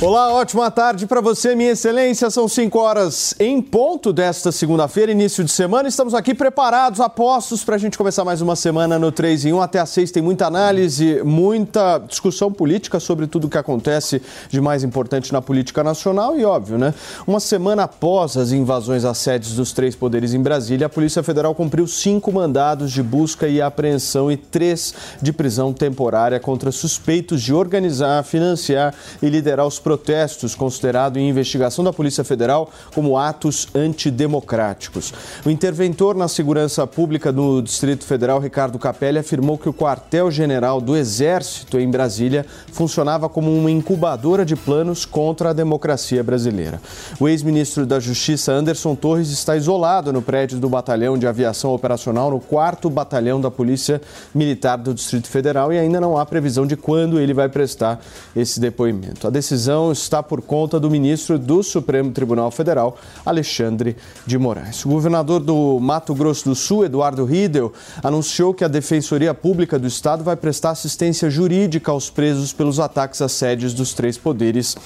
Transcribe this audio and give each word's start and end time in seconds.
Olá, 0.00 0.34
ótima 0.34 0.70
tarde 0.72 1.06
para 1.06 1.20
você, 1.20 1.54
minha 1.54 1.70
excelência. 1.70 2.28
São 2.28 2.48
5 2.48 2.78
horas 2.78 3.32
em 3.38 3.62
ponto 3.62 4.12
desta 4.12 4.50
segunda-feira, 4.50 5.12
início 5.12 5.44
de 5.44 5.52
semana. 5.52 5.88
Estamos 5.88 6.14
aqui 6.14 6.34
preparados, 6.34 7.00
apostos 7.00 7.64
para 7.64 7.76
a 7.76 7.78
gente 7.78 7.96
começar 7.96 8.24
mais 8.24 8.42
uma 8.42 8.56
semana 8.56 8.98
no 8.98 9.12
3 9.12 9.46
em 9.46 9.52
1. 9.52 9.62
Até 9.62 9.78
às 9.78 9.88
6 9.90 10.10
tem 10.10 10.22
muita 10.22 10.46
análise, 10.46 11.22
muita 11.22 11.98
discussão 11.98 12.52
política 12.52 12.98
sobre 12.98 13.28
tudo 13.28 13.46
o 13.46 13.48
que 13.48 13.56
acontece 13.56 14.20
de 14.50 14.60
mais 14.60 14.82
importante 14.82 15.32
na 15.32 15.40
política 15.40 15.82
nacional 15.82 16.36
e, 16.38 16.44
óbvio, 16.44 16.76
né? 16.76 16.92
Uma 17.24 17.40
semana 17.40 17.84
após 17.84 18.36
as 18.36 18.50
invasões 18.50 19.04
às 19.04 19.18
sedes 19.18 19.54
dos 19.54 19.72
três 19.72 19.94
poderes 19.94 20.34
em 20.34 20.42
Brasília, 20.42 20.88
a 20.88 20.90
Polícia 20.90 21.22
Federal 21.22 21.54
cumpriu 21.54 21.86
cinco 21.86 22.32
mandados 22.32 22.90
de 22.90 23.02
busca 23.02 23.46
e 23.46 23.62
apreensão 23.62 24.30
e 24.30 24.36
três 24.36 24.92
de 25.22 25.32
prisão 25.32 25.72
temporária 25.72 26.38
contra 26.40 26.72
suspeitos 26.72 27.40
de 27.40 27.54
organizar, 27.54 28.22
financiar 28.24 28.92
e 29.22 29.28
liderar 29.30 29.66
os 29.66 29.83
protestos 29.84 30.54
considerado 30.54 31.18
em 31.18 31.28
investigação 31.28 31.84
da 31.84 31.92
Polícia 31.92 32.24
Federal 32.24 32.70
como 32.94 33.18
atos 33.18 33.68
antidemocráticos. 33.74 35.12
O 35.44 35.50
interventor 35.50 36.16
na 36.16 36.26
segurança 36.26 36.86
pública 36.86 37.30
do 37.30 37.60
Distrito 37.60 38.04
Federal, 38.04 38.40
Ricardo 38.40 38.78
Capelli, 38.78 39.18
afirmou 39.18 39.58
que 39.58 39.68
o 39.68 39.74
quartel-general 39.74 40.80
do 40.80 40.96
Exército 40.96 41.78
em 41.78 41.90
Brasília 41.90 42.46
funcionava 42.72 43.28
como 43.28 43.54
uma 43.54 43.70
incubadora 43.70 44.44
de 44.44 44.56
planos 44.56 45.04
contra 45.04 45.50
a 45.50 45.52
democracia 45.52 46.24
brasileira. 46.24 46.80
O 47.20 47.28
ex-ministro 47.28 47.84
da 47.84 48.00
Justiça, 48.00 48.52
Anderson 48.52 48.94
Torres, 48.94 49.28
está 49.28 49.54
isolado 49.54 50.12
no 50.12 50.22
prédio 50.22 50.58
do 50.58 50.68
Batalhão 50.70 51.18
de 51.18 51.26
Aviação 51.26 51.74
Operacional, 51.74 52.30
no 52.30 52.40
4 52.40 52.88
Batalhão 52.88 53.38
da 53.38 53.50
Polícia 53.50 54.00
Militar 54.34 54.78
do 54.78 54.94
Distrito 54.94 55.28
Federal, 55.28 55.70
e 55.70 55.78
ainda 55.78 56.00
não 56.00 56.16
há 56.16 56.24
previsão 56.24 56.66
de 56.66 56.74
quando 56.74 57.20
ele 57.20 57.34
vai 57.34 57.50
prestar 57.50 58.00
esse 58.34 58.58
depoimento. 58.58 59.26
A 59.26 59.30
decisão 59.30 59.73
está 59.92 60.22
por 60.22 60.42
conta 60.42 60.78
do 60.78 60.90
ministro 60.90 61.38
do 61.38 61.62
Supremo 61.62 62.12
Tribunal 62.12 62.50
Federal, 62.50 62.96
Alexandre 63.24 63.96
de 64.26 64.38
Moraes. 64.38 64.84
O 64.84 64.88
governador 64.88 65.40
do 65.40 65.78
Mato 65.80 66.14
Grosso 66.14 66.48
do 66.48 66.54
Sul, 66.54 66.84
Eduardo 66.84 67.24
Riedel, 67.24 67.72
anunciou 68.02 68.54
que 68.54 68.64
a 68.64 68.68
Defensoria 68.68 69.34
Pública 69.34 69.78
do 69.78 69.86
Estado 69.86 70.22
vai 70.22 70.36
prestar 70.36 70.70
assistência 70.70 71.28
jurídica 71.28 71.90
aos 71.90 72.10
presos 72.10 72.52
pelos 72.52 72.78
ataques 72.78 73.20
às 73.20 73.32
sedes 73.32 73.74
dos 73.74 73.94
três 73.94 74.16
poderes 74.18 74.76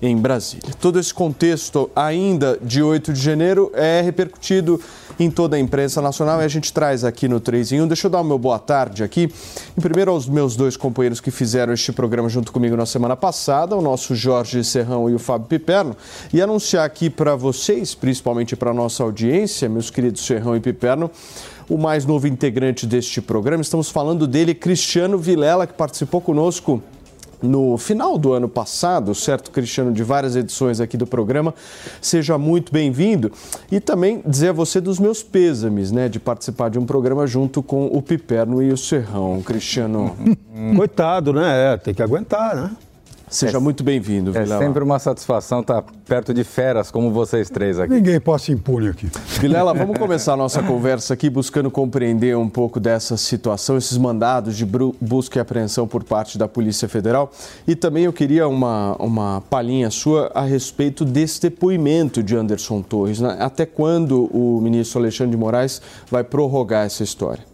em 0.00 0.16
Brasília. 0.16 0.72
Todo 0.80 0.98
esse 0.98 1.12
contexto, 1.12 1.90
ainda 1.94 2.58
de 2.62 2.82
8 2.82 3.12
de 3.12 3.20
janeiro, 3.20 3.70
é 3.74 4.00
repercutido 4.00 4.80
em 5.18 5.30
toda 5.30 5.56
a 5.56 5.58
imprensa 5.58 6.00
nacional 6.00 6.40
e 6.40 6.44
a 6.44 6.48
gente 6.48 6.72
traz 6.72 7.04
aqui 7.04 7.28
no 7.28 7.40
3 7.40 7.72
em 7.72 7.82
1. 7.82 7.88
Deixa 7.88 8.06
eu 8.06 8.10
dar 8.10 8.20
o 8.20 8.24
meu 8.24 8.38
boa 8.38 8.58
tarde 8.58 9.02
aqui. 9.02 9.32
E 9.76 9.80
primeiro 9.80 10.10
aos 10.10 10.28
meus 10.28 10.54
dois 10.56 10.76
companheiros 10.76 11.20
que 11.20 11.30
fizeram 11.30 11.72
este 11.72 11.92
programa 11.92 12.28
junto 12.28 12.52
comigo 12.52 12.76
na 12.76 12.86
semana 12.86 13.16
passada, 13.16 13.76
o 13.76 13.82
nosso 13.82 14.14
Jorge 14.14 14.62
Serrão 14.62 15.10
e 15.10 15.14
o 15.14 15.18
Fábio 15.18 15.48
Piperno, 15.48 15.96
e 16.32 16.40
anunciar 16.40 16.84
aqui 16.84 17.10
para 17.10 17.34
vocês, 17.34 17.94
principalmente 17.94 18.54
para 18.54 18.70
a 18.70 18.74
nossa 18.74 19.02
audiência, 19.02 19.68
meus 19.68 19.90
queridos 19.90 20.24
Serrão 20.24 20.56
e 20.56 20.60
Piperno, 20.60 21.10
o 21.68 21.76
mais 21.76 22.06
novo 22.06 22.26
integrante 22.26 22.86
deste 22.86 23.20
programa. 23.20 23.60
Estamos 23.60 23.90
falando 23.90 24.26
dele, 24.26 24.54
Cristiano 24.54 25.18
Vilela, 25.18 25.66
que 25.66 25.74
participou 25.74 26.20
conosco 26.20 26.82
no 27.42 27.76
final 27.78 28.18
do 28.18 28.32
ano 28.32 28.48
passado, 28.48 29.14
certo, 29.14 29.50
Cristiano, 29.50 29.92
de 29.92 30.02
várias 30.02 30.36
edições 30.36 30.80
aqui 30.80 30.96
do 30.96 31.06
programa. 31.06 31.54
Seja 32.00 32.36
muito 32.36 32.72
bem-vindo. 32.72 33.30
E 33.70 33.80
também 33.80 34.22
dizer 34.26 34.48
a 34.48 34.52
você 34.52 34.80
dos 34.80 34.98
meus 34.98 35.22
pêsames, 35.22 35.92
né, 35.92 36.08
de 36.08 36.18
participar 36.18 36.68
de 36.70 36.78
um 36.78 36.86
programa 36.86 37.26
junto 37.26 37.62
com 37.62 37.86
o 37.86 38.02
Piperno 38.02 38.62
e 38.62 38.72
o 38.72 38.76
Serrão, 38.76 39.40
Cristiano. 39.42 40.16
Coitado, 40.76 41.32
né? 41.32 41.74
É, 41.74 41.76
tem 41.76 41.94
que 41.94 42.02
aguentar, 42.02 42.56
né? 42.56 42.70
Seja 43.30 43.58
é, 43.58 43.60
muito 43.60 43.82
bem-vindo, 43.82 44.30
É 44.36 44.42
Vilela. 44.42 44.64
sempre 44.64 44.82
uma 44.82 44.98
satisfação 44.98 45.60
estar 45.60 45.82
perto 46.06 46.32
de 46.32 46.44
feras 46.44 46.90
como 46.90 47.10
vocês 47.10 47.50
três 47.50 47.78
aqui. 47.78 47.92
Ninguém 47.92 48.20
passa 48.20 48.52
impune 48.52 48.88
aqui. 48.88 49.08
Vilela, 49.40 49.74
vamos 49.74 49.98
começar 49.98 50.32
a 50.34 50.36
nossa 50.36 50.62
conversa 50.62 51.14
aqui 51.14 51.28
buscando 51.28 51.70
compreender 51.70 52.36
um 52.36 52.48
pouco 52.48 52.80
dessa 52.80 53.16
situação, 53.16 53.76
esses 53.76 53.96
mandados 53.98 54.56
de 54.56 54.66
busca 54.66 55.38
e 55.38 55.40
apreensão 55.40 55.86
por 55.86 56.04
parte 56.04 56.38
da 56.38 56.48
Polícia 56.48 56.88
Federal. 56.88 57.30
E 57.66 57.76
também 57.76 58.04
eu 58.04 58.12
queria 58.12 58.48
uma, 58.48 58.96
uma 58.98 59.42
palhinha 59.50 59.90
sua 59.90 60.30
a 60.34 60.42
respeito 60.42 61.04
desse 61.04 61.42
depoimento 61.42 62.22
de 62.22 62.36
Anderson 62.36 62.82
Torres. 62.82 63.20
Né? 63.20 63.36
Até 63.38 63.66
quando 63.66 64.24
o 64.34 64.60
ministro 64.60 65.00
Alexandre 65.00 65.32
de 65.32 65.36
Moraes 65.36 65.82
vai 66.10 66.24
prorrogar 66.24 66.86
essa 66.86 67.02
história? 67.02 67.44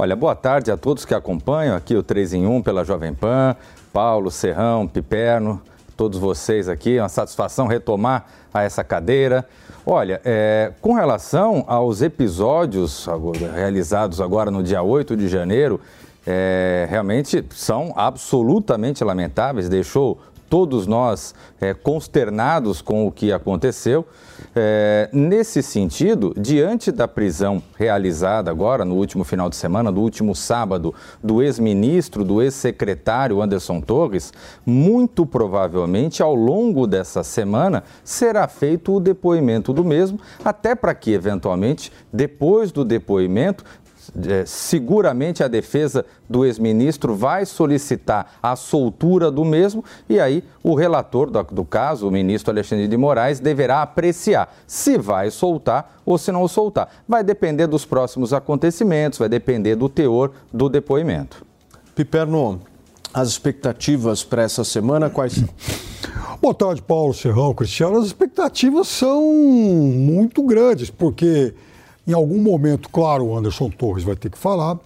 Olha, 0.00 0.14
boa 0.14 0.36
tarde 0.36 0.70
a 0.70 0.76
todos 0.76 1.04
que 1.04 1.12
acompanham 1.12 1.74
aqui 1.74 1.96
o 1.96 2.04
3 2.04 2.34
em 2.34 2.46
1 2.46 2.62
pela 2.62 2.84
Jovem 2.84 3.12
Pan. 3.12 3.56
Paulo, 3.98 4.30
Serrão, 4.30 4.86
Piperno, 4.86 5.60
todos 5.96 6.20
vocês 6.20 6.68
aqui. 6.68 6.98
É 6.98 7.02
uma 7.02 7.08
satisfação 7.08 7.66
retomar 7.66 8.26
a 8.54 8.62
essa 8.62 8.84
cadeira. 8.84 9.44
Olha, 9.84 10.20
é, 10.24 10.72
com 10.80 10.92
relação 10.92 11.64
aos 11.66 12.00
episódios 12.00 13.08
realizados 13.56 14.20
agora 14.20 14.52
no 14.52 14.62
dia 14.62 14.84
8 14.84 15.16
de 15.16 15.26
janeiro, 15.26 15.80
é, 16.24 16.86
realmente 16.88 17.44
são 17.50 17.92
absolutamente 17.96 19.02
lamentáveis, 19.02 19.68
deixou 19.68 20.20
todos 20.48 20.86
nós 20.86 21.34
é, 21.60 21.74
consternados 21.74 22.80
com 22.80 23.06
o 23.06 23.12
que 23.12 23.32
aconteceu. 23.32 24.06
É, 24.54 25.08
nesse 25.12 25.62
sentido, 25.62 26.32
diante 26.36 26.90
da 26.90 27.06
prisão 27.06 27.62
realizada 27.76 28.50
agora, 28.50 28.84
no 28.84 28.94
último 28.94 29.24
final 29.24 29.50
de 29.50 29.56
semana, 29.56 29.90
no 29.90 30.00
último 30.00 30.34
sábado, 30.34 30.94
do 31.22 31.42
ex-ministro, 31.42 32.24
do 32.24 32.40
ex-secretário 32.40 33.42
Anderson 33.42 33.80
Torres, 33.80 34.32
muito 34.64 35.26
provavelmente 35.26 36.22
ao 36.22 36.34
longo 36.34 36.86
dessa 36.86 37.22
semana 37.22 37.82
será 38.04 38.46
feito 38.48 38.94
o 38.94 39.00
depoimento 39.00 39.72
do 39.72 39.84
mesmo, 39.84 40.18
até 40.44 40.74
para 40.74 40.94
que, 40.94 41.12
eventualmente, 41.12 41.92
depois 42.12 42.72
do 42.72 42.84
depoimento, 42.84 43.64
é, 44.26 44.44
seguramente 44.46 45.42
a 45.42 45.48
defesa 45.48 46.04
do 46.28 46.44
ex-ministro 46.44 47.14
vai 47.14 47.44
solicitar 47.46 48.34
a 48.42 48.56
soltura 48.56 49.30
do 49.30 49.44
mesmo 49.44 49.84
e 50.08 50.20
aí 50.20 50.44
o 50.62 50.74
relator 50.74 51.30
do, 51.30 51.42
do, 51.42 51.64
caso, 51.64 52.06
o 52.06 52.10
ministro 52.10 52.50
Alexandre 52.50 52.88
de 52.88 52.96
Moraes, 52.96 53.40
deverá 53.40 53.82
apreciar 53.82 54.54
se 54.66 54.98
vai 54.98 55.30
soltar 55.30 56.00
ou 56.04 56.18
se 56.18 56.32
não 56.32 56.46
soltar. 56.48 56.88
Vai 57.08 57.22
depender 57.22 57.66
dos 57.66 57.84
próximos 57.84 58.32
acontecimentos, 58.32 59.18
vai 59.18 59.28
depender 59.28 59.76
do 59.76 59.88
teor 59.88 60.32
do 60.52 60.68
depoimento. 60.68 61.44
Piperno, 61.94 62.60
as 63.12 63.28
expectativas 63.28 64.22
para 64.22 64.42
essa 64.42 64.64
semana 64.64 65.10
quais 65.10 65.32
são? 65.32 65.48
Boa 66.40 66.54
tarde, 66.54 66.80
Paulo 66.80 67.12
Serrão, 67.12 67.52
Cristiano. 67.52 67.98
As 67.98 68.06
expectativas 68.06 68.86
são 68.86 69.20
muito 69.24 70.42
grandes, 70.44 70.88
porque 70.88 71.52
em 72.08 72.14
algum 72.14 72.40
momento, 72.40 72.88
claro, 72.88 73.26
o 73.26 73.36
Anderson 73.36 73.68
Torres 73.68 74.02
vai 74.02 74.16
ter 74.16 74.30
que 74.30 74.38
falar. 74.38 74.78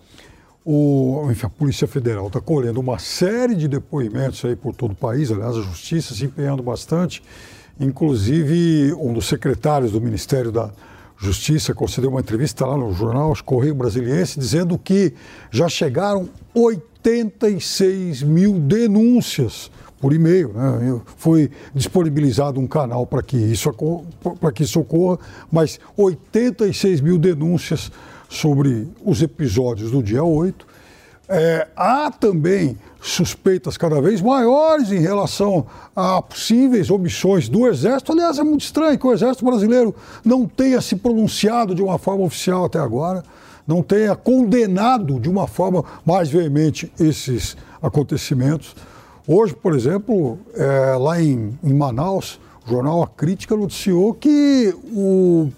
O, 0.64 1.28
enfim, 1.30 1.46
a 1.46 1.50
Polícia 1.50 1.86
Federal 1.86 2.26
está 2.26 2.40
colhendo 2.40 2.80
uma 2.80 2.98
série 2.98 3.54
de 3.54 3.68
depoimentos 3.68 4.44
aí 4.44 4.56
por 4.56 4.74
todo 4.74 4.90
o 4.90 4.96
país, 4.96 5.30
aliás, 5.30 5.56
a 5.56 5.62
Justiça 5.62 6.14
se 6.14 6.24
empenhando 6.24 6.64
bastante, 6.64 7.22
inclusive 7.78 8.92
um 8.94 9.12
dos 9.12 9.26
secretários 9.26 9.92
do 9.92 10.00
Ministério 10.00 10.50
da 10.50 10.70
Justiça 11.16 11.72
concedeu 11.72 12.10
uma 12.10 12.18
entrevista 12.18 12.66
lá 12.66 12.76
no 12.76 12.92
jornal 12.92 13.32
Correio 13.44 13.76
Brasiliense 13.76 14.40
dizendo 14.40 14.76
que 14.76 15.14
já 15.52 15.68
chegaram 15.68 16.28
86 16.52 18.24
mil 18.24 18.58
denúncias 18.58 19.70
por 20.02 20.12
e-mail. 20.12 20.52
Né? 20.52 21.00
Foi 21.16 21.48
disponibilizado 21.72 22.58
um 22.58 22.66
canal 22.66 23.06
para 23.06 23.22
que, 23.22 23.36
isso, 23.36 23.72
que 24.52 24.64
isso 24.64 24.80
ocorra, 24.80 25.16
mas 25.50 25.78
86 25.96 27.00
mil 27.00 27.16
denúncias 27.16 27.92
sobre 28.28 28.88
os 29.04 29.22
episódios 29.22 29.92
do 29.92 30.02
dia 30.02 30.24
8. 30.24 30.66
É, 31.28 31.68
há 31.76 32.10
também 32.10 32.76
suspeitas 33.00 33.76
cada 33.76 34.02
vez 34.02 34.20
maiores 34.20 34.90
em 34.90 34.98
relação 34.98 35.66
a 35.94 36.20
possíveis 36.20 36.90
omissões 36.90 37.48
do 37.48 37.68
Exército. 37.68 38.12
Aliás, 38.12 38.38
é 38.40 38.42
muito 38.42 38.62
estranho 38.62 38.98
que 38.98 39.06
o 39.06 39.12
Exército 39.12 39.44
brasileiro 39.44 39.94
não 40.24 40.46
tenha 40.46 40.80
se 40.80 40.96
pronunciado 40.96 41.76
de 41.76 41.82
uma 41.82 41.96
forma 41.96 42.24
oficial 42.24 42.64
até 42.64 42.80
agora, 42.80 43.22
não 43.64 43.82
tenha 43.84 44.16
condenado 44.16 45.20
de 45.20 45.30
uma 45.30 45.46
forma 45.46 45.84
mais 46.04 46.28
veemente 46.28 46.92
esses 46.98 47.56
acontecimentos. 47.80 48.74
Hoje, 49.26 49.54
por 49.54 49.74
exemplo, 49.74 50.38
é, 50.54 50.96
lá 50.96 51.20
em, 51.20 51.56
em, 51.62 51.72
Manaus, 51.72 52.40
o 52.66 52.70
jornal 52.70 53.02
A 53.04 53.06
Crítica 53.06 53.56
noticiou 53.56 54.12
que 54.14 54.74
o, 54.92 55.48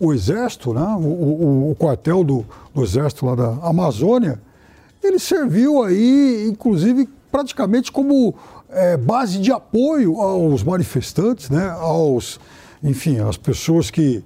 o 0.00 0.12
Exército, 0.12 0.74
né, 0.74 0.82
o, 0.98 1.06
o, 1.06 1.70
o 1.70 1.74
quartel 1.76 2.24
do, 2.24 2.44
do 2.74 2.82
Exército 2.82 3.26
lá 3.26 3.36
da 3.36 3.50
Amazônia, 3.62 4.40
ele 5.00 5.20
serviu 5.20 5.84
aí, 5.84 6.48
inclusive, 6.48 7.08
praticamente 7.30 7.92
como 7.92 8.34
é, 8.68 8.96
base 8.96 9.38
de 9.38 9.52
apoio 9.52 10.20
aos 10.20 10.64
manifestantes, 10.64 11.50
né, 11.50 11.70
aos, 11.78 12.40
enfim, 12.84 13.18
às 13.18 13.38
pessoas 13.38 13.90
que 13.90 14.22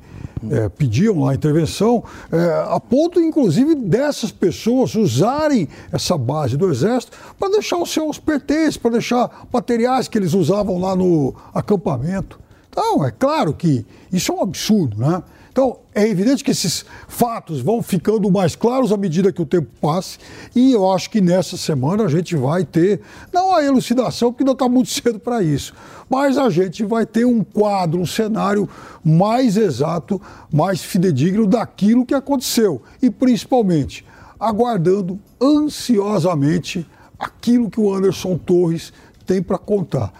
é, 0.51 0.69
pediam 0.69 1.21
lá 1.21 1.35
intervenção, 1.35 2.03
é, 2.31 2.65
a 2.69 2.81
ponto, 2.81 3.21
inclusive, 3.21 3.75
dessas 3.77 4.33
pessoas 4.33 4.97
usarem 4.97 5.69
essa 5.93 6.19
base 6.19 6.57
do 6.57 6.69
Exército 6.69 7.17
para 7.39 7.53
deixar 7.53 7.79
os 7.79 7.93
seus 7.93 8.19
pertences, 8.19 8.77
para 8.77 8.91
deixar 8.91 9.47
materiais 9.53 10.09
que 10.09 10.19
eles 10.19 10.35
usavam 10.35 10.81
lá 10.81 10.97
no 10.97 11.35
acampamento. 11.55 12.39
Então, 12.69 13.05
é 13.05 13.13
claro 13.13 13.55
que 13.55 13.87
isso 14.13 14.33
é 14.33 14.35
um 14.35 14.43
absurdo, 14.43 14.99
né? 14.99 15.23
Então, 15.59 15.81
é 15.93 16.07
evidente 16.07 16.45
que 16.45 16.53
esses 16.53 16.85
fatos 17.09 17.61
vão 17.61 17.83
ficando 17.83 18.31
mais 18.31 18.55
claros 18.55 18.93
à 18.93 18.97
medida 18.97 19.33
que 19.33 19.43
o 19.43 19.45
tempo 19.45 19.67
passe, 19.81 20.17
e 20.55 20.71
eu 20.71 20.89
acho 20.89 21.11
que 21.11 21.21
nessa 21.21 21.57
semana 21.57 22.05
a 22.05 22.09
gente 22.09 22.37
vai 22.37 22.65
ter, 22.65 23.01
não 23.33 23.53
a 23.53 23.65
elucidação, 23.65 24.31
porque 24.31 24.45
ainda 24.45 24.53
está 24.53 24.69
muito 24.69 24.87
cedo 24.95 25.19
para 25.19 25.43
isso, 25.43 25.75
mas 26.09 26.39
a 26.39 26.49
gente 26.49 26.85
vai 26.85 27.05
ter 27.05 27.25
um 27.25 27.43
quadro, 27.43 28.01
um 28.01 28.07
cenário 28.07 28.69
mais 29.03 29.57
exato, 29.57 30.23
mais 30.49 30.81
fidedigno 30.81 31.45
daquilo 31.45 32.07
que 32.07 32.15
aconteceu, 32.15 32.81
e 33.03 33.11
principalmente 33.11 34.07
aguardando 34.39 35.19
ansiosamente 35.43 36.87
aquilo 37.19 37.69
que 37.69 37.81
o 37.81 37.93
Anderson 37.93 38.39
Torres 38.39 38.93
tem 39.27 39.43
para 39.43 39.59
contar. 39.59 40.13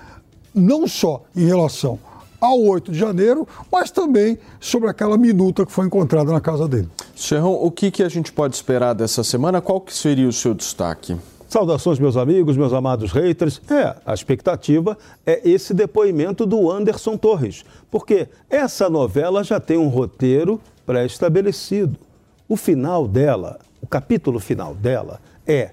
Não 0.53 0.89
só 0.89 1.23
em 1.37 1.47
relação 1.47 2.01
ao 2.41 2.61
8 2.61 2.93
de 2.93 2.99
janeiro, 2.99 3.47
mas 3.71 3.91
também 3.91 4.39
sobre 4.61 4.89
aquela 4.89 5.17
minuta 5.17 5.67
que 5.67 5.73
foi 5.73 5.87
encontrada 5.87 6.33
na 6.33 6.41
casa 6.41 6.69
dele. 6.69 6.89
Serrão, 7.15 7.55
o 7.55 7.71
que, 7.71 7.91
que 7.91 8.03
a 8.03 8.09
gente 8.09 8.33
pode 8.33 8.55
esperar 8.55 8.95
dessa 8.95 9.25
semana? 9.25 9.61
Qual 9.61 9.81
que 9.81 9.95
seria 9.95 10.29
o 10.29 10.33
seu 10.33 10.55
destaque? 10.55 11.17
Saudações, 11.49 11.99
meus 11.99 12.17
amigos, 12.17 12.59
meus 12.59 12.75
amados 12.75 13.11
haters. 13.11 13.61
É, 13.71 13.97
a 14.05 14.13
expectativa 14.13 14.99
é 15.25 15.49
esse 15.49 15.73
depoimento 15.73 16.45
do 16.45 16.71
Anderson 16.71 17.17
Torres, 17.17 17.65
porque 17.91 18.29
essa 18.51 18.91
novela 18.91 19.43
já 19.43 19.59
tem 19.59 19.79
um 19.79 19.89
roteiro 19.89 20.61
pré-estabelecido. 20.85 21.97
O 22.47 22.55
final 22.55 23.09
dela, 23.09 23.59
o 23.81 23.87
capítulo 23.87 24.39
final 24.39 24.75
dela 24.75 25.21
é: 25.47 25.73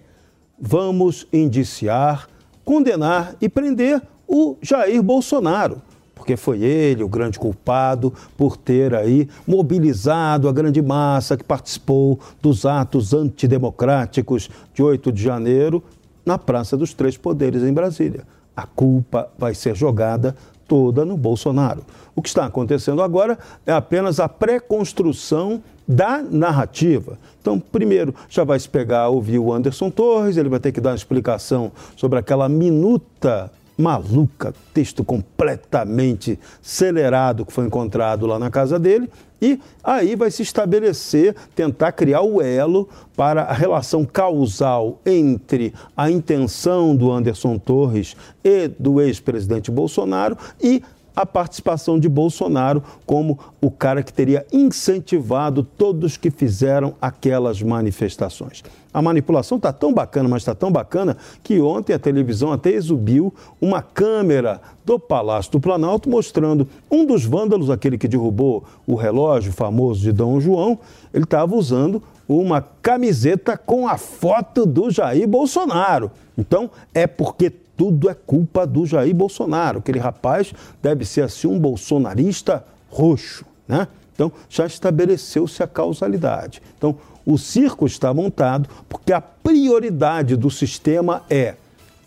vamos 0.57 1.27
indiciar, 1.31 2.29
condenar 2.63 3.35
e 3.41 3.49
prender 3.49 4.01
o 4.25 4.55
Jair 4.61 5.03
Bolsonaro 5.03 5.81
porque 6.15 6.37
foi 6.37 6.63
ele 6.63 7.03
o 7.03 7.09
grande 7.09 7.37
culpado 7.37 8.13
por 8.37 8.57
ter 8.57 8.95
aí 8.95 9.27
mobilizado 9.45 10.47
a 10.47 10.51
grande 10.51 10.81
massa 10.81 11.37
que 11.37 11.43
participou 11.43 12.19
dos 12.41 12.65
atos 12.65 13.13
antidemocráticos 13.13 14.49
de 14.73 14.81
8 14.81 15.11
de 15.11 15.21
janeiro 15.21 15.83
na 16.25 16.37
Praça 16.37 16.75
dos 16.75 16.93
Três 16.93 17.17
Poderes 17.17 17.61
em 17.61 17.73
Brasília. 17.73 18.23
A 18.55 18.65
culpa 18.65 19.29
vai 19.37 19.53
ser 19.53 19.75
jogada 19.75 20.35
toda 20.67 21.05
no 21.05 21.17
Bolsonaro. 21.17 21.83
O 22.15 22.21
que 22.21 22.29
está 22.29 22.45
acontecendo 22.45 23.01
agora 23.01 23.37
é 23.65 23.73
apenas 23.73 24.19
a 24.19 24.27
pré-construção 24.29 25.61
da 25.87 26.23
narrativa. 26.23 27.19
Então, 27.39 27.59
primeiro, 27.59 28.15
já 28.27 28.43
vai 28.43 28.59
se 28.59 28.67
pegar, 28.67 29.09
ouvir 29.09 29.37
o 29.37 29.53
Anderson 29.53 29.91
Torres, 29.91 30.37
ele 30.37 30.49
vai 30.49 30.59
ter 30.59 30.71
que 30.71 30.81
dar 30.81 30.91
uma 30.91 30.95
explicação 30.95 31.71
sobre 31.95 32.17
aquela 32.17 32.49
minuta 32.49 33.51
maluca, 33.77 34.53
texto 34.73 35.03
completamente 35.03 36.39
acelerado 36.63 37.45
que 37.45 37.53
foi 37.53 37.65
encontrado 37.65 38.25
lá 38.25 38.39
na 38.39 38.49
casa 38.49 38.79
dele. 38.79 39.09
E 39.41 39.59
aí 39.83 40.15
vai 40.15 40.31
se 40.31 40.41
estabelecer, 40.41 41.35
tentar 41.53 41.91
criar 41.91 42.21
o 42.21 42.41
elo 42.41 42.87
para 43.15 43.43
a 43.43 43.53
relação 43.53 44.05
causal 44.05 44.99
entre 45.05 45.73
a 45.95 46.09
intenção 46.09 46.95
do 46.95 47.11
Anderson 47.11 47.57
Torres 47.57 48.15
e 48.43 48.67
do 48.67 49.01
ex-presidente 49.01 49.69
Bolsonaro 49.69 50.37
e 50.61 50.81
a 51.15 51.25
participação 51.25 51.99
de 51.99 52.09
Bolsonaro 52.09 52.83
como 53.05 53.39
o 53.61 53.71
cara 53.71 54.03
que 54.03 54.11
teria 54.11 54.45
incentivado 54.51 55.63
todos 55.63 56.17
que 56.17 56.29
fizeram 56.29 56.93
aquelas 57.01 57.61
manifestações. 57.61 58.63
A 58.93 59.01
manipulação 59.01 59.57
está 59.57 59.73
tão 59.73 59.93
bacana, 59.93 60.29
mas 60.29 60.41
está 60.41 60.55
tão 60.55 60.71
bacana, 60.71 61.17
que 61.43 61.59
ontem 61.59 61.93
a 61.93 61.99
televisão 61.99 62.53
até 62.53 62.71
exibiu 62.71 63.33
uma 63.59 63.81
câmera 63.81 64.61
do 64.85 64.97
Palácio 64.97 65.51
do 65.51 65.59
Planalto 65.59 66.09
mostrando 66.09 66.67
um 66.89 67.05
dos 67.05 67.25
vândalos, 67.25 67.69
aquele 67.69 67.97
que 67.97 68.07
derrubou 68.07 68.63
o 68.87 68.95
relógio 68.95 69.51
famoso 69.51 70.01
de 70.01 70.13
Dom 70.13 70.39
João, 70.39 70.79
ele 71.13 71.25
estava 71.25 71.55
usando 71.55 72.01
uma 72.27 72.61
camiseta 72.81 73.57
com 73.57 73.87
a 73.87 73.97
foto 73.97 74.65
do 74.65 74.89
Jair 74.89 75.27
Bolsonaro. 75.27 76.09
Então, 76.37 76.69
é 76.93 77.05
porque 77.05 77.51
tudo 77.77 78.09
é 78.09 78.13
culpa 78.13 78.65
do 78.65 78.85
Jair 78.85 79.13
Bolsonaro. 79.13 79.79
Aquele 79.79 79.99
rapaz 79.99 80.53
deve 80.81 81.05
ser 81.05 81.21
assim 81.21 81.47
um 81.47 81.59
bolsonarista 81.59 82.65
roxo, 82.89 83.45
né? 83.67 83.87
Então 84.13 84.31
já 84.49 84.65
estabeleceu-se 84.65 85.61
a 85.61 85.67
causalidade. 85.67 86.61
Então 86.77 86.95
o 87.25 87.37
circo 87.37 87.85
está 87.85 88.13
montado 88.13 88.69
porque 88.87 89.11
a 89.11 89.19
prioridade 89.19 90.35
do 90.35 90.49
sistema 90.49 91.23
é 91.29 91.55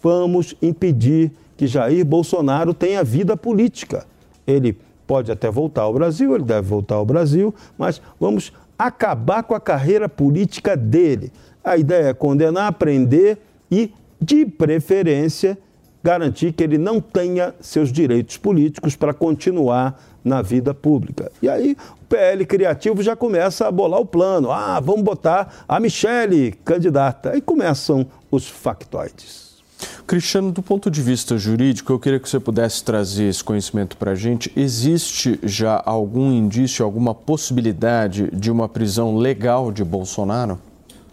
vamos 0.03 0.55
impedir 0.63 1.33
que 1.57 1.67
Jair 1.67 2.05
Bolsonaro 2.05 2.73
tenha 2.73 3.05
vida 3.05 3.37
política. 3.37 4.07
Ele 4.47 4.79
pode 5.07 5.31
até 5.31 5.51
voltar 5.51 5.83
ao 5.83 5.93
Brasil, 5.93 6.35
ele 6.35 6.45
deve 6.45 6.67
voltar 6.69 6.95
ao 6.95 7.05
Brasil, 7.05 7.55
mas 7.77 8.01
vamos 8.19 8.53
acabar 8.79 9.43
com 9.43 9.55
a 9.55 9.61
carreira 9.61 10.09
política 10.09 10.77
dele. 10.77 11.33
A 11.65 11.77
ideia 11.77 12.09
é 12.09 12.15
condenar, 12.15 12.73
prender 12.75 13.39
e 13.71 13.93
de 14.21 14.47
preferência, 14.47 15.59
garantir 16.03 16.53
que 16.53 16.63
ele 16.63 16.79
não 16.79 17.01
tenha 17.01 17.55
seus 17.61 17.93
direitos 17.93 18.37
políticos 18.37 18.97
para 18.97 19.13
continuar 19.13 20.01
na 20.25 20.43
vida 20.43 20.75
pública. 20.75 21.31
E 21.43 21.49
aí 21.49 21.77
o 22.01 22.05
PL 22.07 22.45
Criativo 22.47 23.03
já 23.03 23.17
começa 23.17 23.67
a 23.67 23.71
bolar 23.71 24.01
o 24.01 24.07
plano. 24.07 24.51
Ah, 24.51 24.81
vamos 24.81 25.03
botar 25.03 25.65
a 25.67 25.81
Michele 25.81 26.53
candidata. 26.65 27.31
Aí 27.31 27.41
começam 27.41 28.07
os 28.31 28.49
factoides. 28.49 29.49
Cristiano, 30.07 30.51
do 30.51 30.63
ponto 30.63 30.91
de 30.91 31.01
vista 31.01 31.37
jurídico, 31.39 31.93
eu 31.93 31.99
queria 31.99 32.19
que 32.19 32.29
você 32.29 32.41
pudesse 32.41 32.83
trazer 32.83 33.25
esse 33.25 33.45
conhecimento 33.45 33.97
para 33.97 34.13
a 34.13 34.15
gente. 34.15 34.51
Existe 34.57 35.39
já 35.43 35.81
algum 35.85 36.33
indício, 36.33 36.85
alguma 36.85 37.15
possibilidade 37.15 38.29
de 38.33 38.51
uma 38.51 38.69
prisão 38.69 39.17
legal 39.17 39.71
de 39.71 39.85
Bolsonaro? 39.85 40.59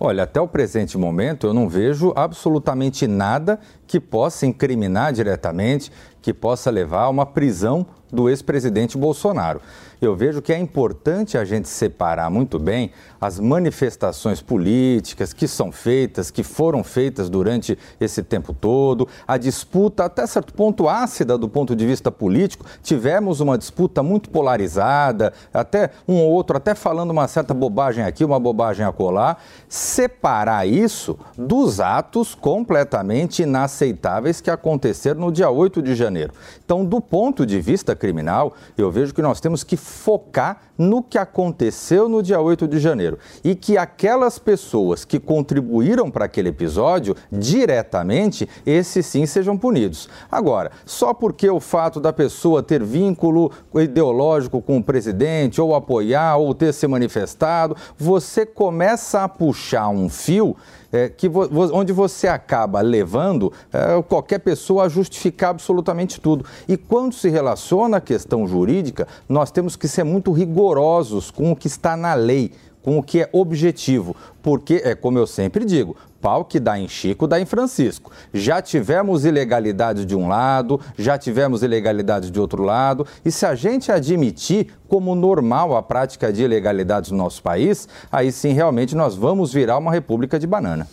Olha, 0.08 0.22
até 0.22 0.40
o 0.40 0.48
presente 0.48 1.00
momento 1.00 1.48
eu 1.48 1.54
não 1.54 1.68
vejo 1.68 2.14
absolutamente 2.16 3.08
nada 3.08 3.60
que 3.88 4.00
possa 4.00 4.46
incriminar 4.46 5.12
diretamente, 5.12 5.92
que 6.22 6.32
possa 6.32 6.70
levar 6.70 7.06
a 7.06 7.10
uma 7.10 7.26
prisão 7.26 7.88
do 8.12 8.30
ex-presidente 8.30 9.00
Bolsonaro 9.00 9.60
eu 10.02 10.16
vejo 10.16 10.42
que 10.42 10.54
é 10.54 10.58
importante 10.58 11.38
a 11.38 11.46
gente 11.46 11.68
separar 11.68 12.30
muito 12.30 12.60
bem 12.60 12.92
as 13.20 13.40
manifestações 13.40 14.42
políticas 14.42 15.34
que 15.34 15.48
são 15.48 15.72
feitas, 15.72 16.30
que 16.30 16.44
foram 16.44 16.84
feitas 16.84 17.30
durante 17.30 17.78
esse 18.00 18.22
tempo 18.22 18.54
todo, 18.54 19.08
a 19.28 19.38
disputa 19.38 20.06
até 20.06 20.26
certo 20.28 20.54
ponto 20.54 20.88
ácida 20.88 21.38
do 21.38 21.50
ponto 21.50 21.76
de 21.76 21.86
vista 21.86 22.12
político. 22.12 22.66
Tivemos 22.84 23.40
uma 23.40 23.58
disputa 23.58 24.04
muito 24.04 24.30
polarizada, 24.30 25.34
até 25.54 25.92
um 26.08 26.16
ou 26.16 26.32
outro 26.32 26.58
até 26.58 26.76
falando 26.76 27.12
uma 27.12 27.28
certa 27.28 27.54
bobagem 27.54 28.04
aqui, 28.04 28.24
uma 28.24 28.40
bobagem 28.40 28.86
acolá. 28.86 29.38
Separar 29.68 30.68
isso 30.68 31.18
dos 31.38 31.80
atos 31.80 32.36
completamente 32.36 33.44
inaceitáveis 33.44 34.42
que 34.42 34.52
aconteceram 34.52 35.22
no 35.22 35.32
dia 35.32 35.50
8 35.50 35.82
de 35.82 35.96
janeiro. 35.96 36.34
Então, 36.64 36.86
do 36.86 37.02
ponto 37.02 37.46
de 37.46 37.60
vista 37.60 37.96
criminal, 37.96 38.54
eu 38.78 38.92
vejo 38.92 39.14
que 39.14 39.22
nós 39.22 39.40
temos 39.40 39.64
que 39.64 39.78
focar 39.86 40.62
no 40.76 41.04
que 41.04 41.18
aconteceu 41.18 42.10
no 42.10 42.24
dia 42.24 42.42
8 42.42 42.68
de 42.68 42.80
janeiro 42.80 43.20
e 43.44 43.54
que 43.54 43.78
aquelas 43.78 44.40
pessoas 44.40 45.06
que 45.06 45.20
contribuíram 45.20 46.10
para 46.10 46.26
aquele 46.26 46.50
episódio 46.50 47.16
diretamente, 47.32 48.50
esses 48.66 49.06
sim 49.06 49.28
sejam 49.28 49.56
punidos. 49.56 50.10
Agora, 50.30 50.72
só 50.86 51.14
porque 51.14 51.48
o 51.48 51.60
fato 51.60 52.00
da 52.00 52.12
pessoa 52.12 52.64
ter 52.64 52.84
vínculo 52.84 53.52
ideológico 53.76 54.60
com 54.60 54.78
o 54.78 54.84
presidente, 54.84 55.62
ou 55.62 55.76
apoiar, 55.76 56.38
ou 56.38 56.56
ter 56.56 56.74
se 56.74 56.88
manifestado, 56.88 57.78
você 57.96 58.44
começa 58.44 59.24
a 59.24 59.30
puxar 59.30 59.90
um 59.90 60.10
fio 60.10 60.58
é, 60.92 61.10
que 61.10 61.28
vo, 61.30 61.48
onde 61.74 61.92
você 61.92 62.28
acaba 62.28 62.82
levando 62.82 63.52
é, 63.72 64.02
qualquer 64.04 64.40
pessoa 64.40 64.86
a 64.86 64.90
justificar 64.90 65.52
absolutamente 65.52 66.20
tudo. 66.20 66.46
E 66.68 66.78
quando 66.78 67.14
se 67.14 67.30
relaciona 67.30 67.98
à 67.98 68.02
questão 68.02 68.48
jurídica, 68.48 69.08
nós 69.28 69.52
temos 69.52 69.76
que 69.76 69.88
ser 69.88 70.04
muito 70.04 70.32
rigorosos 70.32 71.32
com 71.32 71.52
o 71.52 71.56
que 71.56 71.68
está 71.68 71.96
na 71.96 72.14
lei 72.14 72.52
com 72.86 73.00
o 73.00 73.04
que 73.04 73.22
é 73.22 73.30
objetivo, 73.34 74.16
porque 74.44 74.80
é 74.86 74.94
como 74.94 75.18
eu 75.18 75.26
sempre 75.26 75.66
digo, 75.66 75.98
pau 76.22 76.46
que 76.46 76.60
dá 76.60 76.78
em 76.78 76.88
Chico 76.88 77.26
dá 77.26 77.40
em 77.40 77.46
Francisco. 77.46 78.12
Já 78.32 78.62
tivemos 78.62 79.26
ilegalidade 79.26 80.06
de 80.06 80.16
um 80.16 80.28
lado, 80.28 80.80
já 80.96 81.18
tivemos 81.18 81.64
ilegalidade 81.64 82.30
de 82.30 82.40
outro 82.40 82.62
lado, 82.62 83.08
e 83.26 83.32
se 83.32 83.44
a 83.44 83.56
gente 83.56 83.92
admitir 83.92 84.68
como 84.88 85.16
normal 85.16 85.76
a 85.76 85.82
prática 85.82 86.32
de 86.32 86.44
ilegalidades 86.44 87.10
no 87.10 87.18
nosso 87.18 87.42
país, 87.42 87.90
aí 88.12 88.32
sim 88.32 88.54
realmente 88.54 88.96
nós 88.96 89.16
vamos 89.16 89.52
virar 89.52 89.80
uma 89.80 89.92
república 89.92 90.38
de 90.38 90.46
banana. 90.46 90.88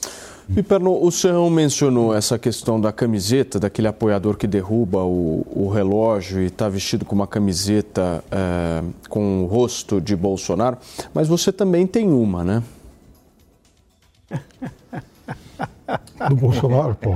Piperno, 0.54 1.02
o 1.02 1.10
Serrão 1.10 1.48
mencionou 1.48 2.14
essa 2.14 2.38
questão 2.38 2.80
da 2.80 2.92
camiseta, 2.92 3.58
daquele 3.60 3.88
apoiador 3.88 4.36
que 4.36 4.46
derruba 4.46 5.02
o, 5.02 5.46
o 5.50 5.68
relógio 5.68 6.40
e 6.42 6.46
está 6.46 6.68
vestido 6.68 7.04
com 7.04 7.14
uma 7.14 7.26
camiseta 7.26 8.22
é, 8.30 8.82
com 9.08 9.44
o 9.44 9.46
rosto 9.46 10.00
de 10.00 10.16
Bolsonaro, 10.16 10.78
mas 11.14 11.28
você 11.28 11.52
também 11.52 11.86
tem 11.86 12.10
uma, 12.10 12.44
né? 12.44 12.62
Do 16.28 16.36
Bolsonaro, 16.36 16.94
pô. 16.94 17.10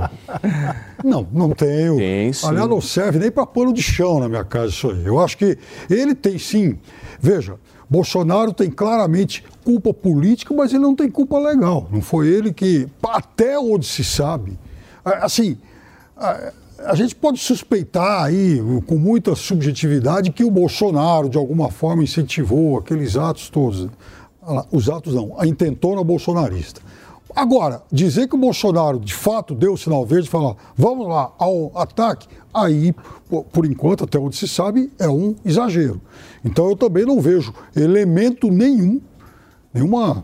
Não, 1.03 1.27
não 1.31 1.49
tenho. 1.51 1.97
Tem, 1.97 2.31
sim. 2.33 2.47
Aliás, 2.47 2.69
não 2.69 2.81
serve 2.81 3.17
nem 3.17 3.31
para 3.31 3.45
pano 3.45 3.73
de 3.73 3.81
chão 3.81 4.19
na 4.19 4.27
minha 4.29 4.43
casa 4.43 4.67
isso 4.67 4.91
aí. 4.91 5.05
Eu 5.05 5.19
acho 5.19 5.37
que 5.37 5.57
ele 5.89 6.13
tem 6.13 6.37
sim. 6.37 6.77
Veja, 7.19 7.55
Bolsonaro 7.89 8.53
tem 8.53 8.69
claramente 8.69 9.43
culpa 9.67 9.93
política, 9.93 10.53
mas 10.53 10.71
ele 10.71 10.81
não 10.81 10.95
tem 10.95 11.11
culpa 11.11 11.37
legal. 11.37 11.89
Não 11.91 12.01
foi 12.01 12.29
ele 12.29 12.53
que, 12.53 12.87
até 13.03 13.59
onde 13.59 13.85
se 13.85 14.01
sabe, 14.01 14.57
assim, 15.03 15.57
a, 16.15 16.95
gente 16.95 17.13
pode 17.13 17.37
suspeitar 17.37 18.23
aí, 18.23 18.61
com 18.85 18.97
muita 18.97 19.35
subjetividade, 19.35 20.31
que 20.31 20.45
o 20.45 20.49
Bolsonaro, 20.49 21.27
de 21.27 21.37
alguma 21.37 21.69
forma, 21.69 22.01
incentivou 22.01 22.77
aqueles 22.77 23.17
atos 23.17 23.49
todos. 23.49 23.89
Os 24.71 24.89
atos 24.89 25.13
não, 25.13 25.37
a 25.37 25.45
intentona 25.45 26.01
bolsonarista. 26.01 26.79
Agora, 27.35 27.83
dizer 27.91 28.29
que 28.29 28.35
o 28.35 28.39
Bolsonaro 28.39 28.97
de 28.97 29.13
fato 29.13 29.53
deu 29.53 29.73
o 29.73 29.77
sinal 29.77 30.05
verde 30.05 30.29
e 30.29 30.31
falar 30.31 30.55
vamos 30.77 31.09
lá 31.09 31.29
ao 31.37 31.77
ataque, 31.77 32.25
aí, 32.53 32.95
por 33.51 33.65
enquanto, 33.65 34.05
até 34.05 34.17
onde 34.17 34.37
se 34.37 34.47
sabe, 34.47 34.89
é 34.97 35.09
um 35.09 35.35
exagero. 35.43 35.99
Então 36.45 36.69
eu 36.69 36.75
também 36.77 37.05
não 37.05 37.19
vejo 37.19 37.53
elemento 37.75 38.49
nenhum, 38.49 39.01
nenhuma 39.77 40.23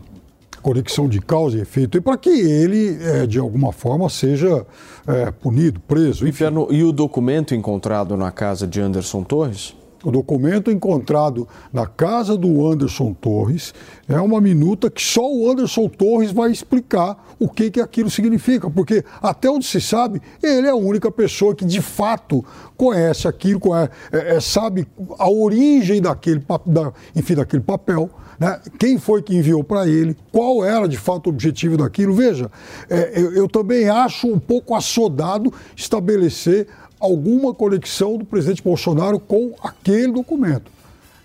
conexão 0.60 1.08
de 1.08 1.20
causa 1.20 1.58
e 1.58 1.60
efeito, 1.60 2.00
para 2.00 2.16
que 2.16 2.30
ele, 2.30 2.98
é, 3.02 3.26
de 3.26 3.38
alguma 3.38 3.70
forma, 3.70 4.08
seja 4.08 4.66
é, 5.06 5.30
punido, 5.30 5.78
preso. 5.80 6.24
E 6.70 6.82
o 6.82 6.92
documento 6.92 7.54
encontrado 7.54 8.16
na 8.16 8.30
casa 8.30 8.66
de 8.66 8.80
Anderson 8.80 9.22
Torres? 9.22 9.76
O 10.04 10.10
documento 10.10 10.70
encontrado 10.70 11.48
na 11.72 11.86
casa 11.86 12.36
do 12.36 12.66
Anderson 12.66 13.14
Torres 13.14 13.72
é 14.06 14.20
uma 14.20 14.38
minuta 14.38 14.90
que 14.90 15.02
só 15.02 15.26
o 15.32 15.50
Anderson 15.50 15.88
Torres 15.88 16.30
vai 16.30 16.50
explicar 16.50 17.34
o 17.38 17.48
que, 17.48 17.70
que 17.70 17.80
aquilo 17.80 18.10
significa, 18.10 18.68
porque 18.68 19.02
até 19.22 19.50
onde 19.50 19.64
se 19.64 19.80
sabe, 19.80 20.20
ele 20.42 20.66
é 20.66 20.70
a 20.70 20.76
única 20.76 21.10
pessoa 21.10 21.54
que 21.54 21.64
de 21.64 21.80
fato 21.80 22.44
conhece 22.76 23.26
aquilo, 23.26 23.58
conhece, 23.58 23.90
é, 24.12 24.36
é, 24.36 24.40
sabe 24.40 24.86
a 25.18 25.30
origem 25.30 26.02
daquele, 26.02 26.44
da, 26.66 26.92
enfim, 27.16 27.34
daquele 27.34 27.62
papel. 27.62 28.10
Né? 28.38 28.60
Quem 28.78 28.98
foi 28.98 29.22
que 29.22 29.34
enviou 29.34 29.62
para 29.62 29.86
ele? 29.86 30.16
Qual 30.32 30.64
era 30.64 30.86
de 30.86 30.98
fato 30.98 31.28
o 31.28 31.30
objetivo 31.30 31.76
daquilo? 31.76 32.12
Veja, 32.12 32.50
é, 32.90 33.12
eu, 33.14 33.32
eu 33.32 33.48
também 33.48 33.88
acho 33.88 34.26
um 34.26 34.38
pouco 34.38 34.74
assodado 34.74 35.52
estabelecer 35.76 36.66
alguma 37.04 37.52
conexão 37.52 38.16
do 38.16 38.24
presidente 38.24 38.62
Bolsonaro 38.62 39.18
com 39.18 39.54
aquele 39.62 40.12
documento. 40.12 40.72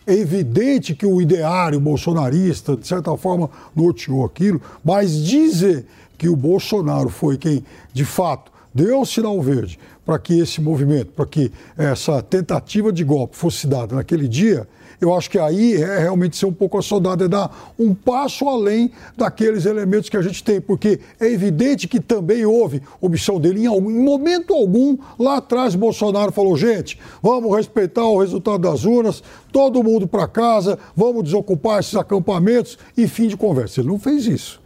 É 0.06 0.14
evidente 0.14 0.94
que 0.94 1.06
o 1.06 1.22
ideário 1.22 1.80
bolsonarista, 1.80 2.76
de 2.76 2.88
certa 2.88 3.16
forma, 3.16 3.50
norteou 3.76 4.26
aquilo, 4.26 4.62
mas 4.84 5.24
dizer 5.24 5.86
que 6.18 6.28
o 6.28 6.36
Bolsonaro 6.36 7.10
foi 7.10 7.38
quem, 7.38 7.64
de 7.94 8.04
fato, 8.04 8.52
deu 8.74 9.02
o 9.02 9.06
sinal 9.06 9.42
verde 9.42 9.80
para 10.06 10.20
que 10.20 10.40
esse 10.40 10.60
movimento, 10.60 11.12
para 11.12 11.26
que 11.26 11.52
essa 11.78 12.22
tentativa 12.22 12.92
de 12.92 13.04
golpe 13.04 13.38
fosse 13.38 13.68
dada 13.68 13.96
naquele 13.96 14.28
dia, 14.28 14.68
eu 15.02 15.16
acho 15.16 15.30
que 15.30 15.40
aí 15.40 15.76
é 15.76 16.00
realmente 16.00 16.36
ser 16.36 16.46
um 16.46 16.54
pouco 16.54 16.78
assodado, 16.78 17.24
é 17.24 17.28
dar 17.28 17.74
um 17.80 17.94
passo 17.94 18.48
além 18.48 18.92
daqueles 19.16 19.66
elementos 19.66 20.10
que 20.10 20.18
a 20.18 20.22
gente 20.22 20.44
tem, 20.44 20.60
porque 20.60 21.00
é 21.20 21.28
evidente 21.28 21.88
que 21.88 22.00
também 22.00 22.46
houve 22.46 22.82
omissão 23.00 23.40
dele 23.40 23.62
em, 23.62 23.68
algum, 23.68 23.90
em 23.90 24.04
momento 24.04 24.54
algum. 24.54 24.98
Lá 25.18 25.38
atrás, 25.38 25.76
Bolsonaro 25.76 26.32
falou: 26.32 26.58
gente, 26.58 27.00
vamos 27.22 27.56
respeitar 27.56 28.06
o 28.06 28.20
resultado 28.20 28.60
das 28.60 28.84
urnas, 28.84 29.24
todo 29.52 29.84
mundo 29.84 30.08
para 30.08 30.28
casa, 30.28 30.78
vamos 30.96 31.24
desocupar 31.24 31.80
esses 31.80 31.96
acampamentos 31.96 32.78
e 32.98 33.08
fim 33.08 33.28
de 33.28 33.38
conversa. 33.38 33.80
Ele 33.80 33.88
não 33.90 34.00
fez 34.00 34.26
isso. 34.26 34.62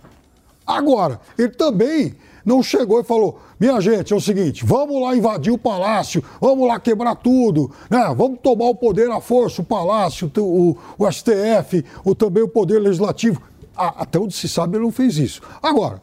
Agora, 0.66 1.20
ele 1.38 1.50
também 1.50 2.16
não 2.46 2.62
chegou 2.62 3.00
e 3.00 3.04
falou: 3.04 3.40
minha 3.60 3.80
gente, 3.80 4.14
é 4.14 4.16
o 4.16 4.22
seguinte, 4.22 4.66
vamos 4.66 5.02
lá 5.02 5.16
invadir 5.16 5.52
o 5.52 5.58
palácio, 5.58 6.24
vamos 6.40 6.68
lá 6.68 6.80
quebrar 6.80 7.16
tudo, 7.16 7.72
né? 7.90 8.14
vamos 8.16 8.40
tomar 8.42 8.66
o 8.66 8.76
poder 8.76 9.10
à 9.10 9.22
força, 9.22 9.62
o 9.62 9.66
palácio, 9.66 10.32
o, 10.38 10.78
o 10.98 11.12
STF, 11.12 11.84
o, 12.04 12.14
também 12.14 12.44
o 12.44 12.48
poder 12.48 12.80
legislativo. 12.80 13.42
até 13.76 14.20
onde 14.20 14.34
se 14.34 14.48
sabe, 14.48 14.78
ele 14.78 14.84
não 14.84 14.92
fez 14.92 15.18
isso. 15.18 15.42
Agora, 15.62 16.02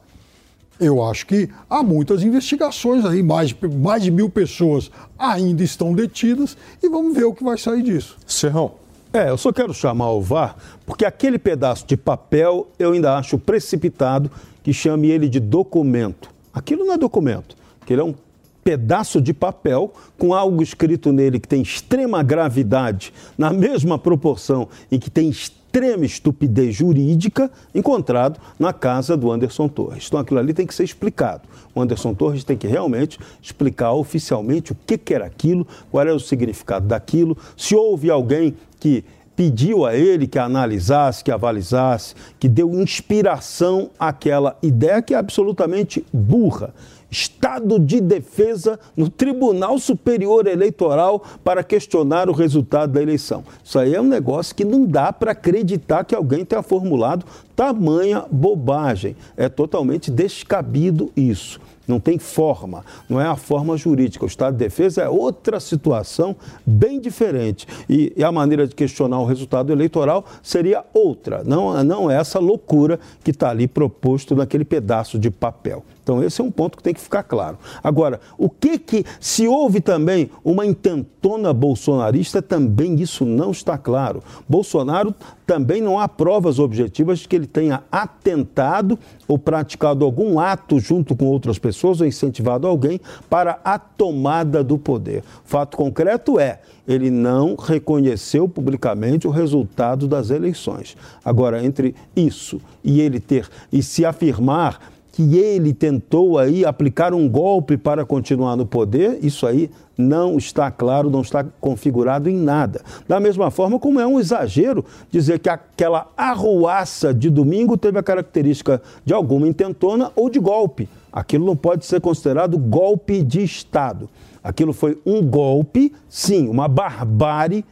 eu 0.80 1.04
acho 1.04 1.26
que 1.26 1.50
há 1.68 1.82
muitas 1.82 2.22
investigações 2.22 3.04
aí, 3.04 3.22
mais 3.22 3.54
mais 3.78 4.02
de 4.02 4.10
mil 4.10 4.30
pessoas 4.30 4.90
ainda 5.18 5.62
estão 5.62 5.92
detidas 5.92 6.56
e 6.82 6.88
vamos 6.88 7.14
ver 7.14 7.24
o 7.24 7.34
que 7.34 7.44
vai 7.44 7.58
sair 7.58 7.82
disso. 7.82 8.16
Serrão. 8.26 8.79
É, 9.12 9.28
eu 9.28 9.36
só 9.36 9.52
quero 9.52 9.74
chamar 9.74 10.12
o 10.12 10.20
VAR, 10.20 10.56
porque 10.86 11.04
aquele 11.04 11.38
pedaço 11.38 11.84
de 11.84 11.96
papel 11.96 12.68
eu 12.78 12.92
ainda 12.92 13.16
acho 13.16 13.38
precipitado 13.38 14.30
que 14.62 14.72
chame 14.72 15.10
ele 15.10 15.28
de 15.28 15.40
documento. 15.40 16.30
Aquilo 16.54 16.84
não 16.84 16.94
é 16.94 16.98
documento, 16.98 17.56
aquilo 17.80 18.00
é 18.00 18.04
um 18.04 18.14
pedaço 18.62 19.20
de 19.20 19.32
papel 19.32 19.92
com 20.16 20.32
algo 20.32 20.62
escrito 20.62 21.12
nele 21.12 21.40
que 21.40 21.48
tem 21.48 21.60
extrema 21.60 22.22
gravidade, 22.22 23.12
na 23.36 23.52
mesma 23.52 23.98
proporção 23.98 24.68
em 24.92 24.98
que 24.98 25.10
tem 25.10 25.28
extrema 25.28 25.59
estupidez 26.04 26.74
jurídica, 26.74 27.50
encontrado 27.74 28.40
na 28.58 28.72
casa 28.72 29.16
do 29.16 29.30
Anderson 29.30 29.68
Torres. 29.68 30.06
Então 30.06 30.20
aquilo 30.20 30.40
ali 30.40 30.52
tem 30.52 30.66
que 30.66 30.74
ser 30.74 30.84
explicado. 30.84 31.42
O 31.74 31.80
Anderson 31.80 32.14
Torres 32.14 32.44
tem 32.44 32.56
que 32.56 32.66
realmente 32.66 33.18
explicar 33.40 33.92
oficialmente 33.92 34.72
o 34.72 34.76
que, 34.86 34.98
que 34.98 35.14
era 35.14 35.26
aquilo, 35.26 35.66
qual 35.90 36.02
era 36.02 36.14
o 36.14 36.20
significado 36.20 36.86
daquilo, 36.86 37.36
se 37.56 37.74
houve 37.74 38.10
alguém 38.10 38.56
que 38.78 39.04
pediu 39.36 39.86
a 39.86 39.96
ele 39.96 40.26
que 40.26 40.38
analisasse, 40.38 41.24
que 41.24 41.30
avalizasse, 41.30 42.14
que 42.38 42.46
deu 42.46 42.78
inspiração 42.78 43.88
àquela 43.98 44.58
ideia 44.62 45.00
que 45.00 45.14
é 45.14 45.16
absolutamente 45.16 46.04
burra. 46.12 46.74
Estado 47.10 47.78
de 47.78 48.00
defesa 48.00 48.78
no 48.96 49.08
Tribunal 49.08 49.78
Superior 49.78 50.46
Eleitoral 50.46 51.22
para 51.42 51.64
questionar 51.64 52.28
o 52.28 52.32
resultado 52.32 52.92
da 52.92 53.02
eleição. 53.02 53.44
Isso 53.64 53.78
aí 53.78 53.94
é 53.94 54.00
um 54.00 54.06
negócio 54.06 54.54
que 54.54 54.64
não 54.64 54.84
dá 54.84 55.12
para 55.12 55.32
acreditar 55.32 56.04
que 56.04 56.14
alguém 56.14 56.44
tenha 56.44 56.62
formulado 56.62 57.26
tamanha 57.56 58.24
bobagem. 58.30 59.16
É 59.36 59.48
totalmente 59.48 60.10
descabido 60.10 61.10
isso 61.16 61.60
não 61.90 62.00
tem 62.00 62.18
forma, 62.18 62.84
não 63.08 63.20
é 63.20 63.26
a 63.26 63.36
forma 63.36 63.76
jurídica. 63.76 64.24
O 64.24 64.28
Estado 64.28 64.52
de 64.54 64.60
Defesa 64.60 65.02
é 65.02 65.08
outra 65.08 65.58
situação 65.58 66.36
bem 66.64 67.00
diferente. 67.00 67.66
E, 67.88 68.12
e 68.16 68.24
a 68.24 68.30
maneira 68.30 68.66
de 68.66 68.74
questionar 68.74 69.18
o 69.18 69.24
resultado 69.24 69.72
eleitoral 69.72 70.24
seria 70.42 70.84
outra, 70.94 71.42
não, 71.44 71.82
não 71.82 72.10
essa 72.10 72.38
loucura 72.38 72.98
que 73.24 73.32
está 73.32 73.50
ali 73.50 73.66
proposto 73.66 74.36
naquele 74.36 74.64
pedaço 74.64 75.18
de 75.18 75.30
papel. 75.30 75.84
Então, 76.02 76.22
esse 76.22 76.40
é 76.40 76.44
um 76.44 76.50
ponto 76.50 76.76
que 76.76 76.82
tem 76.82 76.94
que 76.94 77.00
ficar 77.00 77.22
claro. 77.22 77.58
Agora, 77.82 78.20
o 78.36 78.48
que 78.48 78.78
que, 78.78 79.04
se 79.20 79.46
houve 79.46 79.80
também 79.80 80.30
uma 80.44 80.64
intentona 80.64 81.52
bolsonarista, 81.52 82.40
também 82.40 83.00
isso 83.00 83.24
não 83.24 83.50
está 83.50 83.76
claro. 83.76 84.22
Bolsonaro 84.48 85.14
também 85.46 85.82
não 85.82 85.98
há 85.98 86.08
provas 86.08 86.60
objetivas 86.60 87.18
de 87.18 87.28
que 87.28 87.34
ele 87.34 87.46
tenha 87.46 87.82
atentado 87.90 88.98
ou 89.26 89.36
praticado 89.36 90.04
algum 90.04 90.38
ato 90.38 90.78
junto 90.78 91.16
com 91.16 91.26
outras 91.26 91.58
pessoas 91.58 92.00
ou 92.00 92.06
incentivado 92.06 92.66
alguém 92.66 93.00
para 93.28 93.58
a 93.64 93.78
tomada 93.78 94.62
do 94.62 94.78
poder. 94.78 95.24
Fato 95.44 95.76
concreto 95.76 96.38
é, 96.38 96.60
ele 96.86 97.10
não 97.10 97.56
reconheceu 97.56 98.48
publicamente 98.48 99.26
o 99.26 99.30
resultado 99.30 100.06
das 100.06 100.30
eleições. 100.30 100.96
Agora, 101.24 101.64
entre 101.64 101.94
isso 102.14 102.60
e 102.84 103.00
ele 103.00 103.18
ter 103.18 103.48
e 103.72 103.82
se 103.82 104.04
afirmar 104.04 104.78
que 105.20 105.36
ele 105.36 105.74
tentou 105.74 106.38
aí 106.38 106.64
aplicar 106.64 107.12
um 107.12 107.28
golpe 107.28 107.76
para 107.76 108.06
continuar 108.06 108.56
no 108.56 108.64
poder, 108.64 109.18
isso 109.22 109.46
aí 109.46 109.70
não 109.96 110.38
está 110.38 110.70
claro, 110.70 111.10
não 111.10 111.20
está 111.20 111.44
configurado 111.60 112.28
em 112.30 112.36
nada. 112.36 112.80
Da 113.06 113.20
mesma 113.20 113.50
forma 113.50 113.78
como 113.78 114.00
é 114.00 114.06
um 114.06 114.18
exagero 114.18 114.84
dizer 115.10 115.38
que 115.38 115.50
aquela 115.50 116.08
arruaça 116.16 117.12
de 117.12 117.28
domingo 117.28 117.76
teve 117.76 117.98
a 117.98 118.02
característica 118.02 118.80
de 119.04 119.12
alguma 119.12 119.46
intentona 119.46 120.10
ou 120.16 120.30
de 120.30 120.38
golpe. 120.38 120.88
Aquilo 121.12 121.44
não 121.44 121.56
pode 121.56 121.84
ser 121.84 122.00
considerado 122.00 122.56
golpe 122.56 123.22
de 123.22 123.42
Estado. 123.42 124.08
Aquilo 124.42 124.72
foi 124.72 124.98
um 125.04 125.22
golpe, 125.22 125.92
sim, 126.08 126.48
uma 126.48 126.66
barbárie 126.66 127.62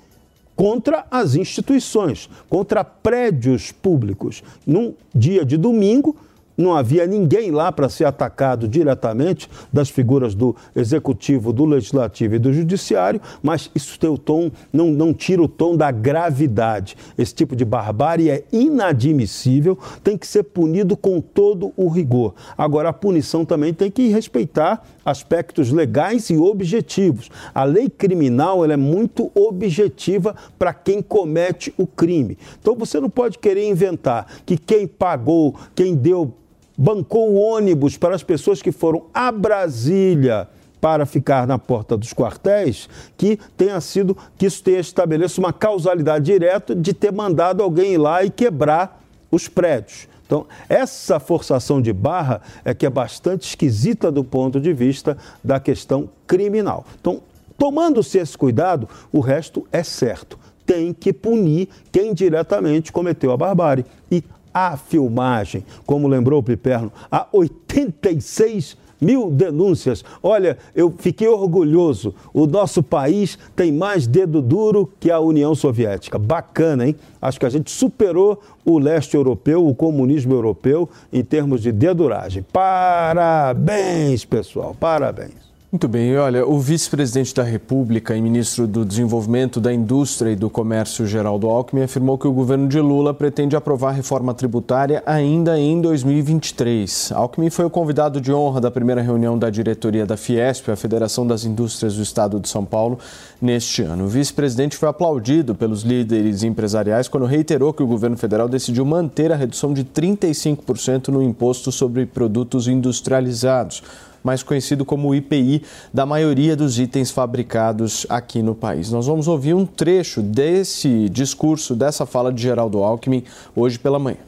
contra 0.55 1.07
as 1.11 1.35
instituições, 1.35 2.28
contra 2.50 2.85
prédios 2.85 3.73
públicos. 3.73 4.43
Num 4.67 4.93
dia 5.14 5.47
de 5.47 5.57
domingo, 5.57 6.14
não 6.59 6.75
havia 6.75 7.07
ninguém 7.07 7.53
lá 7.53 7.71
para 7.71 7.88
ser 7.88 8.05
atacado 8.05 8.67
diretamente 8.67 9.49
das 9.73 9.88
figuras 9.88 10.35
do 10.35 10.57
executivo, 10.75 11.53
do 11.53 11.65
legislativo 11.65 12.35
e 12.35 12.38
do 12.38 12.53
judiciário, 12.53 13.21
mas 13.41 13.71
isso 13.75 13.99
tem 13.99 14.11
o 14.11 14.19
tom, 14.19 14.50
não, 14.73 14.91
não 14.91 15.15
tira 15.15 15.41
o 15.41 15.49
tom 15.49 15.77
da 15.77 15.93
gravidade. 15.93 16.97
Esse 17.17 17.33
tipo 17.33 17.55
de 17.55 17.65
barbárie 17.65 18.29
é 18.29 18.45
inadmissível, 18.53 19.79
tem 20.03 20.19
que 20.19 20.27
ser 20.27 20.43
punido 20.43 20.97
com 20.97 21.21
todo 21.21 21.73
o 21.77 21.88
rigor. 21.88 22.35
Agora, 22.57 22.88
a 22.88 22.93
punição 22.93 23.45
também 23.45 23.73
tem 23.73 23.91
que 23.91 24.09
respeitar 24.09 24.85
aspectos 25.05 25.71
legais 25.71 26.29
e 26.31 26.37
objetivos. 26.37 27.31
A 27.55 27.62
lei 27.65 27.88
criminal 27.88 28.65
ela 28.65 28.75
é 28.75 28.77
muito 28.77 29.31
objetiva 29.35 30.35
para 30.59 30.75
quem 30.75 31.00
comete 31.00 31.73
o 31.79 31.87
crime. 31.87 32.37
Então 32.61 32.75
você 32.75 33.00
não 33.00 33.09
pode 33.09 33.38
querer 33.38 33.69
inventar 33.69 34.27
que 34.45 34.57
quem 34.57 34.87
pagou, 34.87 35.55
quem 35.75 35.95
deu 35.95 36.35
bancou 36.78 37.35
ônibus 37.35 37.97
para 37.97 38.14
as 38.14 38.23
pessoas 38.23 38.62
que 38.62 38.70
foram 38.70 39.06
a 39.12 39.32
Brasília 39.32 40.49
para 40.80 41.04
ficar 41.04 41.44
na 41.44 41.58
porta 41.58 41.97
dos 41.97 42.12
quartéis, 42.12 42.88
que 43.16 43.37
tenha 43.56 43.80
sido, 43.80 44.16
que 44.37 44.47
isso 44.47 44.62
tenha 44.62 44.78
estabelecido 44.78 45.40
uma 45.40 45.52
causalidade 45.52 46.25
direta 46.25 46.73
de 46.73 46.94
ter 46.94 47.11
mandado 47.11 47.64
alguém 47.64 47.94
ir 47.94 47.99
lá 47.99 48.23
e 48.23 48.30
quebrar 48.30 49.02
os 49.28 49.49
prédios. 49.49 50.06
Então, 50.25 50.47
essa 50.68 51.18
forçação 51.18 51.82
de 51.82 51.92
barra 51.92 52.42
é 52.64 52.73
que 52.73 52.87
é 52.87 52.90
bastante 52.90 53.49
esquisita 53.49 54.12
do 54.12 54.23
ponto 54.23 54.61
de 54.61 54.73
vista 54.73 55.16
da 55.42 55.58
questão 55.58 56.08
criminal. 56.28 56.85
Então, 57.00 57.23
tomando-se 57.56 58.18
esse 58.18 58.38
cuidado, 58.38 58.88
o 59.11 59.20
resto 59.20 59.66
é 59.73 59.82
certo. 59.82 60.38
Tem 60.64 60.92
que 60.92 61.14
punir 61.14 61.70
quem 61.90 62.12
diretamente 62.12 62.92
cometeu 62.92 63.32
a 63.32 63.37
barbárie. 63.38 63.87
E 64.11 64.23
a 64.67 64.77
filmagem, 64.77 65.65
como 65.87 66.09
lembrou 66.09 66.41
o 66.41 66.43
Piperno, 66.43 66.93
há 67.11 67.27
86 67.33 68.77
mil 69.00 69.31
denúncias. 69.31 70.05
Olha, 70.23 70.59
eu 70.75 70.93
fiquei 70.99 71.29
orgulhoso. 71.29 72.15
O 72.33 72.47
nosso 72.47 72.83
país 72.83 73.38
tem 73.55 73.71
mais 73.71 74.07
dedo 74.07 74.43
duro 74.43 74.91
que 74.99 75.11
a 75.11 75.21
União 75.21 75.55
Soviética. 75.55 76.19
Bacana, 76.19 76.87
hein? 76.87 76.97
Acho 77.21 77.38
que 77.38 77.47
a 77.47 77.50
gente 77.50 77.71
superou 77.71 78.41
o 78.65 78.79
leste 78.79 79.17
europeu, 79.17 79.67
o 79.67 79.75
comunismo 79.75 80.35
europeu, 80.35 80.88
em 81.12 81.23
termos 81.23 81.62
de 81.62 81.73
deduragem. 81.73 82.45
Parabéns, 82.53 84.25
pessoal, 84.25 84.75
parabéns. 84.79 85.48
Muito 85.70 85.87
bem, 85.87 86.16
olha, 86.16 86.46
o 86.46 86.58
vice-presidente 86.58 87.34
da 87.34 87.42
República 87.42 88.16
e 88.16 88.22
ministro 88.22 88.66
do 88.66 88.87
Desenvolvimento 88.87 89.60
da 89.60 89.70
Indústria 89.70 90.30
e 90.30 90.34
do 90.34 90.48
Comércio, 90.48 91.06
Geraldo 91.06 91.46
Alckmin, 91.46 91.82
afirmou 91.82 92.16
que 92.16 92.26
o 92.26 92.32
governo 92.32 92.66
de 92.66 92.80
Lula 92.80 93.12
pretende 93.12 93.54
aprovar 93.54 93.90
reforma 93.90 94.32
tributária 94.32 95.02
ainda 95.04 95.60
em 95.60 95.78
2023. 95.78 97.12
Alckmin 97.12 97.50
foi 97.50 97.66
o 97.66 97.70
convidado 97.70 98.18
de 98.18 98.32
honra 98.32 98.62
da 98.62 98.70
primeira 98.70 99.02
reunião 99.02 99.38
da 99.38 99.50
diretoria 99.50 100.07
da 100.07 100.16
Fiesp, 100.16 100.70
a 100.70 100.76
Federação 100.76 101.26
das 101.26 101.44
Indústrias 101.44 101.96
do 101.96 102.02
Estado 102.02 102.40
de 102.40 102.48
São 102.48 102.64
Paulo, 102.64 102.98
neste 103.38 103.83
ano. 103.83 104.07
O 104.07 104.09
vice-presidente 104.09 104.74
foi 104.74 104.88
aplaudido 104.88 105.54
pelos 105.54 105.83
líderes 105.83 106.42
empresariais 106.44 107.09
quando 107.09 107.26
reiterou 107.26 107.74
que 107.74 107.83
o 107.83 107.87
governo 107.87 108.16
federal 108.16 108.48
decidiu 108.48 108.87
manter 108.87 109.31
a 109.31 109.37
redução 109.37 109.74
de 109.74 109.85
35% 109.85 111.09
no 111.09 111.22
imposto 111.22 111.70
sobre 111.70 112.07
produtos 112.07 112.66
industrializados 112.66 113.83
mais 114.29 114.43
conhecido 114.43 114.85
como 114.85 115.14
IPI, 115.14 115.62
da 115.93 116.05
maioria 116.05 116.55
dos 116.55 116.79
itens 116.79 117.11
fabricados 117.11 118.05
aqui 118.11 118.43
no 118.43 118.55
país. 118.55 118.91
Nós 118.91 119.07
vamos 119.07 119.27
ouvir 119.27 119.55
um 119.55 119.64
trecho 119.64 120.21
desse 120.21 121.09
discurso, 121.09 121.75
dessa 121.75 122.05
fala 122.05 122.31
de 122.31 122.43
Geraldo 122.43 122.83
Alckmin, 122.83 123.25
hoje 123.57 123.79
pela 123.79 123.99
manhã. 123.99 124.19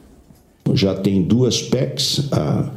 Já 0.73 0.95
tem 0.95 1.21
duas 1.21 1.61
PECs. 1.61 2.29
Ah, 2.31 2.71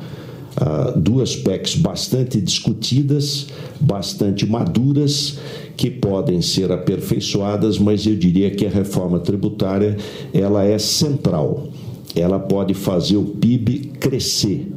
ah, 0.58 0.92
duas 0.94 1.34
PECs 1.34 1.76
bastante 1.76 2.38
discutidas, 2.38 3.46
bastante 3.80 4.44
maduras, 4.44 5.38
que 5.78 5.90
podem 5.90 6.42
ser 6.42 6.70
aperfeiçoadas, 6.70 7.78
mas 7.78 8.06
eu 8.06 8.16
diria 8.16 8.50
que 8.50 8.66
a 8.66 8.70
reforma 8.70 9.18
tributária 9.18 9.96
ela 10.34 10.62
é 10.62 10.78
central. 10.78 11.68
Ela 12.14 12.38
pode 12.38 12.74
fazer 12.74 13.16
o 13.16 13.24
PIB 13.24 13.92
crescer 13.98 14.68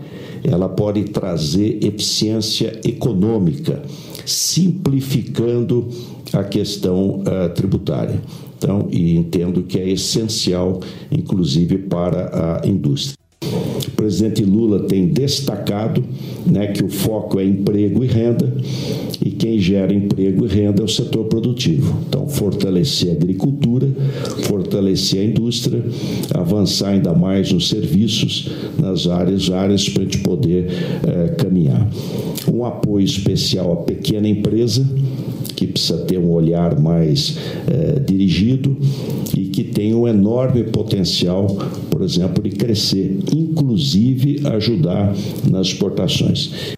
ela 0.48 0.70
pode 0.70 1.04
trazer 1.06 1.84
eficiência 1.84 2.80
econômica, 2.86 3.84
simplificando 4.26 5.90
a 6.34 6.44
questão 6.44 7.20
uh, 7.20 7.50
tributária. 7.54 8.22
Então, 8.58 8.88
e 8.90 9.16
entendo 9.16 9.64
que 9.64 9.78
é 9.78 9.88
essencial, 9.88 10.80
inclusive, 11.12 11.78
para 11.78 12.62
a 12.64 12.68
indústria. 12.68 13.27
O 13.88 13.92
presidente 13.92 14.44
Lula 14.44 14.84
tem 14.84 15.08
destacado 15.08 16.04
né, 16.46 16.68
que 16.68 16.84
o 16.84 16.90
foco 16.90 17.40
é 17.40 17.46
emprego 17.46 18.04
e 18.04 18.08
renda, 18.08 18.54
e 19.24 19.32
quem 19.32 19.60
gera 19.60 19.94
emprego 19.94 20.46
e 20.46 20.48
renda 20.48 20.82
é 20.82 20.86
o 20.86 20.88
setor 20.88 21.26
produtivo. 21.26 21.98
Então, 22.08 22.28
fortalecer 22.28 23.10
a 23.10 23.14
agricultura, 23.14 23.88
fortalecer 24.44 25.22
a 25.22 25.26
indústria, 25.26 25.84
avançar 26.34 26.90
ainda 26.90 27.14
mais 27.14 27.52
nos 27.52 27.70
serviços, 27.70 28.50
nas 28.80 29.08
áreas, 29.08 29.50
áreas 29.50 29.88
para 29.90 30.04
a 30.04 30.06
gente 30.06 30.20
poder 30.20 30.68
é, 31.06 31.28
caminhar. 31.30 31.88
Um 32.52 32.64
apoio 32.64 33.04
especial 33.04 33.74
à 33.74 33.76
pequena 33.78 34.28
empresa, 34.28 34.88
que 35.58 35.66
precisa 35.66 35.98
ter 36.06 36.20
um 36.20 36.30
olhar 36.30 36.80
mais 36.80 37.36
é, 37.68 38.00
dirigido 38.00 38.78
e 39.36 39.46
que 39.46 39.64
tem 39.64 39.96
um 39.96 40.08
enorme 40.08 40.64
potencial, 40.66 41.48
por 41.90 42.04
exemplo, 42.04 42.44
de 42.44 42.52
crescer, 42.52 43.20
inclusive 43.34 44.46
ajudar 44.46 45.16
nas 45.50 45.68
exportações. 45.68 46.76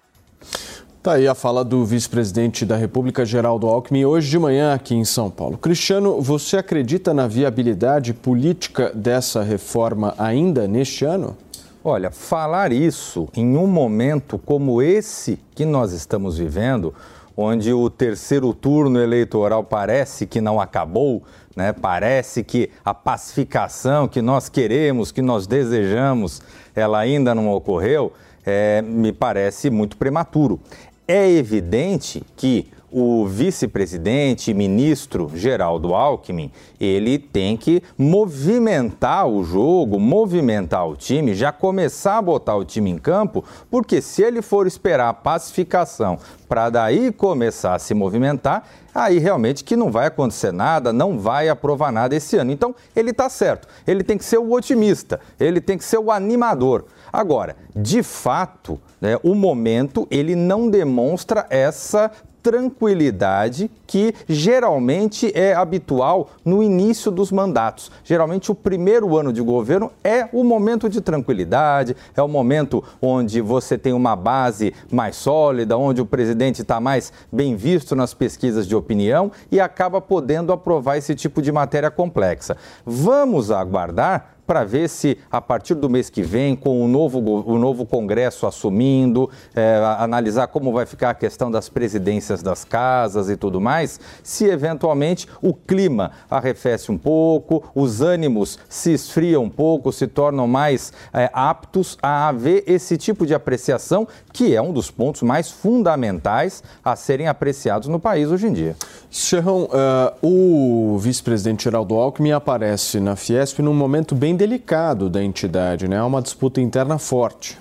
Tá 1.03 1.13
aí 1.13 1.27
a 1.27 1.35
fala 1.35 1.63
do 1.65 1.85
vice-presidente 1.85 2.65
da 2.65 2.77
República, 2.77 3.25
Geraldo 3.25 3.67
Alckmin, 3.67 4.05
hoje 4.05 4.29
de 4.29 4.39
manhã 4.39 4.73
aqui 4.73 4.95
em 4.95 5.03
São 5.03 5.29
Paulo. 5.29 5.57
Cristiano, 5.57 6.21
você 6.21 6.55
acredita 6.55 7.13
na 7.13 7.27
viabilidade 7.27 8.13
política 8.13 8.93
dessa 8.95 9.43
reforma 9.43 10.13
ainda 10.17 10.69
neste 10.69 11.03
ano? 11.03 11.35
Olha, 11.83 12.11
falar 12.11 12.71
isso 12.71 13.27
em 13.35 13.57
um 13.57 13.67
momento 13.67 14.37
como 14.37 14.81
esse 14.81 15.39
que 15.55 15.65
nós 15.65 15.93
estamos 15.93 16.37
vivendo, 16.37 16.93
onde 17.41 17.71
o 17.71 17.89
terceiro 17.89 18.53
turno 18.53 18.99
eleitoral 18.99 19.63
parece 19.63 20.27
que 20.27 20.41
não 20.41 20.59
acabou, 20.59 21.23
né? 21.55 21.71
parece 21.71 22.43
que 22.43 22.69
a 22.83 22.93
pacificação 22.93 24.09
que 24.09 24.21
nós 24.21 24.49
queremos, 24.49 25.09
que 25.09 25.21
nós 25.21 25.47
desejamos, 25.47 26.41
ela 26.75 26.99
ainda 26.99 27.33
não 27.33 27.49
ocorreu, 27.49 28.11
é, 28.45 28.81
me 28.81 29.13
parece 29.13 29.69
muito 29.69 29.95
prematuro. 29.95 30.59
É 31.07 31.29
evidente 31.31 32.21
que 32.35 32.67
o 32.91 33.25
vice-presidente, 33.25 34.53
ministro 34.53 35.31
Geraldo 35.33 35.93
Alckmin, 35.93 36.51
ele 36.79 37.17
tem 37.17 37.55
que 37.55 37.83
movimentar 37.97 39.27
o 39.27 39.43
jogo, 39.43 39.99
movimentar 39.99 40.87
o 40.87 40.95
time, 40.95 41.33
já 41.33 41.51
começar 41.51 42.17
a 42.17 42.21
botar 42.21 42.55
o 42.55 42.65
time 42.65 42.89
em 42.89 42.97
campo, 42.97 43.43
porque 43.69 44.01
se 44.01 44.23
ele 44.23 44.41
for 44.41 44.65
esperar 44.67 45.09
a 45.09 45.13
pacificação 45.13 46.17
para 46.47 46.69
daí 46.69 47.11
começar 47.11 47.75
a 47.75 47.79
se 47.79 47.93
movimentar, 47.93 48.67
aí 48.93 49.19
realmente 49.19 49.63
que 49.63 49.75
não 49.75 49.91
vai 49.91 50.07
acontecer 50.07 50.51
nada, 50.51 50.91
não 50.91 51.19
vai 51.19 51.47
aprovar 51.47 51.91
nada 51.91 52.15
esse 52.15 52.35
ano. 52.37 52.51
Então, 52.51 52.73
ele 52.95 53.11
está 53.11 53.29
certo, 53.29 53.67
ele 53.85 54.03
tem 54.03 54.17
que 54.17 54.25
ser 54.25 54.39
o 54.39 54.51
otimista, 54.51 55.19
ele 55.39 55.61
tem 55.61 55.77
que 55.77 55.83
ser 55.83 55.99
o 55.99 56.11
animador. 56.11 56.85
Agora, 57.11 57.55
de 57.75 58.03
fato, 58.03 58.79
né, 59.01 59.17
o 59.23 59.33
momento 59.33 60.07
ele 60.11 60.35
não 60.35 60.69
demonstra 60.69 61.45
essa 61.49 62.11
tranquilidade 62.41 63.69
que 63.85 64.13
geralmente 64.27 65.31
é 65.35 65.53
habitual 65.53 66.29
no 66.43 66.61
início 66.61 67.11
dos 67.11 67.31
mandatos. 67.31 67.91
Geralmente, 68.03 68.51
o 68.51 68.55
primeiro 68.55 69.17
ano 69.17 69.33
de 69.33 69.41
governo 69.41 69.91
é 70.03 70.27
o 70.31 70.43
momento 70.43 70.89
de 70.89 71.01
tranquilidade, 71.01 71.95
é 72.15 72.21
o 72.21 72.27
momento 72.27 72.83
onde 73.01 73.41
você 73.41 73.77
tem 73.77 73.93
uma 73.93 74.15
base 74.15 74.73
mais 74.91 75.15
sólida, 75.15 75.77
onde 75.77 76.01
o 76.01 76.05
presidente 76.05 76.61
está 76.61 76.79
mais 76.79 77.11
bem 77.31 77.55
visto 77.55 77.95
nas 77.95 78.13
pesquisas 78.13 78.67
de 78.67 78.75
opinião 78.75 79.31
e 79.51 79.59
acaba 79.59 79.99
podendo 79.99 80.53
aprovar 80.53 80.97
esse 80.97 81.15
tipo 81.15 81.41
de 81.41 81.51
matéria 81.51 81.91
complexa. 81.91 82.55
Vamos 82.85 83.51
aguardar 83.51 84.38
para 84.49 84.63
ver 84.63 84.89
se 84.89 85.15
a 85.31 85.39
partir 85.39 85.75
do 85.75 85.87
mês 85.87 86.09
que 86.09 86.23
vem, 86.23 86.55
com 86.55 86.83
o 86.83 86.87
novo, 86.87 87.19
o 87.19 87.59
novo 87.59 87.85
Congresso 87.85 88.47
assumindo, 88.47 89.29
é, 89.53 89.75
analisar 89.99 90.47
como 90.47 90.73
vai 90.73 90.87
ficar 90.87 91.11
a 91.11 91.13
questão 91.13 91.51
das 91.51 91.69
presidências 91.69 92.41
das 92.41 92.65
casas 92.65 93.29
e 93.29 93.37
tudo 93.37 93.61
mais, 93.61 93.99
se 94.23 94.45
eventualmente 94.45 95.27
o 95.39 95.53
clima 95.53 96.09
arrefece 96.31 96.91
um 96.91 96.97
pouco, 96.97 97.63
os 97.75 98.01
ânimos 98.01 98.57
se 98.67 98.91
esfriam 98.91 99.43
um 99.43 99.49
pouco, 99.51 99.93
se 99.93 100.07
tornam 100.07 100.47
mais 100.47 100.91
é, 101.13 101.29
aptos 101.31 101.95
a 102.01 102.27
haver 102.29 102.63
esse 102.65 102.97
tipo 102.97 103.27
de 103.27 103.35
apreciação, 103.35 104.07
que 104.33 104.55
é 104.55 104.61
um 104.61 104.73
dos 104.73 104.89
pontos 104.89 105.21
mais 105.21 105.51
fundamentais 105.51 106.63
a 106.83 106.95
serem 106.95 107.27
apreciados 107.27 107.87
no 107.87 107.99
país 107.99 108.31
hoje 108.31 108.47
em 108.47 108.53
dia. 108.53 108.75
Serrão, 109.11 109.63
uh, 109.63 110.13
o 110.21 110.99
vice-presidente 110.99 111.63
Geraldo 111.63 111.95
Alckmin 111.95 112.31
aparece 112.31 112.99
na 112.99 113.15
Fiesp 113.15 113.59
num 113.59 113.73
momento 113.73 114.13
bem 114.13 114.35
delicado 114.35 115.09
da 115.09 115.23
entidade, 115.23 115.87
né? 115.87 115.97
Há 115.97 116.05
uma 116.05 116.21
disputa 116.21 116.61
interna 116.61 116.99
forte. 116.99 117.57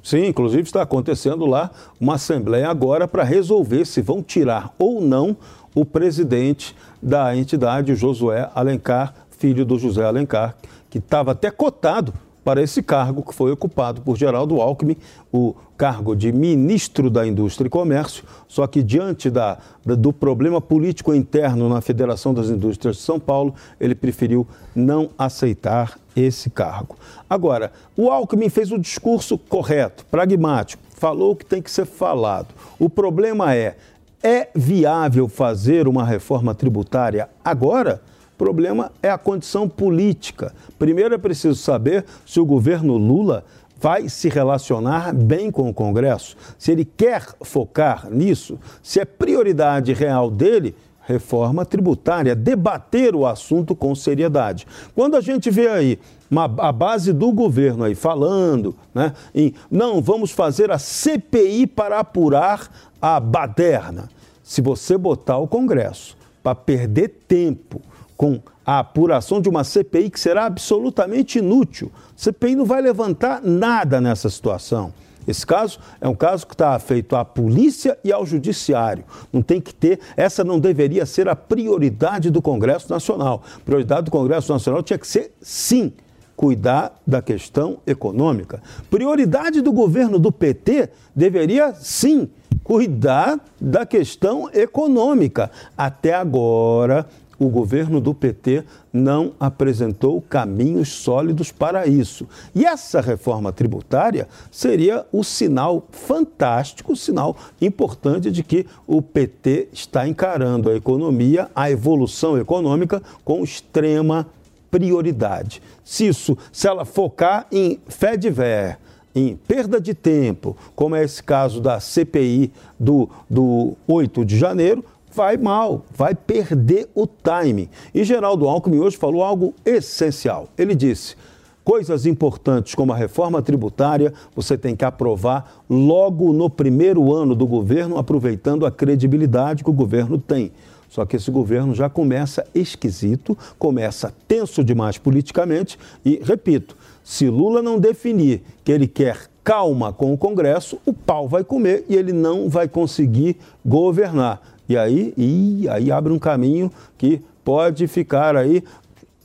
Sim, 0.00 0.26
inclusive 0.26 0.62
está 0.62 0.82
acontecendo 0.82 1.44
lá 1.44 1.72
uma 2.00 2.14
assembleia 2.14 2.68
agora 2.68 3.08
para 3.08 3.24
resolver 3.24 3.84
se 3.84 4.00
vão 4.00 4.22
tirar 4.22 4.72
ou 4.78 5.00
não 5.00 5.36
o 5.74 5.84
presidente 5.84 6.74
da 7.02 7.36
entidade, 7.36 7.96
Josué 7.96 8.48
Alencar, 8.54 9.12
filho 9.30 9.64
do 9.64 9.80
José 9.80 10.04
Alencar, 10.04 10.54
que 10.88 10.98
estava 10.98 11.32
até 11.32 11.50
cotado 11.50 12.14
para 12.44 12.62
esse 12.62 12.82
cargo 12.82 13.22
que 13.22 13.34
foi 13.34 13.52
ocupado 13.52 14.00
por 14.00 14.16
Geraldo 14.16 14.60
Alckmin, 14.60 14.96
o 15.32 15.54
cargo 15.76 16.14
de 16.14 16.32
ministro 16.32 17.10
da 17.10 17.26
Indústria 17.26 17.66
e 17.66 17.70
Comércio, 17.70 18.24
só 18.46 18.66
que 18.66 18.82
diante 18.82 19.30
da, 19.30 19.58
do 19.84 20.12
problema 20.12 20.60
político 20.60 21.14
interno 21.14 21.68
na 21.68 21.80
Federação 21.80 22.32
das 22.32 22.48
Indústrias 22.48 22.96
de 22.96 23.02
São 23.02 23.18
Paulo, 23.18 23.54
ele 23.80 23.94
preferiu 23.94 24.46
não 24.74 25.10
aceitar 25.18 25.98
esse 26.14 26.50
cargo. 26.50 26.96
Agora, 27.28 27.72
o 27.96 28.10
Alckmin 28.10 28.48
fez 28.48 28.70
o 28.70 28.78
discurso 28.78 29.38
correto, 29.38 30.04
pragmático, 30.06 30.82
falou 30.96 31.32
o 31.32 31.36
que 31.36 31.44
tem 31.44 31.62
que 31.62 31.70
ser 31.70 31.86
falado. 31.86 32.54
O 32.78 32.88
problema 32.88 33.54
é, 33.54 33.76
é 34.22 34.50
viável 34.54 35.28
fazer 35.28 35.88
uma 35.88 36.04
reforma 36.04 36.54
tributária 36.54 37.28
agora? 37.44 38.02
O 38.34 38.38
problema 38.38 38.90
é 39.02 39.10
a 39.10 39.18
condição 39.18 39.68
política. 39.68 40.54
Primeiro 40.78 41.14
é 41.14 41.18
preciso 41.18 41.54
saber 41.54 42.04
se 42.26 42.40
o 42.40 42.46
governo 42.46 42.96
Lula 42.96 43.44
vai 43.82 44.08
se 44.08 44.28
relacionar 44.28 45.12
bem 45.12 45.50
com 45.50 45.68
o 45.68 45.74
Congresso, 45.74 46.36
se 46.56 46.70
ele 46.70 46.84
quer 46.84 47.26
focar 47.42 48.08
nisso, 48.08 48.58
se 48.80 49.00
é 49.00 49.04
prioridade 49.04 49.92
real 49.92 50.30
dele 50.30 50.74
reforma 51.04 51.64
tributária, 51.64 52.34
debater 52.34 53.14
o 53.14 53.26
assunto 53.26 53.74
com 53.74 53.92
seriedade. 53.92 54.66
Quando 54.94 55.16
a 55.16 55.20
gente 55.20 55.50
vê 55.50 55.66
aí 55.68 55.98
uma, 56.30 56.44
a 56.44 56.70
base 56.70 57.12
do 57.12 57.32
governo 57.32 57.84
aí 57.84 57.94
falando, 57.94 58.74
né, 58.94 59.12
em 59.34 59.52
não, 59.68 60.00
vamos 60.00 60.30
fazer 60.30 60.70
a 60.70 60.78
CPI 60.78 61.66
para 61.66 61.98
apurar 61.98 62.70
a 63.00 63.18
baderna. 63.18 64.08
Se 64.44 64.60
você 64.60 64.96
botar 64.96 65.38
o 65.38 65.48
Congresso 65.48 66.16
para 66.42 66.54
perder 66.54 67.08
tempo 67.26 67.80
com 68.22 68.40
a 68.64 68.78
apuração 68.78 69.40
de 69.40 69.48
uma 69.48 69.64
CPI 69.64 70.08
que 70.08 70.20
será 70.20 70.46
absolutamente 70.46 71.40
inútil. 71.40 71.90
A 72.10 72.12
CPI 72.14 72.54
não 72.54 72.64
vai 72.64 72.80
levantar 72.80 73.42
nada 73.42 74.00
nessa 74.00 74.30
situação. 74.30 74.94
Esse 75.26 75.44
caso 75.44 75.80
é 76.00 76.06
um 76.06 76.14
caso 76.14 76.46
que 76.46 76.54
está 76.54 76.78
feito 76.78 77.16
à 77.16 77.24
polícia 77.24 77.98
e 78.04 78.12
ao 78.12 78.24
judiciário. 78.24 79.02
Não 79.32 79.42
tem 79.42 79.60
que 79.60 79.74
ter, 79.74 79.98
essa 80.16 80.44
não 80.44 80.60
deveria 80.60 81.04
ser 81.04 81.28
a 81.28 81.34
prioridade 81.34 82.30
do 82.30 82.40
Congresso 82.40 82.88
Nacional. 82.88 83.42
A 83.56 83.60
prioridade 83.64 84.04
do 84.04 84.12
Congresso 84.12 84.52
Nacional 84.52 84.84
tinha 84.84 85.00
que 85.00 85.06
ser, 85.08 85.34
sim, 85.40 85.92
cuidar 86.36 87.02
da 87.04 87.20
questão 87.20 87.80
econômica. 87.84 88.62
Prioridade 88.88 89.60
do 89.60 89.72
governo 89.72 90.20
do 90.20 90.30
PT 90.30 90.90
deveria, 91.12 91.74
sim, 91.74 92.30
cuidar 92.62 93.40
da 93.60 93.84
questão 93.84 94.48
econômica. 94.52 95.50
Até 95.76 96.14
agora, 96.14 97.06
o 97.44 97.50
governo 97.50 98.00
do 98.00 98.14
PT 98.14 98.64
não 98.92 99.32
apresentou 99.38 100.20
caminhos 100.20 100.88
sólidos 100.88 101.50
para 101.50 101.86
isso. 101.86 102.26
E 102.54 102.64
essa 102.64 103.00
reforma 103.00 103.52
tributária 103.52 104.28
seria 104.50 105.06
o 105.12 105.24
sinal 105.24 105.86
fantástico, 105.90 106.92
o 106.92 106.96
sinal 106.96 107.36
importante 107.60 108.30
de 108.30 108.42
que 108.42 108.66
o 108.86 109.00
PT 109.00 109.68
está 109.72 110.06
encarando 110.06 110.70
a 110.70 110.76
economia, 110.76 111.50
a 111.54 111.70
evolução 111.70 112.38
econômica 112.38 113.02
com 113.24 113.42
extrema 113.42 114.26
prioridade. 114.70 115.62
Se 115.84 116.06
isso, 116.06 116.36
se 116.50 116.66
ela 116.66 116.84
focar 116.84 117.46
em 117.52 117.78
fé 117.88 118.16
de 118.16 118.30
ver, 118.30 118.78
em 119.14 119.36
perda 119.36 119.80
de 119.80 119.92
tempo, 119.92 120.56
como 120.74 120.94
é 120.94 121.04
esse 121.04 121.22
caso 121.22 121.60
da 121.60 121.78
CPI 121.78 122.50
do, 122.78 123.08
do 123.28 123.74
8 123.86 124.24
de 124.24 124.38
janeiro, 124.38 124.84
vai 125.12 125.36
mal, 125.36 125.84
vai 125.94 126.14
perder 126.14 126.88
o 126.94 127.06
timing. 127.06 127.68
E 127.94 128.02
Geraldo 128.04 128.48
Alckmin 128.48 128.78
hoje 128.78 128.96
falou 128.96 129.22
algo 129.22 129.54
essencial. 129.64 130.48
Ele 130.56 130.74
disse: 130.74 131.16
coisas 131.64 132.06
importantes 132.06 132.74
como 132.74 132.92
a 132.92 132.96
reforma 132.96 133.42
tributária 133.42 134.12
você 134.34 134.56
tem 134.56 134.74
que 134.74 134.84
aprovar 134.84 135.62
logo 135.68 136.32
no 136.32 136.50
primeiro 136.50 137.14
ano 137.14 137.34
do 137.34 137.46
governo, 137.46 137.98
aproveitando 137.98 138.66
a 138.66 138.70
credibilidade 138.70 139.62
que 139.62 139.70
o 139.70 139.74
governo 139.74 140.18
tem. 140.18 140.52
Só 140.88 141.06
que 141.06 141.16
esse 141.16 141.30
governo 141.30 141.74
já 141.74 141.88
começa 141.88 142.44
esquisito, 142.54 143.36
começa 143.58 144.12
tenso 144.28 144.62
demais 144.62 144.98
politicamente 144.98 145.78
e, 146.04 146.20
repito, 146.22 146.76
se 147.02 147.30
Lula 147.30 147.62
não 147.62 147.78
definir 147.78 148.42
que 148.62 148.70
ele 148.70 148.86
quer 148.86 149.30
calma 149.42 149.92
com 149.92 150.12
o 150.12 150.18
Congresso, 150.18 150.78
o 150.84 150.92
pau 150.92 151.26
vai 151.26 151.42
comer 151.42 151.84
e 151.88 151.96
ele 151.96 152.12
não 152.12 152.48
vai 152.48 152.68
conseguir 152.68 153.36
governar. 153.64 154.40
E 154.72 154.76
aí, 154.78 155.12
e 155.18 155.68
aí 155.68 155.92
abre 155.92 156.14
um 156.14 156.18
caminho 156.18 156.72
que 156.96 157.20
pode 157.44 157.86
ficar 157.86 158.34
aí. 158.34 158.64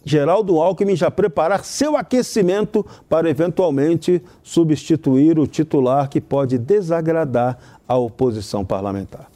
Geraldo 0.03 0.60
Alckmin 0.60 0.93
já 0.93 1.10
preparar 1.10 1.63
seu 1.63 1.95
aquecimento 1.95 2.86
para 3.07 3.29
eventualmente 3.29 4.21
substituir 4.43 5.39
o 5.39 5.47
titular 5.47 6.10
que 6.10 6.19
pode 6.19 6.57
desagradar 6.57 7.57
a 7.88 7.95
oposição 7.95 8.65
parlamentar. 8.65 9.27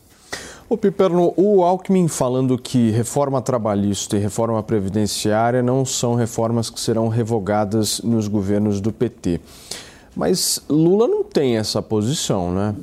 O 0.67 0.75
Piperno, 0.77 1.33
o 1.37 1.63
Alckmin 1.63 2.09
falando 2.09 2.57
que 2.57 2.91
reforma 2.91 3.41
trabalhista 3.41 4.17
e 4.17 4.19
reforma 4.19 4.61
previdenciária 4.61 5.63
não 5.63 5.85
são 5.85 6.15
reformas 6.15 6.69
que 6.69 6.79
serão 6.79 7.07
revogadas 7.07 8.01
nos 8.01 8.27
governos 8.27 8.81
do 8.81 8.91
PT. 8.91 9.39
Mas 10.13 10.61
Lula 10.69 11.07
não 11.07 11.23
tem 11.23 11.55
essa 11.55 11.81
posição, 11.81 12.51
né? 12.51 12.75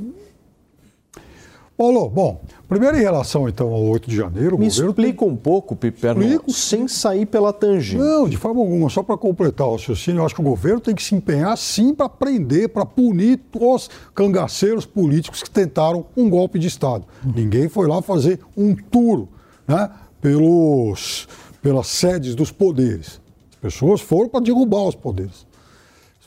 Paulo, 1.79 2.11
bom, 2.11 2.41
primeiro 2.69 2.97
em 2.97 3.01
relação 3.03 3.49
então 3.49 3.73
ao 3.73 3.81
8 3.85 4.11
de 4.11 4.17
janeiro, 4.17 4.59
Me 4.59 4.67
explica 4.67 5.21
tem... 5.21 5.29
um 5.29 5.37
pouco, 5.37 5.77
Piperno, 5.77 6.25
Explico. 6.25 6.53
sem 6.53 6.89
sair 6.89 7.25
pela 7.25 7.53
tangente. 7.53 8.03
Não, 8.03 8.29
de 8.29 8.37
forma 8.37 8.61
alguma, 8.61 8.91
só 8.91 9.01
para 9.01 9.17
completar 9.17 9.65
o 9.69 9.77
raciocínio, 9.77 10.19
eu 10.19 10.27
acho 10.27 10.35
que 10.35 10.41
o 10.41 10.45
governo 10.45 10.81
tem 10.81 10.93
que 10.93 11.05
se 11.05 11.15
empenhar 11.15 11.57
sim 11.57 11.95
para 11.95 12.09
prender, 12.09 12.69
para 12.71 12.85
punir 12.85 13.41
os 13.55 13.89
cangaceiros 14.13 14.85
políticos 14.85 15.41
que 15.41 15.49
tentaram 15.49 16.07
um 16.17 16.29
golpe 16.29 16.59
de 16.59 16.67
Estado. 16.67 17.05
Uhum. 17.25 17.33
Ninguém 17.37 17.69
foi 17.69 17.87
lá 17.87 18.03
fazer 18.03 18.41
um 18.57 18.75
tour 18.75 19.29
né, 19.65 19.89
pelos, 20.21 21.29
pelas 21.63 21.87
sedes 21.87 22.35
dos 22.35 22.51
poderes. 22.51 23.21
As 23.53 23.57
pessoas 23.57 24.01
foram 24.01 24.29
para 24.29 24.41
derrubar 24.41 24.89
os 24.89 24.97
poderes. 24.97 25.47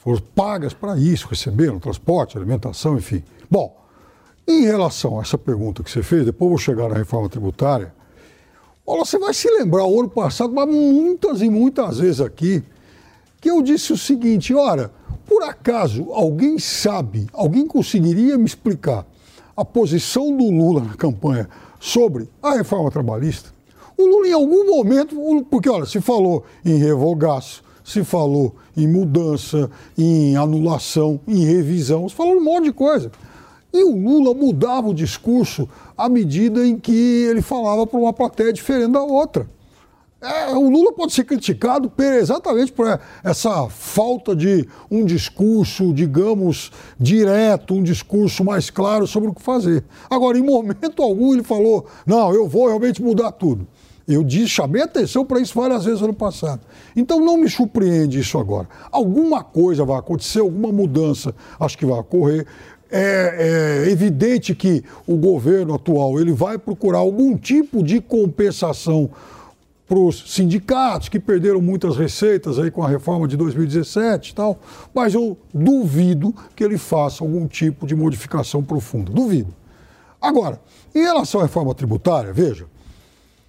Foram 0.02 0.22
pagas 0.34 0.74
para 0.74 0.98
isso, 0.98 1.28
receberam 1.28 1.78
transporte, 1.78 2.38
alimentação, 2.38 2.98
enfim. 2.98 3.22
Bom, 3.50 3.81
em 4.48 4.62
relação 4.64 5.20
a 5.20 5.22
essa 5.22 5.38
pergunta 5.38 5.84
que 5.84 5.92
você 5.92 6.04
fez, 6.04 6.26
depois 6.26 6.50
vou 6.50 6.58
chegar 6.58 6.90
na 6.90 6.96
reforma 6.96 7.30
tributária. 7.30 7.94
Olha, 8.86 9.06
você 9.06 9.18
vai 9.18 9.34
se 9.34 9.50
lembrar, 9.50 9.86
o 9.86 10.00
ano 10.00 10.10
passado, 10.10 10.54
mas 10.54 10.68
muitas 10.68 11.42
e 11.42 11.50
muitas 11.50 12.00
vezes 12.00 12.20
aqui, 12.20 12.64
que 13.40 13.50
eu 13.50 13.62
disse 13.62 13.94
o 13.94 13.98
seguinte: 13.98 14.54
olha, 14.54 14.92
por 15.26 15.44
acaso 15.44 16.12
alguém 16.12 16.60
sabe, 16.60 17.28
alguém 17.32 17.66
conseguiria 17.66 18.38
me 18.38 18.46
explicar 18.46 19.06
a 19.56 19.64
posição 19.64 20.36
do 20.36 20.50
Lula 20.50 20.82
na 20.82 20.96
campanha 20.96 21.48
sobre 21.80 22.30
a 22.42 22.54
reforma 22.54 22.92
trabalhista? 22.92 23.50
O 23.98 24.06
Lula, 24.06 24.28
em 24.28 24.34
algum 24.34 24.68
momento, 24.68 25.16
porque 25.50 25.70
olha, 25.70 25.86
se 25.86 26.02
falou 26.02 26.44
em 26.66 26.78
revogaço, 26.78 27.64
se 27.84 28.04
falou 28.04 28.56
em 28.76 28.88
mudança, 28.88 29.70
em 29.98 30.36
anulação, 30.36 31.20
em 31.28 31.46
revisão, 31.46 32.10
se 32.10 32.16
falou 32.16 32.36
um 32.36 32.44
monte 32.44 32.66
de 32.66 32.74
coisa. 32.74 33.12
E 33.74 33.84
o 33.84 33.96
Lula 33.96 34.34
mudava 34.34 34.90
o 34.90 34.94
discurso 34.94 35.68
à 35.98 36.10
medida 36.10 36.66
em 36.66 36.78
que 36.78 37.26
ele 37.30 37.42
falava 37.42 37.88
para 37.88 38.00
uma 38.00 38.12
plateia 38.12 38.52
diferente 38.52 38.92
da 38.92 39.02
outra. 39.02 39.48
É, 40.22 40.52
o 40.52 40.70
Lula 40.70 40.94
pode 40.94 41.14
ser 41.14 41.24
criticado 41.24 41.90
por, 41.90 42.06
exatamente 42.06 42.72
por 42.72 42.86
essa 43.24 43.68
falta 43.70 44.36
de 44.36 44.68
um 44.90 45.04
discurso, 45.04 45.92
digamos, 45.92 46.72
direto, 47.00 47.74
um 47.74 47.82
discurso 47.82 48.46
mais 48.46 48.70
claro 48.70 49.08
sobre 49.08 49.30
o 49.30 49.34
que 49.34 49.42
fazer. 49.42 49.84
Agora, 50.08 50.38
em 50.38 50.44
momento 50.44 51.02
algum, 51.02 51.34
ele 51.34 51.42
falou: 51.42 51.88
não, 52.06 52.32
eu 52.32 52.48
vou 52.48 52.68
realmente 52.68 53.02
mudar 53.02 53.32
tudo. 53.32 53.68
Eu 54.08 54.24
disse, 54.24 54.50
chamei 54.50 54.82
atenção 54.82 55.26
para 55.26 55.40
isso 55.40 55.54
várias 55.56 55.86
vezes 55.86 56.02
ano 56.02 56.14
passado. 56.14 56.62
Então 56.96 57.20
não 57.20 57.38
me 57.38 57.50
surpreende 57.50 58.20
isso 58.20 58.38
agora. 58.38 58.68
Alguma 58.92 59.44
coisa 59.44 59.86
vai 59.86 59.98
acontecer, 59.98 60.40
alguma 60.40 60.72
mudança 60.72 61.34
acho 61.60 61.78
que 61.78 61.86
vai 61.86 62.00
ocorrer. 62.00 62.46
É, 62.94 63.86
é, 63.86 63.90
evidente 63.90 64.54
que 64.54 64.84
o 65.08 65.16
governo 65.16 65.74
atual 65.74 66.20
ele 66.20 66.34
vai 66.34 66.58
procurar 66.58 66.98
algum 66.98 67.38
tipo 67.38 67.82
de 67.82 68.02
compensação 68.02 69.10
para 69.88 70.00
os 70.00 70.34
sindicatos 70.34 71.10
que 71.10 71.20
perderam 71.20 71.62
muitas 71.62 71.98
receitas 71.98 72.60
aí 72.60 72.72
com 72.72 72.84
a 72.84 72.88
reforma 72.88 73.28
de 73.28 73.36
2017 73.36 74.32
e 74.32 74.36
tal, 74.36 74.60
mas 74.94 75.14
eu 75.14 75.38
duvido 75.54 76.34
que 76.56 76.64
ele 76.64 76.78
faça 76.78 77.24
algum 77.24 77.48
tipo 77.48 77.86
de 77.86 77.96
modificação 77.96 78.64
profunda. 78.64 79.12
Duvido. 79.12 79.54
Agora, 80.22 80.62
em 80.94 81.00
relação 81.00 81.42
à 81.42 81.44
reforma 81.44 81.74
tributária, 81.74 82.32
veja, 82.32 82.66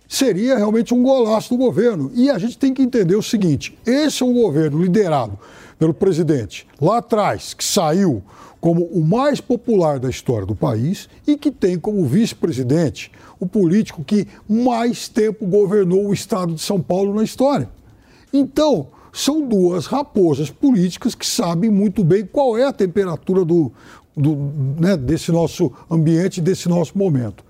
seria 0.09 0.57
realmente 0.57 0.93
um 0.93 1.03
golaço 1.03 1.51
do 1.51 1.57
governo. 1.57 2.11
E 2.15 2.29
a 2.29 2.39
gente 2.39 2.59
tem 2.59 2.75
que 2.75 2.83
entender 2.83 3.15
o 3.15 3.23
seguinte: 3.23 3.79
esse 3.87 4.23
é 4.23 4.27
um 4.27 4.33
governo 4.33 4.83
liderado 4.83 5.39
pelo 5.83 5.93
presidente 5.93 6.65
lá 6.81 6.99
atrás, 6.99 7.55
que 7.55 7.65
saiu 7.65 8.23
como 8.61 8.85
o 8.85 9.05
mais 9.05 9.41
popular 9.41 9.99
da 9.99 10.09
história 10.09 10.47
do 10.47 10.55
país 10.55 11.09
e 11.27 11.37
que 11.37 11.51
tem 11.51 11.77
como 11.77 12.07
vice-presidente 12.07 13.11
o 13.41 13.49
político 13.49 14.05
que 14.05 14.29
mais 14.49 15.09
tempo 15.09 15.45
governou 15.45 16.07
o 16.07 16.13
estado 16.13 16.55
de 16.55 16.61
São 16.61 16.81
Paulo 16.81 17.13
na 17.13 17.25
história. 17.25 17.69
Então, 18.33 18.87
são 19.13 19.45
duas 19.45 19.87
raposas 19.87 20.51
políticas 20.51 21.17
que 21.17 21.27
sabem 21.27 21.69
muito 21.69 22.05
bem 22.05 22.25
qual 22.25 22.57
é 22.57 22.63
a 22.63 22.73
temperatura 22.73 23.45
do, 23.45 23.73
do 24.17 24.37
né, 24.79 24.97
desse 24.97 25.33
nosso 25.33 25.73
ambiente, 25.91 26.41
desse 26.41 26.69
nosso 26.69 26.97
momento. 26.97 27.45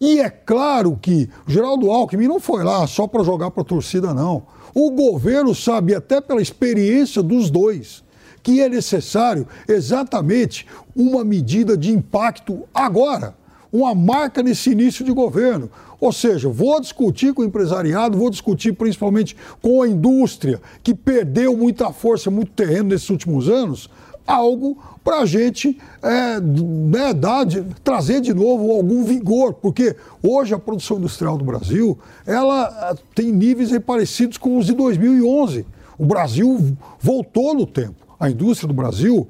E 0.00 0.18
é 0.18 0.28
claro 0.28 0.98
que 1.00 1.30
o 1.46 1.50
Geraldo 1.52 1.92
Alckmin 1.92 2.26
não 2.26 2.40
foi 2.40 2.64
lá 2.64 2.84
só 2.88 3.06
para 3.06 3.22
jogar 3.22 3.52
para 3.52 3.62
a 3.62 3.66
torcida, 3.66 4.12
não. 4.12 4.42
O 4.74 4.90
governo 4.90 5.54
sabe, 5.54 5.94
até 5.94 6.20
pela 6.20 6.42
experiência 6.42 7.22
dos 7.22 7.50
dois, 7.50 8.02
que 8.42 8.60
é 8.60 8.68
necessário 8.68 9.46
exatamente 9.66 10.66
uma 10.94 11.24
medida 11.24 11.76
de 11.76 11.90
impacto 11.90 12.66
agora, 12.72 13.34
uma 13.72 13.94
marca 13.94 14.42
nesse 14.42 14.70
início 14.70 15.04
de 15.04 15.12
governo. 15.12 15.70
Ou 16.00 16.12
seja, 16.12 16.48
vou 16.48 16.80
discutir 16.80 17.34
com 17.34 17.42
o 17.42 17.44
empresariado, 17.44 18.16
vou 18.16 18.30
discutir 18.30 18.72
principalmente 18.72 19.36
com 19.60 19.82
a 19.82 19.88
indústria, 19.88 20.60
que 20.82 20.94
perdeu 20.94 21.56
muita 21.56 21.92
força, 21.92 22.30
muito 22.30 22.52
terreno 22.52 22.90
nesses 22.90 23.10
últimos 23.10 23.48
anos, 23.48 23.90
algo 24.28 24.76
para 25.02 25.20
a 25.20 25.26
gente 25.26 25.78
é, 26.02 26.38
né, 26.38 27.14
dar, 27.14 27.44
de, 27.44 27.62
trazer 27.82 28.20
de 28.20 28.34
novo 28.34 28.70
algum 28.72 29.02
vigor, 29.02 29.54
porque 29.54 29.96
hoje 30.22 30.52
a 30.52 30.58
produção 30.58 30.98
industrial 30.98 31.38
do 31.38 31.44
Brasil 31.44 31.98
ela 32.26 32.92
é, 32.92 32.94
tem 33.14 33.32
níveis 33.32 33.70
parecidos 33.78 34.36
com 34.36 34.58
os 34.58 34.66
de 34.66 34.74
2011. 34.74 35.64
O 35.98 36.04
Brasil 36.04 36.76
voltou 37.00 37.54
no 37.54 37.66
tempo. 37.66 38.06
A 38.20 38.30
indústria 38.30 38.68
do 38.68 38.74
Brasil 38.74 39.26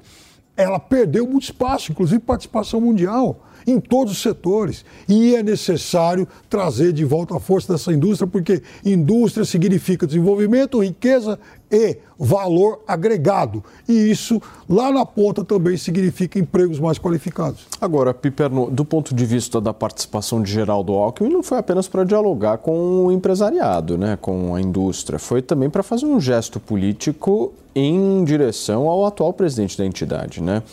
ela 0.57 0.77
perdeu 0.77 1.25
muito 1.25 1.43
espaço, 1.43 1.91
inclusive 1.91 2.19
participação 2.19 2.81
mundial 2.81 3.39
em 3.69 3.79
todos 3.79 4.13
os 4.13 4.21
setores. 4.21 4.83
E 5.07 5.35
é 5.35 5.43
necessário 5.43 6.27
trazer 6.49 6.93
de 6.93 7.05
volta 7.05 7.35
a 7.35 7.39
força 7.39 7.73
dessa 7.73 7.93
indústria, 7.93 8.27
porque 8.27 8.61
indústria 8.83 9.45
significa 9.45 10.07
desenvolvimento, 10.07 10.83
riqueza 10.83 11.39
e 11.71 11.97
valor 12.17 12.81
agregado. 12.87 13.63
E 13.87 13.93
isso, 13.93 14.41
lá 14.67 14.91
na 14.91 15.05
ponta, 15.05 15.43
também 15.43 15.77
significa 15.77 16.39
empregos 16.39 16.79
mais 16.79 16.97
qualificados. 16.97 17.67
Agora, 17.79 18.13
Piperno, 18.13 18.69
do 18.69 18.83
ponto 18.83 19.13
de 19.13 19.25
vista 19.25 19.61
da 19.61 19.73
participação 19.73 20.41
de 20.41 20.51
Geraldo 20.51 20.93
Alckmin, 20.93 21.29
não 21.29 21.43
foi 21.43 21.59
apenas 21.59 21.87
para 21.87 22.03
dialogar 22.03 22.57
com 22.57 23.05
o 23.05 23.11
empresariado, 23.11 23.97
né, 23.97 24.17
com 24.19 24.55
a 24.55 24.61
indústria, 24.61 25.19
foi 25.19 25.41
também 25.41 25.69
para 25.69 25.83
fazer 25.83 26.05
um 26.05 26.19
gesto 26.19 26.59
político 26.59 27.53
em 27.75 28.23
direção 28.23 28.87
ao 28.87 29.05
atual 29.05 29.31
presidente 29.31 29.77
da 29.77 29.85
entidade, 29.85 30.41
né? 30.41 30.63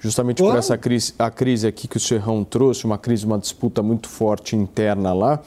Justamente 0.00 0.42
por 0.42 0.56
essa 0.56 0.76
crise, 0.76 1.14
a 1.18 1.30
crise 1.30 1.66
aqui 1.66 1.86
que 1.86 1.98
o 1.98 2.00
Serrão 2.00 2.42
trouxe, 2.42 2.84
uma 2.84 2.98
crise, 2.98 3.26
uma 3.26 3.38
disputa 3.38 3.82
muito 3.82 4.08
forte 4.08 4.56
interna 4.56 5.12
lá. 5.12 5.40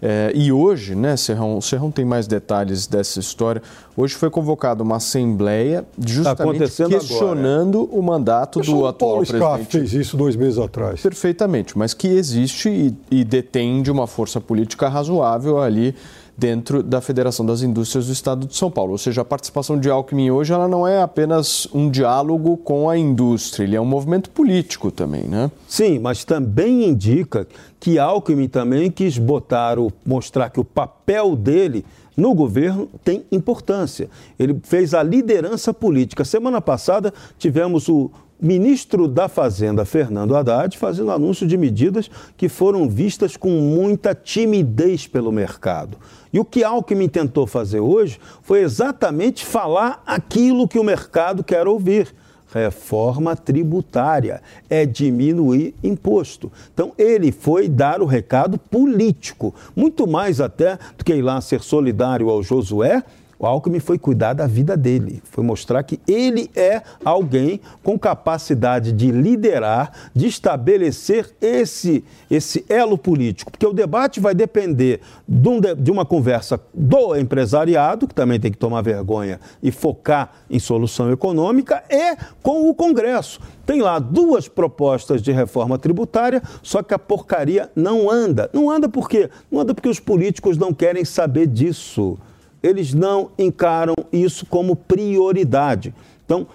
É, 0.00 0.30
e 0.34 0.52
hoje, 0.52 0.94
né, 0.94 1.16
Serrão, 1.16 1.56
o 1.56 1.62
Serrão 1.62 1.90
tem 1.90 2.04
mais 2.04 2.26
detalhes 2.26 2.86
dessa 2.86 3.18
história. 3.18 3.62
Hoje 3.96 4.14
foi 4.14 4.28
convocada 4.28 4.82
uma 4.82 4.96
assembleia 4.96 5.86
justamente 5.98 6.76
tá 6.76 6.86
questionando 6.86 7.84
agora. 7.84 7.98
o 7.98 8.02
mandato 8.02 8.60
do 8.60 8.86
atual 8.86 8.92
Paulo 8.92 9.26
presidente. 9.26 9.70
fez 9.70 9.94
isso 9.94 10.16
dois 10.16 10.36
meses 10.36 10.58
atrás. 10.58 11.00
Perfeitamente, 11.00 11.78
mas 11.78 11.94
que 11.94 12.08
existe 12.08 12.68
e, 12.68 12.94
e 13.10 13.24
detém 13.24 13.82
de 13.82 13.90
uma 13.90 14.06
força 14.06 14.38
política 14.38 14.88
razoável 14.88 15.58
ali 15.58 15.94
dentro 16.36 16.82
da 16.82 17.00
Federação 17.00 17.46
das 17.46 17.62
Indústrias 17.62 18.06
do 18.06 18.12
Estado 18.12 18.46
de 18.46 18.56
São 18.56 18.70
Paulo. 18.70 18.92
Ou 18.92 18.98
seja, 18.98 19.22
a 19.22 19.24
participação 19.24 19.78
de 19.78 19.88
Alckmin 19.88 20.30
hoje 20.30 20.52
ela 20.52 20.66
não 20.68 20.86
é 20.86 21.00
apenas 21.00 21.68
um 21.72 21.90
diálogo 21.90 22.56
com 22.56 22.88
a 22.90 22.98
indústria, 22.98 23.64
ele 23.64 23.76
é 23.76 23.80
um 23.80 23.84
movimento 23.84 24.30
político 24.30 24.90
também, 24.90 25.24
né? 25.24 25.50
Sim, 25.68 25.98
mas 25.98 26.24
também 26.24 26.88
indica 26.88 27.46
que 27.78 27.98
Alckmin 27.98 28.48
também 28.48 28.90
quis 28.90 29.18
botar, 29.18 29.78
o, 29.78 29.92
mostrar 30.04 30.50
que 30.50 30.60
o 30.60 30.64
papel 30.64 31.36
dele 31.36 31.84
no 32.16 32.34
governo 32.34 32.88
tem 33.02 33.24
importância. 33.30 34.08
Ele 34.38 34.58
fez 34.62 34.94
a 34.94 35.02
liderança 35.02 35.74
política. 35.74 36.24
Semana 36.24 36.60
passada 36.60 37.12
tivemos 37.38 37.88
o 37.88 38.10
ministro 38.40 39.08
da 39.08 39.28
Fazenda, 39.28 39.84
Fernando 39.84 40.36
Haddad, 40.36 40.76
fazendo 40.76 41.10
anúncio 41.10 41.46
de 41.46 41.56
medidas 41.56 42.10
que 42.36 42.48
foram 42.48 42.88
vistas 42.88 43.36
com 43.36 43.48
muita 43.48 44.14
timidez 44.14 45.06
pelo 45.06 45.32
mercado. 45.32 45.96
E 46.34 46.40
o 46.40 46.44
que 46.44 46.64
Alckmin 46.64 47.08
tentou 47.08 47.46
fazer 47.46 47.78
hoje 47.78 48.18
foi 48.42 48.62
exatamente 48.62 49.46
falar 49.46 50.02
aquilo 50.04 50.66
que 50.66 50.80
o 50.80 50.82
mercado 50.82 51.44
quer 51.44 51.68
ouvir. 51.68 52.12
Reforma 52.52 53.36
tributária 53.36 54.42
é 54.68 54.84
diminuir 54.84 55.76
imposto. 55.80 56.50
Então, 56.72 56.90
ele 56.98 57.30
foi 57.30 57.68
dar 57.68 58.02
o 58.02 58.04
recado 58.04 58.58
político, 58.58 59.54
muito 59.76 60.08
mais 60.08 60.40
até 60.40 60.76
do 60.98 61.04
que 61.04 61.14
ir 61.14 61.22
lá 61.22 61.40
ser 61.40 61.62
solidário 61.62 62.28
ao 62.28 62.42
Josué 62.42 63.04
o 63.38 63.46
Alckmin 63.46 63.80
foi 63.80 63.98
cuidar 63.98 64.32
da 64.32 64.46
vida 64.46 64.76
dele, 64.76 65.22
foi 65.24 65.42
mostrar 65.44 65.82
que 65.82 66.00
ele 66.06 66.50
é 66.54 66.82
alguém 67.04 67.60
com 67.82 67.98
capacidade 67.98 68.92
de 68.92 69.10
liderar, 69.10 69.92
de 70.14 70.26
estabelecer 70.26 71.34
esse, 71.40 72.04
esse 72.30 72.64
elo 72.68 72.96
político, 72.96 73.50
porque 73.50 73.66
o 73.66 73.72
debate 73.72 74.20
vai 74.20 74.34
depender 74.34 75.00
de 75.26 75.90
uma 75.90 76.04
conversa 76.04 76.60
do 76.72 77.16
empresariado, 77.16 78.06
que 78.06 78.14
também 78.14 78.38
tem 78.38 78.50
que 78.50 78.58
tomar 78.58 78.82
vergonha 78.82 79.40
e 79.62 79.70
focar 79.70 80.32
em 80.48 80.58
solução 80.58 81.10
econômica, 81.10 81.82
e 81.90 82.16
com 82.42 82.68
o 82.68 82.74
Congresso. 82.74 83.40
Tem 83.66 83.80
lá 83.80 83.98
duas 83.98 84.46
propostas 84.46 85.22
de 85.22 85.32
reforma 85.32 85.78
tributária, 85.78 86.42
só 86.62 86.82
que 86.82 86.92
a 86.92 86.98
porcaria 86.98 87.70
não 87.74 88.10
anda. 88.10 88.50
Não 88.52 88.70
anda 88.70 88.88
por 88.88 89.08
quê? 89.08 89.30
Não 89.50 89.60
anda 89.60 89.74
porque 89.74 89.88
os 89.88 89.98
políticos 89.98 90.58
não 90.58 90.72
querem 90.74 91.04
saber 91.04 91.46
disso 91.46 92.18
eles 92.64 92.94
não 92.94 93.30
encaram 93.38 93.94
isso 94.10 94.46
como 94.46 94.74
prioridade. 94.74 95.94
Então, 96.24 96.46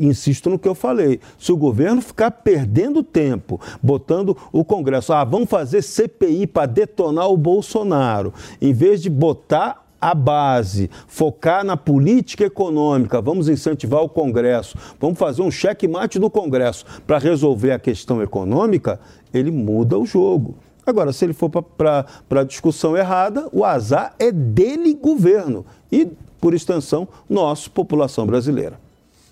insisto 0.00 0.48
no 0.48 0.58
que 0.58 0.68
eu 0.68 0.74
falei. 0.74 1.18
Se 1.36 1.50
o 1.50 1.56
governo 1.56 2.00
ficar 2.00 2.30
perdendo 2.30 3.02
tempo, 3.02 3.60
botando 3.82 4.36
o 4.52 4.64
Congresso, 4.64 5.12
ah, 5.12 5.24
vamos 5.24 5.50
fazer 5.50 5.82
CPI 5.82 6.46
para 6.46 6.66
detonar 6.66 7.28
o 7.28 7.36
Bolsonaro, 7.36 8.32
em 8.62 8.72
vez 8.72 9.02
de 9.02 9.10
botar 9.10 9.84
a 10.00 10.14
base, 10.14 10.88
focar 11.08 11.64
na 11.64 11.76
política 11.76 12.44
econômica, 12.44 13.20
vamos 13.20 13.48
incentivar 13.48 14.00
o 14.00 14.08
Congresso, 14.08 14.78
vamos 15.00 15.18
fazer 15.18 15.42
um 15.42 15.50
cheque-mate 15.50 16.20
do 16.20 16.30
Congresso 16.30 16.86
para 17.04 17.18
resolver 17.18 17.72
a 17.72 17.80
questão 17.80 18.22
econômica, 18.22 19.00
ele 19.34 19.50
muda 19.50 19.98
o 19.98 20.06
jogo. 20.06 20.54
Agora, 20.88 21.12
se 21.12 21.22
ele 21.22 21.34
for 21.34 21.50
para 21.50 22.06
a 22.30 22.44
discussão 22.44 22.96
errada, 22.96 23.46
o 23.52 23.62
azar 23.62 24.14
é 24.18 24.32
dele, 24.32 24.94
governo, 24.94 25.66
e, 25.92 26.08
por 26.40 26.54
extensão, 26.54 27.06
nossa 27.28 27.68
população 27.68 28.26
brasileira. 28.26 28.80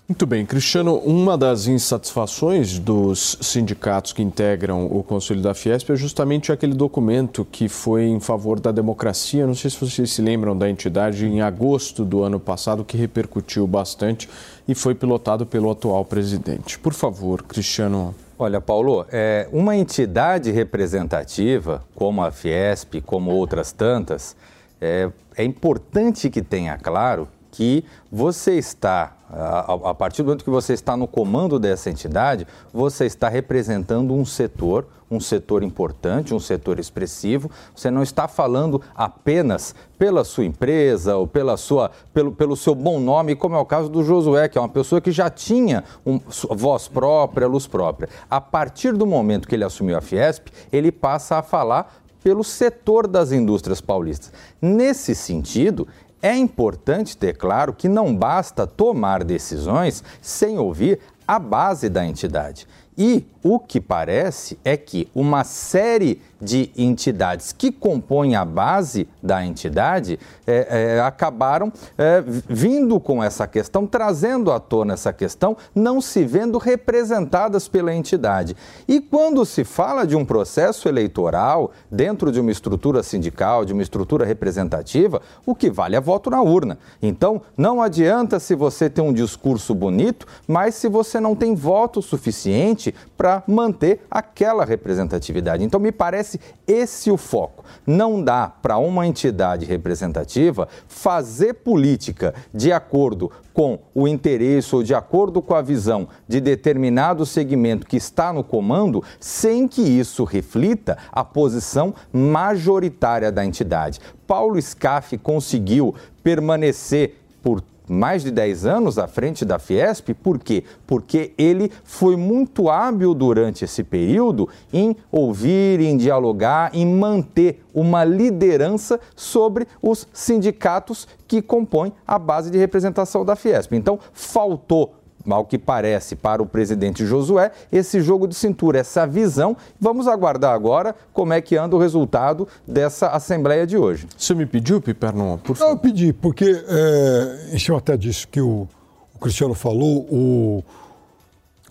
Muito 0.07 0.27
bem, 0.27 0.45
Cristiano, 0.45 0.99
uma 0.99 1.35
das 1.35 1.65
insatisfações 1.65 2.77
dos 2.77 3.39
sindicatos 3.41 4.13
que 4.13 4.21
integram 4.21 4.85
o 4.85 5.01
Conselho 5.01 5.41
da 5.41 5.55
Fiesp 5.55 5.89
é 5.89 5.95
justamente 5.95 6.51
aquele 6.51 6.75
documento 6.75 7.43
que 7.51 7.67
foi 7.67 8.05
em 8.05 8.19
favor 8.19 8.59
da 8.59 8.71
democracia. 8.71 9.47
Não 9.47 9.55
sei 9.55 9.71
se 9.71 9.77
vocês 9.77 10.11
se 10.11 10.21
lembram 10.21 10.55
da 10.55 10.69
entidade 10.69 11.25
em 11.25 11.41
agosto 11.41 12.05
do 12.05 12.21
ano 12.21 12.39
passado, 12.39 12.85
que 12.85 12.95
repercutiu 12.95 13.65
bastante 13.65 14.29
e 14.67 14.75
foi 14.75 14.93
pilotado 14.93 15.43
pelo 15.43 15.71
atual 15.71 16.05
presidente. 16.05 16.77
Por 16.77 16.93
favor, 16.93 17.41
Cristiano 17.41 18.13
Olha, 18.39 18.61
Paulo, 18.61 19.03
é, 19.11 19.49
uma 19.51 19.75
entidade 19.75 20.51
representativa, 20.51 21.83
como 21.95 22.21
a 22.21 22.29
Fiesp, 22.29 23.01
como 23.01 23.31
outras 23.31 23.71
tantas, 23.71 24.35
é, 24.79 25.09
é 25.35 25.43
importante 25.43 26.29
que 26.29 26.43
tenha 26.43 26.77
claro 26.77 27.27
que 27.49 27.83
você 28.11 28.53
está, 28.53 29.15
a, 29.27 29.89
a 29.89 29.93
partir 29.95 30.21
do 30.21 30.25
momento 30.25 30.43
que 30.43 30.51
você 30.51 30.73
está 30.73 30.95
no 30.95 31.07
comando 31.07 31.57
dessa 31.57 31.89
entidade, 31.89 32.45
você 32.71 33.07
está 33.07 33.27
representando 33.27 34.13
um 34.13 34.23
setor, 34.23 34.85
um 35.09 35.19
setor 35.19 35.63
importante, 35.63 36.33
um 36.33 36.39
setor 36.39 36.79
expressivo. 36.79 37.49
Você 37.75 37.89
não 37.89 38.03
está 38.03 38.27
falando 38.27 38.81
apenas 38.95 39.73
pela 39.97 40.23
sua 40.23 40.45
empresa 40.45 41.15
ou 41.15 41.25
pela 41.25 41.57
sua, 41.57 41.91
pelo, 42.13 42.31
pelo 42.31 42.55
seu 42.55 42.75
bom 42.75 42.99
nome, 42.99 43.35
como 43.35 43.55
é 43.55 43.59
o 43.59 43.65
caso 43.65 43.89
do 43.89 44.03
Josué, 44.03 44.47
que 44.47 44.57
é 44.57 44.61
uma 44.61 44.69
pessoa 44.69 45.01
que 45.01 45.11
já 45.11 45.29
tinha 45.29 45.83
um, 46.05 46.19
voz 46.51 46.87
própria, 46.87 47.47
luz 47.47 47.67
própria. 47.67 48.09
A 48.29 48.39
partir 48.41 48.93
do 48.93 49.05
momento 49.05 49.47
que 49.47 49.55
ele 49.55 49.63
assumiu 49.63 49.97
a 49.97 50.01
Fiesp, 50.01 50.47
ele 50.71 50.91
passa 50.91 51.37
a 51.37 51.41
falar 51.41 52.01
pelo 52.23 52.43
setor 52.43 53.07
das 53.07 53.31
indústrias 53.31 53.79
paulistas. 53.79 54.33
Nesse 54.61 55.15
sentido, 55.15 55.87
é 56.21 56.35
importante 56.35 57.15
ter 57.15 57.37
claro 57.37 57.73
que 57.73 57.87
não 57.87 58.15
basta 58.15 58.67
tomar 58.67 59.23
decisões 59.23 60.03
sem 60.21 60.57
ouvir 60.57 60.99
a 61.27 61.37
base 61.39 61.89
da 61.89 62.05
entidade. 62.05 62.67
E 62.97 63.23
o 63.43 63.59
que 63.59 63.79
parece 63.79 64.57
é 64.65 64.75
que 64.75 65.07
uma 65.13 65.43
série 65.43 66.19
de 66.41 66.71
entidades 66.77 67.51
que 67.51 67.71
compõem 67.71 68.35
a 68.35 68.45
base 68.45 69.07
da 69.21 69.45
entidade 69.45 70.19
é, 70.45 70.95
é, 70.95 71.01
acabaram 71.01 71.71
é, 71.97 72.23
vindo 72.25 72.99
com 72.99 73.23
essa 73.23 73.47
questão, 73.47 73.87
trazendo 73.87 74.51
à 74.51 74.59
tona 74.59 74.93
essa 74.93 75.11
questão, 75.11 75.57
não 75.73 75.99
se 76.01 76.23
vendo 76.23 76.57
representadas 76.57 77.67
pela 77.67 77.93
entidade. 77.93 78.55
E 78.87 78.99
quando 78.99 79.45
se 79.45 79.63
fala 79.63 80.05
de 80.05 80.15
um 80.15 80.25
processo 80.25 80.87
eleitoral 80.87 81.71
dentro 81.89 82.31
de 82.31 82.39
uma 82.39 82.51
estrutura 82.51 83.03
sindical, 83.03 83.65
de 83.65 83.73
uma 83.73 83.81
estrutura 83.81 84.25
representativa, 84.25 85.21
o 85.45 85.55
que 85.55 85.69
vale 85.69 85.95
é 85.95 86.01
voto 86.01 86.29
na 86.29 86.41
urna. 86.41 86.77
Então, 87.01 87.41
não 87.55 87.81
adianta 87.81 88.39
se 88.39 88.55
você 88.55 88.89
tem 88.89 89.03
um 89.03 89.13
discurso 89.13 89.73
bonito, 89.73 90.25
mas 90.47 90.75
se 90.75 90.87
você 90.87 91.19
não 91.19 91.35
tem 91.35 91.55
voto 91.55 92.01
suficiente 92.01 92.93
para 93.15 93.43
manter 93.47 94.01
aquela 94.09 94.65
representatividade. 94.65 95.63
Então, 95.63 95.79
me 95.79 95.91
parece 95.91 96.26
esse 96.67 97.11
o 97.11 97.17
foco. 97.17 97.63
Não 97.85 98.21
dá 98.23 98.47
para 98.47 98.77
uma 98.77 99.05
entidade 99.05 99.65
representativa 99.65 100.67
fazer 100.87 101.53
política 101.53 102.33
de 102.53 102.71
acordo 102.71 103.31
com 103.53 103.79
o 103.93 104.07
interesse 104.07 104.75
ou 104.75 104.83
de 104.83 104.93
acordo 104.93 105.41
com 105.41 105.55
a 105.55 105.61
visão 105.61 106.07
de 106.27 106.39
determinado 106.39 107.25
segmento 107.25 107.87
que 107.87 107.97
está 107.97 108.33
no 108.33 108.43
comando, 108.43 109.03
sem 109.19 109.67
que 109.67 109.81
isso 109.81 110.23
reflita 110.23 110.97
a 111.11 111.23
posição 111.23 111.93
majoritária 112.11 113.31
da 113.31 113.45
entidade. 113.45 113.99
Paulo 114.27 114.61
Scaff 114.61 115.17
conseguiu 115.17 115.95
permanecer 116.23 117.15
por 117.41 117.61
mais 117.87 118.23
de 118.23 118.31
10 118.31 118.65
anos 118.65 118.97
à 118.97 119.07
frente 119.07 119.45
da 119.45 119.57
Fiesp, 119.57 120.13
por 120.13 120.39
quê? 120.39 120.63
Porque 120.85 121.33
ele 121.37 121.71
foi 121.83 122.15
muito 122.15 122.69
hábil 122.69 123.13
durante 123.13 123.63
esse 123.63 123.83
período 123.83 124.49
em 124.73 124.95
ouvir, 125.11 125.79
em 125.79 125.95
dialogar, 125.95 126.71
em 126.73 126.85
manter 126.85 127.63
uma 127.73 128.03
liderança 128.03 128.99
sobre 129.15 129.67
os 129.81 130.07
sindicatos 130.11 131.07
que 131.27 131.41
compõem 131.41 131.93
a 132.05 132.17
base 132.17 132.49
de 132.49 132.57
representação 132.57 133.23
da 133.23 133.35
Fiesp. 133.35 133.73
Então, 133.73 133.99
faltou 134.13 134.95
ao 135.35 135.45
que 135.45 135.57
parece 135.57 136.15
para 136.15 136.41
o 136.41 136.45
presidente 136.45 137.05
Josué, 137.05 137.51
esse 137.71 138.01
jogo 138.01 138.27
de 138.27 138.35
cintura, 138.35 138.79
essa 138.79 139.05
visão. 139.05 139.55
Vamos 139.79 140.07
aguardar 140.07 140.53
agora 140.53 140.95
como 141.13 141.33
é 141.33 141.41
que 141.41 141.55
anda 141.55 141.75
o 141.75 141.79
resultado 141.79 142.47
dessa 142.67 143.09
Assembleia 143.09 143.65
de 143.65 143.77
hoje. 143.77 144.07
Você 144.17 144.33
me 144.33 144.45
pediu, 144.45 144.81
Pipernon, 144.81 145.37
por 145.37 145.55
favor? 145.55 145.73
Eu 145.73 145.77
pedi, 145.77 146.13
porque, 146.13 146.45
é, 146.45 147.49
em 147.53 147.59
cima 147.59 147.77
até 147.77 147.97
disso 147.97 148.27
que 148.27 148.41
o, 148.41 148.67
o 149.15 149.19
Cristiano 149.19 149.53
falou, 149.53 150.07
o, 150.09 150.63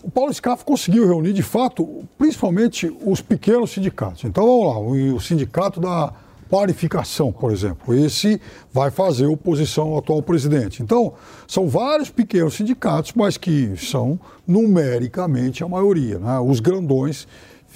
o 0.03 0.11
Paulo 0.11 0.33
Scaff 0.33 0.63
conseguiu 0.63 1.07
reunir, 1.07 1.33
de 1.33 1.43
fato, 1.43 2.03
principalmente 2.17 2.95
os 3.05 3.21
pequenos 3.21 3.71
sindicatos. 3.71 4.23
Então, 4.23 4.45
vamos 4.45 4.67
lá, 4.67 4.79
o, 4.79 5.15
o 5.15 5.21
sindicato 5.21 5.79
da 5.79 6.13
qualificação, 6.49 7.31
por 7.31 7.51
exemplo. 7.51 7.93
Esse 7.93 8.39
vai 8.71 8.89
fazer 8.89 9.27
oposição 9.27 9.89
ao 9.89 9.99
atual 9.99 10.21
presidente. 10.21 10.81
Então, 10.81 11.13
são 11.47 11.67
vários 11.67 12.09
pequenos 12.09 12.55
sindicatos, 12.55 13.13
mas 13.15 13.37
que 13.37 13.73
são 13.77 14.19
numericamente 14.47 15.63
a 15.63 15.67
maioria. 15.67 16.19
Né? 16.19 16.39
Os 16.39 16.59
grandões 16.59 17.27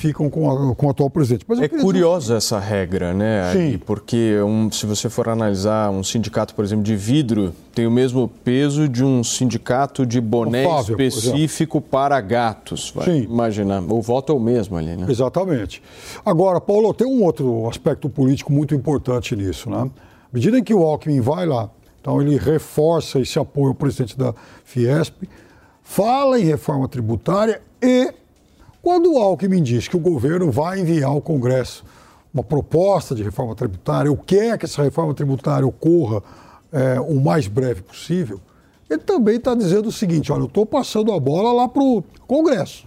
ficam 0.02 0.32
com, 0.32 0.50
a, 0.50 0.76
com 0.76 0.88
o 0.88 0.90
atual 0.90 1.12
presidente. 1.12 1.46
é 1.62 1.68
curiosa 1.68 2.38
essa 2.38 2.60
regra, 2.60 3.14
né? 3.14 3.54
Sim. 3.54 3.78
porque 3.86 4.36
um, 4.42 4.72
se 4.72 4.88
você 4.88 5.10
for 5.12 5.30
analisar 5.30 5.92
um 5.92 6.04
sindicato, 6.04 6.56
por 6.56 6.66
exemplo, 6.66 6.84
de 6.84 6.96
vidro, 6.96 7.54
tem 7.72 7.86
o 7.86 7.92
mesmo 7.92 8.28
peso 8.28 8.90
de 8.90 9.04
um 9.04 9.24
sindicato 9.24 10.04
de 10.04 10.20
boné 10.20 10.66
Fável, 10.66 11.00
específico 11.00 11.80
para 11.80 12.20
gatos. 12.20 12.92
Vai 12.96 13.06
Sim. 13.06 13.24
imaginar. 13.26 13.84
O 13.84 14.02
voto 14.02 14.34
é 14.34 14.36
o 14.36 14.40
mesmo 14.40 14.76
ali, 14.76 14.96
né? 14.96 15.06
Exatamente. 15.08 15.84
Agora, 16.26 16.60
Paulo, 16.60 16.92
tem 16.96 17.06
um 17.06 17.24
outro 17.24 17.70
aspecto 17.70 18.10
político 18.10 18.52
muito 18.52 18.74
importante 18.74 19.36
nisso, 19.36 19.70
né? 19.70 19.82
À 19.84 19.90
medida 20.34 20.58
em 20.58 20.64
que 20.64 20.74
o 20.74 20.82
Alckmin 20.82 21.22
vai 21.22 21.46
lá, 21.46 21.70
então 22.00 22.20
ele 22.20 22.38
reforça 22.38 23.20
esse 23.20 23.38
apoio 23.38 23.68
ao 23.68 23.76
presidente 23.76 24.18
da 24.18 24.34
Fiesp, 24.64 25.30
fala 25.84 26.40
em 26.40 26.44
reforma 26.44 26.88
tributária 26.88 27.62
e 27.80 28.12
quando 28.82 29.14
o 29.14 29.18
Alckmin 29.20 29.62
diz 29.62 29.88
que 29.88 29.96
o 29.96 30.00
governo 30.00 30.52
vai 30.52 30.80
enviar 30.80 31.12
ao 31.12 31.22
Congresso 31.22 31.84
uma 32.34 32.44
proposta 32.44 33.14
de 33.14 33.22
reforma 33.22 33.56
tributária, 33.56 34.10
ou 34.10 34.18
quer 34.18 34.58
que 34.58 34.66
essa 34.66 34.82
reforma 34.82 35.14
tributária 35.14 35.68
ocorra 35.68 36.24
é, 36.72 37.00
o 37.00 37.20
mais 37.20 37.48
breve 37.48 37.82
possível, 37.82 38.40
ele 38.90 39.02
também 39.02 39.36
está 39.36 39.54
dizendo 39.54 39.90
o 39.90 39.92
seguinte: 39.92 40.32
olha, 40.32 40.42
eu 40.42 40.48
estou 40.48 40.66
passando 40.66 41.12
a 41.12 41.20
bola 41.20 41.54
lá 41.54 41.68
para 41.68 41.84
o 41.84 42.04
Congresso. 42.28 42.86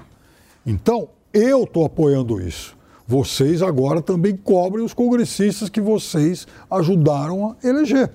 Então, 0.67 1.09
eu 1.33 1.65
estou 1.65 1.85
apoiando 1.85 2.41
isso. 2.41 2.77
Vocês 3.07 3.63
agora 3.63 4.01
também 4.01 4.37
cobrem 4.37 4.85
os 4.85 4.95
congressistas 4.95 5.69
que 5.69 5.81
vocês 5.81 6.47
ajudaram 6.71 7.51
a 7.51 7.67
eleger. 7.67 8.11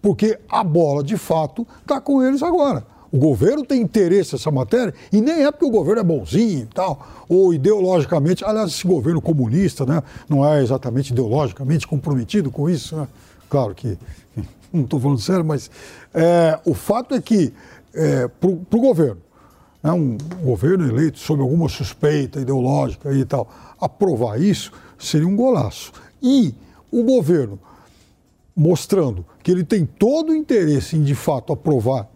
Porque 0.00 0.38
a 0.48 0.64
bola, 0.64 1.02
de 1.02 1.16
fato, 1.16 1.66
está 1.80 2.00
com 2.00 2.22
eles 2.22 2.42
agora. 2.42 2.84
O 3.12 3.18
governo 3.18 3.62
tem 3.62 3.82
interesse 3.82 4.32
nessa 4.32 4.50
matéria 4.50 4.94
e 5.12 5.20
nem 5.20 5.44
é 5.44 5.52
porque 5.52 5.66
o 5.66 5.70
governo 5.70 6.00
é 6.00 6.04
bonzinho 6.04 6.60
e 6.62 6.66
tal, 6.74 7.06
ou 7.28 7.52
ideologicamente, 7.52 8.42
aliás, 8.42 8.70
esse 8.70 8.86
governo 8.86 9.20
comunista 9.20 9.84
né, 9.84 10.02
não 10.26 10.42
é 10.48 10.62
exatamente 10.62 11.12
ideologicamente 11.12 11.86
comprometido 11.86 12.50
com 12.50 12.70
isso, 12.70 12.96
né? 12.96 13.06
Claro 13.50 13.74
que, 13.74 13.98
não 14.72 14.84
estou 14.84 14.98
falando 14.98 15.20
sério, 15.20 15.44
mas 15.44 15.70
é, 16.14 16.58
o 16.64 16.72
fato 16.72 17.14
é 17.14 17.20
que, 17.20 17.52
é, 17.92 18.28
para 18.28 18.48
o 18.48 18.80
governo, 18.80 19.20
né, 19.82 19.92
um 19.92 20.16
governo 20.42 20.88
eleito 20.88 21.18
sob 21.18 21.42
alguma 21.42 21.68
suspeita 21.68 22.40
ideológica 22.40 23.12
e 23.12 23.26
tal, 23.26 23.46
aprovar 23.78 24.40
isso 24.40 24.72
seria 24.98 25.28
um 25.28 25.36
golaço. 25.36 25.92
E 26.22 26.54
o 26.90 27.02
governo 27.02 27.58
mostrando 28.56 29.24
que 29.42 29.50
ele 29.50 29.64
tem 29.64 29.84
todo 29.84 30.30
o 30.30 30.34
interesse 30.34 30.96
em, 30.96 31.02
de 31.02 31.14
fato, 31.14 31.52
aprovar 31.52 32.08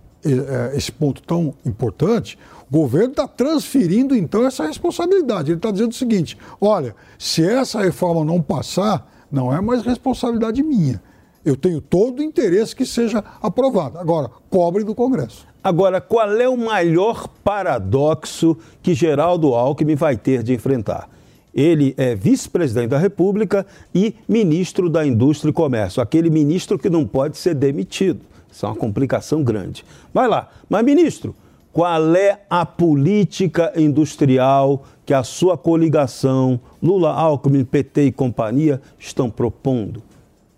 esse 0.75 0.91
ponto 0.91 1.23
tão 1.23 1.55
importante, 1.65 2.39
o 2.71 2.73
governo 2.73 3.11
está 3.11 3.29
transferindo 3.29 4.15
então 4.15 4.45
essa 4.45 4.67
responsabilidade. 4.67 5.51
Ele 5.51 5.59
está 5.59 5.71
dizendo 5.71 5.93
o 5.93 5.95
seguinte: 5.95 6.37
olha, 6.61 6.95
se 7.19 7.45
essa 7.45 7.81
reforma 7.81 8.25
não 8.25 8.43
passar, 8.43 9.11
não 9.31 9.55
é 9.55 9.61
mais 9.61 9.83
responsabilidade 9.83 10.63
minha. 10.63 11.03
Eu 11.45 11.55
tenho 11.57 11.81
todo 11.81 12.19
o 12.19 12.23
interesse 12.23 12.75
que 12.75 12.85
seja 12.85 13.23
aprovada. 13.41 14.01
Agora, 14.01 14.29
cobre 14.51 14.83
do 14.83 14.95
Congresso. 14.95 15.47
Agora, 15.63 16.01
qual 16.01 16.31
é 16.33 16.49
o 16.49 16.57
maior 16.57 17.29
paradoxo 17.45 18.57
que 18.83 18.95
Geraldo 18.95 19.55
Alckmin 19.55 19.95
vai 19.95 20.17
ter 20.17 20.43
de 20.43 20.53
enfrentar? 20.53 21.09
Ele 21.55 21.95
é 21.97 22.15
vice-presidente 22.15 22.89
da 22.89 22.99
República 22.99 23.65
e 23.95 24.15
ministro 24.29 24.91
da 24.91 25.07
Indústria 25.07 25.51
e 25.51 25.53
Comércio, 25.53 26.03
aquele 26.03 26.31
ministro 26.31 26.79
que 26.79 26.91
não 26.91 27.07
pode 27.07 27.39
ser 27.39 27.55
demitido. 27.55 28.21
Isso 28.57 28.65
é 28.65 28.71
uma 28.71 28.75
complicação 28.75 29.45
grande. 29.45 29.85
Vai 30.15 30.27
lá. 30.27 30.49
Mas, 30.67 30.83
ministro, 30.83 31.37
qual 31.75 32.17
é 32.17 32.41
a 32.49 32.65
política 32.65 33.71
industrial 33.77 34.83
que 35.05 35.13
a 35.13 35.23
sua 35.23 35.59
coligação, 35.59 36.59
Lula, 36.83 37.13
Alckmin, 37.13 37.67
PT 37.67 38.05
e 38.05 38.13
companhia, 38.13 38.81
estão 38.99 39.29
propondo? 39.29 40.03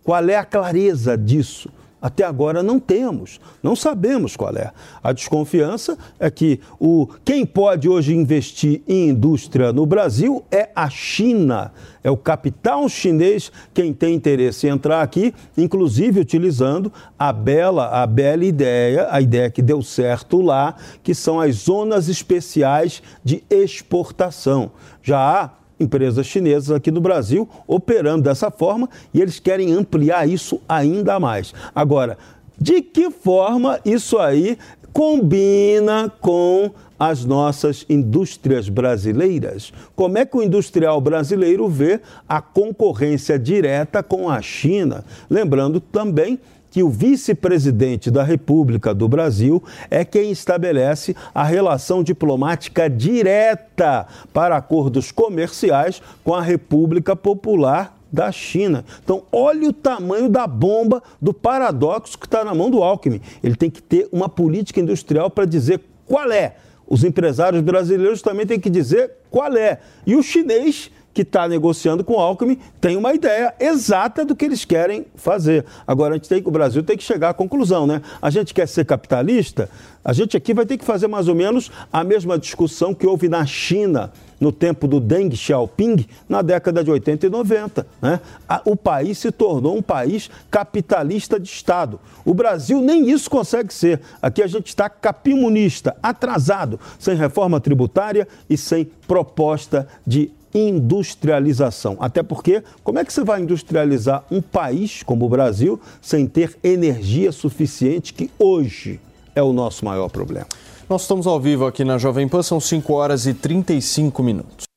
Qual 0.05 0.23
é 0.29 0.37
a 0.37 0.45
clareza 0.45 1.19
disso? 1.19 1.69
Até 2.01 2.23
agora 2.23 2.63
não 2.63 2.79
temos, 2.79 3.41
não 3.61 3.75
sabemos 3.75 4.37
qual 4.37 4.55
é. 4.55 4.71
A 5.03 5.13
desconfiança 5.13 5.99
é 6.21 6.31
que 6.31 6.61
o, 6.79 7.09
quem 7.25 7.45
pode 7.45 7.89
hoje 7.89 8.15
investir 8.15 8.83
em 8.87 9.09
indústria 9.09 9.73
no 9.73 9.85
Brasil 9.85 10.45
é 10.51 10.71
a 10.77 10.89
China. 10.89 11.73
É 12.03 12.11
o 12.11 12.17
capital 12.17 12.89
chinês 12.89 13.51
quem 13.75 13.93
tem 13.93 14.15
interesse 14.15 14.69
em 14.69 14.71
entrar 14.71 15.03
aqui, 15.03 15.35
inclusive 15.57 16.21
utilizando 16.21 16.93
a 17.19 17.33
bela, 17.33 17.89
a 17.89 18.07
bela 18.07 18.45
ideia, 18.45 19.09
a 19.11 19.21
ideia 19.21 19.51
que 19.51 19.61
deu 19.61 19.83
certo 19.83 20.41
lá, 20.41 20.77
que 21.03 21.15
são 21.15 21.41
as 21.41 21.57
zonas 21.57 22.09
especiais 22.09 23.03
de 23.25 23.43
exportação. 23.51 24.71
Já 25.03 25.19
há 25.19 25.58
empresas 25.79 26.27
chinesas 26.27 26.71
aqui 26.71 26.91
no 26.91 27.01
Brasil 27.01 27.49
operando 27.67 28.25
dessa 28.25 28.51
forma 28.51 28.89
e 29.13 29.21
eles 29.21 29.39
querem 29.39 29.73
ampliar 29.73 30.29
isso 30.29 30.61
ainda 30.69 31.19
mais. 31.21 31.55
Agora, 31.75 32.19
de 32.61 32.83
que 32.83 33.11
forma 33.11 33.79
isso 33.85 34.19
aí 34.19 34.59
combina 34.93 36.13
com 36.21 36.71
as 36.99 37.25
nossas 37.25 37.87
indústrias 37.89 38.69
brasileiras? 38.69 39.73
Como 39.95 40.19
é 40.19 40.27
que 40.27 40.37
o 40.37 40.43
industrial 40.43 41.01
brasileiro 41.01 41.69
vê 41.69 42.01
a 42.29 42.41
concorrência 42.41 43.39
direta 43.39 44.03
com 44.03 44.29
a 44.29 44.43
China? 44.43 45.05
Lembrando 45.31 45.81
também 45.81 46.41
que 46.71 46.83
o 46.83 46.89
vice-presidente 46.89 48.11
da 48.11 48.23
República 48.23 48.95
do 48.95 49.09
Brasil 49.09 49.63
é 49.91 50.05
quem 50.05 50.31
estabelece 50.31 51.15
a 51.35 51.45
relação 51.45 52.03
diplomática 52.03 52.89
direta 52.89 54.07
para 54.33 54.57
acordos 54.57 55.11
comerciais 55.11 56.03
com 56.25 56.35
a 56.35 56.43
República 56.43 57.17
Popular 57.17 57.99
da 58.11 58.33
China. 58.33 58.85
Então, 59.03 59.23
olha 59.31 59.69
o 59.69 59.73
tamanho 59.73 60.29
da 60.29 60.47
bomba 60.47 61.03
do 61.21 61.35
paradoxo 61.35 62.19
que 62.19 62.27
está 62.27 62.45
na 62.45 62.55
mão 62.55 62.71
do 62.71 62.83
Alckmin. 62.83 63.21
Ele 63.43 63.55
tem 63.55 63.71
que 63.71 63.83
ter 63.83 64.09
uma 64.11 64.29
política 64.29 64.81
industrial 64.81 65.31
para 65.31 65.45
dizer 65.45 65.81
qual 66.07 66.31
é. 66.33 66.57
Os 66.87 67.05
empresários 67.05 67.61
brasileiros 67.61 68.23
também 68.23 68.47
têm 68.47 68.59
que 68.59 68.71
dizer 68.71 69.11
qual 69.31 69.55
é. 69.55 69.79
E 70.07 70.17
o 70.17 70.23
chinês 70.23 70.91
que 71.19 71.23
está 71.23 71.49
negociando 71.49 72.05
com 72.05 72.13
o 72.13 72.21
Alckmin 72.21 72.57
tem 72.81 72.97
uma 72.97 73.13
ideia 73.13 73.53
exata 73.59 74.25
do 74.25 74.37
que 74.37 74.45
eles 74.45 74.65
querem 74.65 75.05
fazer. 75.17 75.65
Agora, 75.85 76.15
a 76.15 76.17
gente 76.17 76.29
tem 76.29 76.41
o 76.45 76.51
Brasil 76.53 76.81
tem 76.81 76.97
que 76.97 77.03
chegar 77.03 77.31
à 77.31 77.35
conclusão, 77.35 77.89
né? 77.89 78.01
A 78.23 78.31
gente 78.31 78.55
quer 78.55 78.69
ser 78.69 78.85
capitalista, 78.85 79.69
a 80.05 80.13
gente 80.13 80.37
aqui 80.37 80.55
vai 80.55 80.65
ter 80.65 80.79
que 80.79 80.85
fazer 80.85 81.09
mais 81.09 81.27
ou 81.27 81.35
menos 81.35 81.73
a 81.93 82.05
mesma 82.05 82.39
discussão 82.39 82.95
que 82.95 83.05
houve 83.05 83.29
na 83.29 83.45
China 83.45 84.13
no 84.41 84.53
tempo 84.53 84.87
do 84.87 85.01
Deng 85.01 85.35
Xiaoping, 85.35 86.07
na 86.29 86.41
década 86.41 86.85
de 86.85 86.91
80 86.93 87.27
e 87.27 87.29
90. 87.29 87.87
Né? 88.01 88.21
O 88.65 88.77
país 88.77 89.19
se 89.19 89.33
tornou 89.33 89.77
um 89.77 89.83
país 89.83 90.31
capitalista 90.49 91.41
de 91.41 91.49
Estado. 91.49 91.99
O 92.25 92.33
Brasil 92.33 92.81
nem 92.81 93.11
isso 93.11 93.29
consegue 93.29 93.75
ser. 93.75 94.01
Aqui 94.23 94.41
a 94.41 94.47
gente 94.47 94.69
está 94.69 94.89
capimunista, 94.89 95.97
atrasado, 96.01 96.79
sem 96.97 97.17
reforma 97.17 97.61
tributária 97.61 98.29
e 98.49 98.57
sem 98.57 98.85
proposta 98.85 99.89
de 100.07 100.31
industrialização. 100.55 101.97
Até 102.01 102.23
porque, 102.23 102.63
como 102.83 102.99
é 102.99 103.05
que 103.05 103.13
você 103.13 103.25
vai 103.25 103.41
industrializar 103.41 104.25
um 104.31 104.41
país 104.41 105.03
como 105.03 105.27
o 105.27 105.29
Brasil 105.29 105.81
sem 106.01 106.27
ter 106.27 106.57
energia 106.63 107.33
suficiente, 107.33 108.15
que 108.15 108.31
hoje 108.39 109.01
é 109.35 109.43
o 109.43 109.53
nosso 109.53 109.85
maior 109.85 110.09
problema? 110.09 110.47
Nós 110.89 111.03
estamos 111.03 111.27
ao 111.27 111.39
vivo 111.39 111.67
aqui 111.67 111.85
na 111.85 111.99
Jovem 111.99 112.27
Pan, 112.27 112.43
são 112.43 112.59
5 112.59 112.93
horas 112.95 113.27
e 113.27 113.35
35 113.35 114.23
minutos. 114.23 114.69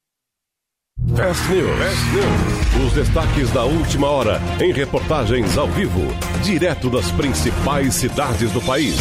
Fast 1.15 1.49
News. 1.51 1.77
Fast 1.77 2.05
News. 2.13 2.85
Os 2.85 2.93
destaques 2.93 3.51
da 3.51 3.63
última 3.63 4.07
hora 4.07 4.39
em 4.59 4.71
reportagens 4.71 5.57
ao 5.57 5.67
vivo, 5.67 6.01
direto 6.43 6.89
das 6.89 7.11
principais 7.11 7.95
cidades 7.95 8.51
do 8.51 8.61
país. 8.61 8.95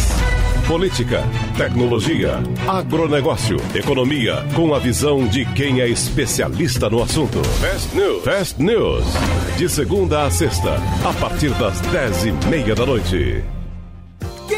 Política, 0.71 1.21
tecnologia, 1.57 2.39
agronegócio, 2.65 3.57
economia, 3.75 4.37
com 4.55 4.73
a 4.73 4.79
visão 4.79 5.27
de 5.27 5.43
quem 5.43 5.81
é 5.81 5.89
especialista 5.89 6.89
no 6.89 7.03
assunto. 7.03 7.43
Fast 7.59 7.93
News. 7.93 8.23
Fast 8.23 8.63
News. 8.63 9.03
De 9.57 9.67
segunda 9.67 10.23
a 10.23 10.31
sexta, 10.31 10.77
a 11.03 11.11
partir 11.19 11.49
das 11.55 11.81
dez 11.81 12.23
e 12.23 12.31
meia 12.47 12.73
da 12.73 12.85
noite. 12.85 13.43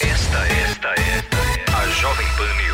Esta, 0.00 0.46
esta, 0.48 0.88
esta 0.94 1.36
é 1.38 1.64
a 1.72 1.88
Jovem 1.88 2.26
Pan. 2.36 2.73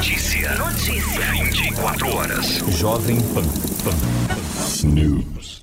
Notícia. 0.00 0.54
Notícia. 0.54 1.32
24 1.32 2.16
horas. 2.16 2.46
Jovem 2.70 3.20
Pan. 3.34 3.42
Pan. 3.84 4.88
News. 4.88 5.62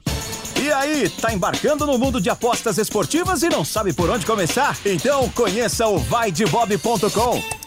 E 0.62 0.72
aí, 0.72 1.10
tá 1.10 1.34
embarcando 1.34 1.88
no 1.88 1.98
mundo 1.98 2.22
de 2.22 2.30
apostas 2.30 2.78
esportivas 2.78 3.42
e 3.42 3.50
não 3.50 3.66
sabe 3.66 3.94
por 3.94 4.12
onde 4.12 4.28
começar? 4.28 4.78
Então 4.86 5.28
conheça 5.30 5.88
o 5.88 5.98
vaidebob.com. 5.98 7.67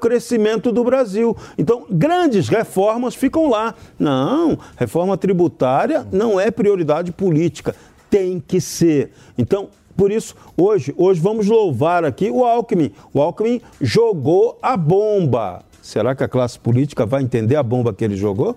Crescimento 0.00 0.70
do 0.70 0.84
Brasil. 0.84 1.36
Então, 1.58 1.84
grandes 1.90 2.48
reformas 2.48 3.16
ficam 3.16 3.50
lá. 3.50 3.74
Não, 3.98 4.56
reforma 4.76 5.16
tributária 5.16 6.06
não 6.12 6.38
é 6.38 6.52
prioridade 6.52 7.10
política, 7.10 7.74
tem 8.08 8.38
que 8.38 8.60
ser. 8.60 9.10
Então, 9.36 9.70
por 9.96 10.12
isso, 10.12 10.36
hoje, 10.56 10.94
hoje 10.96 11.20
vamos 11.20 11.48
louvar 11.48 12.04
aqui 12.04 12.30
o 12.30 12.44
Alckmin. 12.44 12.92
O 13.12 13.20
Alckmin 13.20 13.60
jogou 13.80 14.56
a 14.62 14.76
bomba. 14.76 15.64
Será 15.82 16.14
que 16.14 16.22
a 16.22 16.28
classe 16.28 16.60
política 16.60 17.04
vai 17.04 17.20
entender 17.20 17.56
a 17.56 17.62
bomba 17.64 17.92
que 17.92 18.04
ele 18.04 18.16
jogou? 18.16 18.56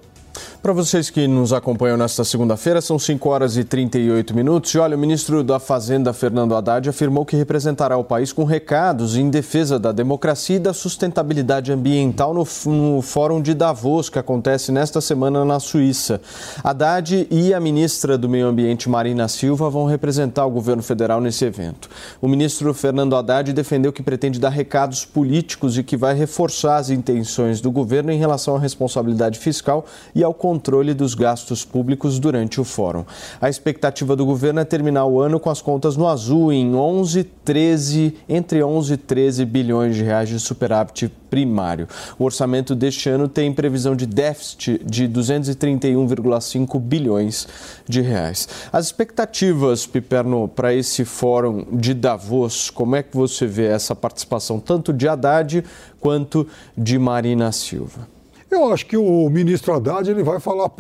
Para 0.62 0.74
vocês 0.74 1.10
que 1.10 1.28
nos 1.28 1.54
acompanham 1.54 1.98
nesta 1.98 2.24
segunda-feira, 2.24 2.82
são 2.82 3.00
5 3.00 3.30
horas 3.30 3.58
e 3.58 3.64
38 3.64 4.36
minutos. 4.36 4.72
E 4.74 4.78
olha, 4.78 4.96
o 4.96 5.00
ministro 5.00 5.44
da 5.44 5.60
Fazenda, 5.60 6.14
Fernando 6.14 6.56
Haddad, 6.56 6.88
afirmou 6.88 7.26
que 7.26 7.36
representará 7.36 7.98
o 7.98 8.04
país 8.04 8.32
com 8.32 8.44
recados 8.44 9.16
em 9.16 9.30
defesa 9.30 9.80
da 9.80 9.92
democracia 9.92 10.58
e 10.58 10.60
da 10.60 10.72
sustentabilidade 10.72 11.72
ambiental 11.72 12.32
no, 12.34 12.48
no 12.68 13.02
Fórum 13.02 13.42
de 13.42 13.56
Davos, 13.56 14.08
que 14.08 14.20
acontece 14.20 14.72
nesta 14.72 15.02
semana 15.02 15.44
na 15.44 15.60
Suíça. 15.60 16.22
Haddad 16.64 17.28
e 17.32 17.54
a 17.54 17.60
ministra 17.60 18.16
do 18.16 18.30
Meio 18.30 18.48
Ambiente, 18.48 18.88
Marina 18.88 19.28
Silva, 19.28 19.68
vão 19.68 19.86
representar 19.86 20.46
o 20.46 20.52
governo 20.52 20.84
federal 20.84 21.20
nesse 21.20 21.44
evento. 21.44 21.90
O 22.22 22.28
ministro 22.28 22.72
Fernando 22.74 23.16
Haddad 23.16 23.52
defendeu 23.52 23.92
que 23.92 24.04
pretende 24.04 24.40
dar 24.40 24.50
recados 24.50 25.06
políticos 25.06 25.78
e 25.78 25.84
que 25.84 25.98
vai 25.98 26.14
reforçar 26.14 26.78
as 26.78 26.92
intenções 26.92 27.62
do 27.62 27.72
governo 27.72 28.12
em 28.12 28.20
relação 28.20 28.56
à 28.56 28.60
responsabilidade 28.60 29.40
fiscal 29.40 29.86
e 30.14 30.21
ao 30.24 30.34
controle 30.34 30.94
dos 30.94 31.14
gastos 31.14 31.64
públicos 31.66 32.20
durante 32.20 32.60
o 32.60 32.64
fórum. 32.64 33.06
A 33.40 33.50
expectativa 33.50 34.16
do 34.16 34.26
governo 34.26 34.60
é 34.60 34.66
terminar 34.66 35.06
o 35.06 35.20
ano 35.20 35.40
com 35.40 35.50
as 35.50 35.62
contas 35.62 35.96
no 35.98 36.08
azul 36.08 36.52
em 36.52 36.76
11, 36.76 37.24
13, 37.24 38.16
entre 38.28 38.64
11 38.64 38.94
e 38.94 38.98
13 38.98 39.46
bilhões 39.46 39.96
de 39.96 40.04
reais 40.04 40.30
de 40.30 40.40
superávit 40.40 41.12
primário. 41.30 41.88
O 42.20 42.26
orçamento 42.26 42.76
deste 42.76 43.10
ano 43.10 43.28
tem 43.28 43.54
previsão 43.54 43.96
de 43.96 44.06
déficit 44.06 44.82
de 44.84 45.08
231,5 45.08 46.80
bilhões 46.80 47.48
de 47.88 48.02
reais. 48.02 48.48
As 48.72 48.88
expectativas, 48.88 49.88
Piperno, 49.88 50.48
para 50.48 50.74
esse 50.74 51.06
fórum 51.06 51.66
de 51.72 51.94
Davos, 51.94 52.70
como 52.70 52.96
é 52.96 53.04
que 53.04 53.16
você 53.16 53.48
vê 53.48 53.68
essa 53.68 53.96
participação 53.96 54.60
tanto 54.60 54.92
de 54.92 55.08
Haddad 55.08 55.64
quanto 56.00 56.46
de 56.78 57.00
Marina 57.00 57.52
Silva? 57.52 58.21
Eu 58.52 58.72
acho 58.72 58.86
que 58.86 58.98
o 58.98 59.30
ministro 59.30 59.74
Haddad 59.74 60.12
ele 60.12 60.24
vai 60.24 60.40
falar. 60.40 60.70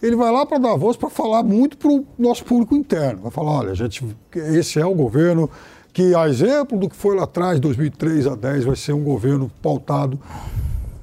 Ele 0.00 0.14
vai 0.14 0.30
lá 0.30 0.46
para 0.46 0.58
Davos 0.58 0.96
para 0.96 1.10
falar 1.10 1.42
muito 1.42 1.76
para 1.76 1.90
o 1.90 2.06
nosso 2.16 2.44
público 2.44 2.76
interno. 2.76 3.22
Vai 3.22 3.32
falar: 3.32 3.50
olha, 3.50 3.74
gente, 3.74 4.04
esse 4.32 4.78
é 4.78 4.86
o 4.86 4.94
governo 4.94 5.50
que, 5.92 6.14
a 6.14 6.28
exemplo 6.28 6.78
do 6.78 6.88
que 6.88 6.94
foi 6.94 7.16
lá 7.16 7.24
atrás, 7.24 7.58
2003 7.58 8.28
a 8.28 8.36
10, 8.36 8.64
vai 8.64 8.76
ser 8.76 8.92
um 8.92 9.02
governo 9.02 9.50
pautado 9.60 10.20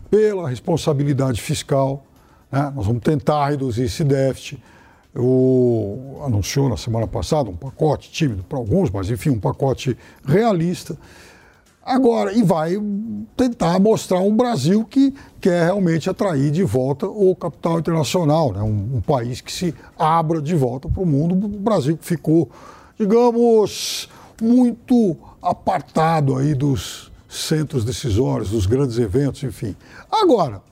pela 0.09 0.47
responsabilidade 0.47 1.41
fiscal. 1.41 2.05
Né? 2.49 2.71
Nós 2.73 2.85
vamos 2.85 3.01
tentar 3.01 3.49
reduzir 3.49 3.83
esse 3.83 4.03
déficit. 4.05 4.63
O, 5.13 6.21
anunciou 6.25 6.69
na 6.69 6.77
semana 6.77 7.07
passada 7.07 7.49
um 7.49 7.55
pacote 7.55 8.09
tímido 8.09 8.43
para 8.43 8.57
alguns, 8.57 8.89
mas 8.89 9.09
enfim, 9.09 9.31
um 9.31 9.39
pacote 9.39 9.97
realista. 10.25 10.97
Agora, 11.85 12.33
e 12.33 12.41
vai 12.41 12.81
tentar 13.37 13.79
mostrar 13.79 14.19
um 14.19 14.35
Brasil 14.35 14.83
que 14.83 15.13
quer 15.39 15.65
realmente 15.65 16.09
atrair 16.09 16.49
de 16.49 16.63
volta 16.63 17.05
o 17.05 17.35
capital 17.35 17.77
internacional, 17.77 18.51
né? 18.51 18.61
um, 18.63 18.97
um 18.97 19.01
país 19.01 19.39
que 19.39 19.51
se 19.51 19.71
abra 19.97 20.41
de 20.41 20.55
volta 20.55 20.89
para 20.89 21.03
o 21.03 21.05
mundo. 21.05 21.35
O 21.35 21.47
Brasil 21.47 21.95
que 21.95 22.03
ficou, 22.03 22.49
digamos, 22.97 24.09
muito 24.41 25.15
apartado 25.39 26.35
aí 26.35 26.55
dos 26.55 27.11
centros 27.29 27.85
decisórios, 27.85 28.49
dos 28.49 28.65
grandes 28.65 28.97
eventos, 28.97 29.43
enfim. 29.43 29.75
Agora, 30.11 30.63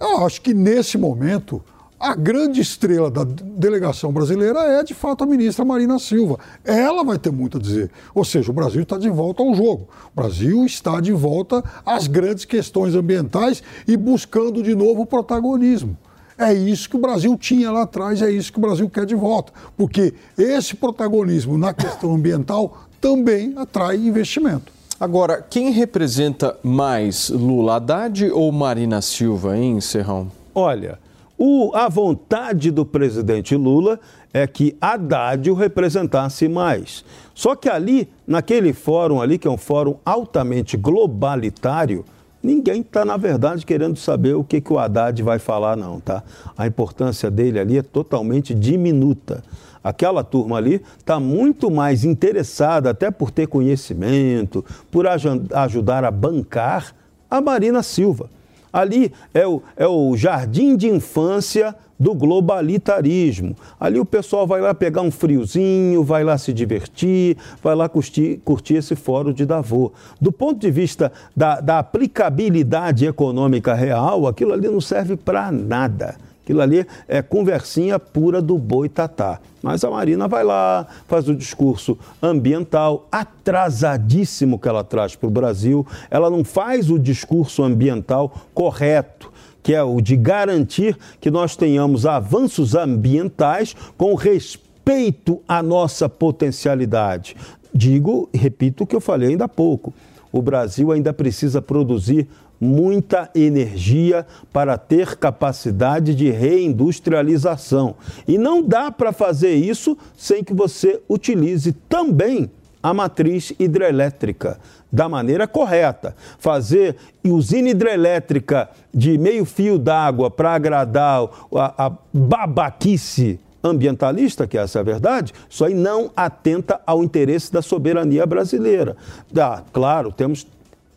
eu 0.00 0.24
acho 0.24 0.40
que 0.40 0.54
nesse 0.54 0.96
momento 0.96 1.62
a 1.98 2.14
grande 2.14 2.60
estrela 2.60 3.10
da 3.10 3.24
delegação 3.24 4.12
brasileira 4.12 4.60
é, 4.60 4.84
de 4.84 4.94
fato, 4.94 5.24
a 5.24 5.26
ministra 5.26 5.64
Marina 5.64 5.98
Silva. 5.98 6.38
Ela 6.64 7.02
vai 7.02 7.18
ter 7.18 7.32
muito 7.32 7.58
a 7.58 7.60
dizer. 7.60 7.90
Ou 8.14 8.24
seja, 8.24 8.50
o 8.50 8.54
Brasil 8.54 8.82
está 8.82 8.96
de 8.96 9.08
volta 9.08 9.42
ao 9.42 9.54
jogo. 9.54 9.88
O 10.12 10.20
Brasil 10.20 10.64
está 10.64 11.00
de 11.00 11.12
volta 11.12 11.62
às 11.84 12.06
grandes 12.06 12.44
questões 12.44 12.94
ambientais 12.94 13.62
e 13.86 13.96
buscando 13.96 14.62
de 14.62 14.74
novo 14.74 15.02
o 15.02 15.06
protagonismo. 15.06 15.96
É 16.38 16.54
isso 16.54 16.88
que 16.88 16.96
o 16.96 17.00
Brasil 17.00 17.36
tinha 17.36 17.72
lá 17.72 17.82
atrás, 17.82 18.22
é 18.22 18.30
isso 18.30 18.52
que 18.52 18.58
o 18.58 18.62
Brasil 18.62 18.88
quer 18.88 19.04
de 19.04 19.16
volta. 19.16 19.52
Porque 19.76 20.14
esse 20.36 20.76
protagonismo 20.76 21.58
na 21.58 21.74
questão 21.74 22.14
ambiental 22.14 22.84
também 23.00 23.54
atrai 23.56 23.96
investimento. 23.96 24.72
Agora, 25.00 25.40
quem 25.42 25.70
representa 25.70 26.56
mais 26.62 27.28
Lula 27.28 27.76
Haddad 27.76 28.30
ou 28.30 28.50
Marina 28.52 29.00
Silva, 29.00 29.56
hein, 29.56 29.80
Serrão? 29.80 30.30
Olha, 30.54 30.98
o, 31.38 31.70
a 31.72 31.88
vontade 31.88 32.72
do 32.72 32.84
presidente 32.84 33.54
Lula 33.54 34.00
é 34.34 34.44
que 34.44 34.76
Haddad 34.80 35.48
o 35.48 35.54
representasse 35.54 36.48
mais. 36.48 37.04
Só 37.32 37.54
que 37.54 37.68
ali, 37.68 38.08
naquele 38.26 38.72
fórum 38.72 39.22
ali, 39.22 39.38
que 39.38 39.46
é 39.46 39.50
um 39.50 39.56
fórum 39.56 39.94
altamente 40.04 40.76
globalitário, 40.76 42.04
ninguém 42.42 42.80
está, 42.80 43.04
na 43.04 43.16
verdade, 43.16 43.64
querendo 43.64 43.96
saber 43.96 44.34
o 44.34 44.42
que, 44.42 44.60
que 44.60 44.72
o 44.72 44.80
Haddad 44.80 45.22
vai 45.22 45.38
falar, 45.38 45.76
não, 45.76 46.00
tá? 46.00 46.24
A 46.56 46.66
importância 46.66 47.30
dele 47.30 47.60
ali 47.60 47.78
é 47.78 47.82
totalmente 47.82 48.52
diminuta. 48.52 49.44
Aquela 49.82 50.24
turma 50.24 50.56
ali 50.56 50.82
está 50.98 51.20
muito 51.20 51.70
mais 51.70 52.04
interessada, 52.04 52.90
até 52.90 53.12
por 53.12 53.30
ter 53.30 53.46
conhecimento, 53.46 54.64
por 54.90 55.06
ajudar 55.06 56.04
a 56.04 56.10
bancar 56.10 56.92
a 57.30 57.40
Marina 57.40 57.80
Silva. 57.80 58.28
Ali 58.72 59.12
é 59.32 59.46
o, 59.46 59.62
é 59.76 59.86
o 59.86 60.16
jardim 60.16 60.76
de 60.76 60.88
infância 60.88 61.74
do 61.98 62.14
globalitarismo. 62.14 63.56
Ali 63.78 63.98
o 63.98 64.04
pessoal 64.04 64.46
vai 64.46 64.60
lá 64.60 64.72
pegar 64.72 65.02
um 65.02 65.10
friozinho, 65.10 66.04
vai 66.04 66.22
lá 66.22 66.38
se 66.38 66.52
divertir, 66.52 67.36
vai 67.62 67.74
lá 67.74 67.88
curtir, 67.88 68.40
curtir 68.44 68.74
esse 68.74 68.94
fórum 68.94 69.32
de 69.32 69.44
Davos. 69.44 69.90
Do 70.20 70.30
ponto 70.30 70.60
de 70.60 70.70
vista 70.70 71.10
da, 71.36 71.60
da 71.60 71.80
aplicabilidade 71.80 73.06
econômica 73.06 73.74
real, 73.74 74.26
aquilo 74.26 74.52
ali 74.52 74.68
não 74.68 74.80
serve 74.80 75.16
para 75.16 75.50
nada. 75.50 76.16
Aquilo 76.48 76.62
ali 76.62 76.86
é 77.06 77.20
conversinha 77.20 77.98
pura 77.98 78.40
do 78.40 78.56
boi 78.56 78.88
tatá. 78.88 79.38
Mas 79.62 79.84
a 79.84 79.90
Marina 79.90 80.26
vai 80.26 80.42
lá, 80.42 80.86
faz 81.06 81.28
o 81.28 81.34
discurso 81.34 81.98
ambiental 82.22 83.06
atrasadíssimo 83.12 84.58
que 84.58 84.66
ela 84.66 84.82
traz 84.82 85.14
para 85.14 85.26
o 85.26 85.30
Brasil. 85.30 85.86
Ela 86.10 86.30
não 86.30 86.42
faz 86.42 86.90
o 86.90 86.98
discurso 86.98 87.62
ambiental 87.62 88.32
correto 88.54 89.30
que 89.62 89.74
é 89.74 89.82
o 89.82 90.00
de 90.00 90.16
garantir 90.16 90.96
que 91.20 91.30
nós 91.30 91.54
tenhamos 91.54 92.06
avanços 92.06 92.74
ambientais 92.74 93.76
com 93.98 94.14
respeito 94.14 95.42
à 95.46 95.62
nossa 95.62 96.08
potencialidade. 96.08 97.36
Digo, 97.74 98.30
repito 98.32 98.84
o 98.84 98.86
que 98.86 98.96
eu 98.96 99.00
falei 99.00 99.30
ainda 99.30 99.44
há 99.44 99.48
pouco: 99.48 99.92
o 100.32 100.40
Brasil 100.40 100.90
ainda 100.92 101.12
precisa 101.12 101.60
produzir 101.60 102.26
muita 102.60 103.30
energia 103.34 104.26
para 104.52 104.76
ter 104.76 105.16
capacidade 105.16 106.14
de 106.14 106.30
reindustrialização. 106.30 107.94
E 108.26 108.36
não 108.36 108.62
dá 108.62 108.90
para 108.90 109.12
fazer 109.12 109.54
isso 109.54 109.96
sem 110.16 110.42
que 110.42 110.52
você 110.52 111.00
utilize 111.08 111.72
também 111.88 112.50
a 112.82 112.94
matriz 112.94 113.52
hidrelétrica 113.58 114.58
da 114.90 115.08
maneira 115.08 115.46
correta. 115.46 116.14
Fazer 116.38 116.96
usina 117.24 117.70
hidrelétrica 117.70 118.70
de 118.92 119.18
meio 119.18 119.44
fio 119.44 119.78
d'água 119.78 120.30
para 120.30 120.54
agradar 120.54 121.28
a, 121.54 121.86
a 121.86 121.92
babaquice 122.12 123.38
ambientalista, 123.62 124.46
que 124.46 124.56
essa 124.56 124.78
é 124.78 124.80
a 124.80 124.84
verdade, 124.84 125.32
isso 125.50 125.64
aí 125.64 125.74
não 125.74 126.10
atenta 126.16 126.80
ao 126.86 127.02
interesse 127.02 127.52
da 127.52 127.60
soberania 127.60 128.24
brasileira. 128.24 128.96
Dá, 129.30 129.62
claro, 129.72 130.12
temos 130.12 130.46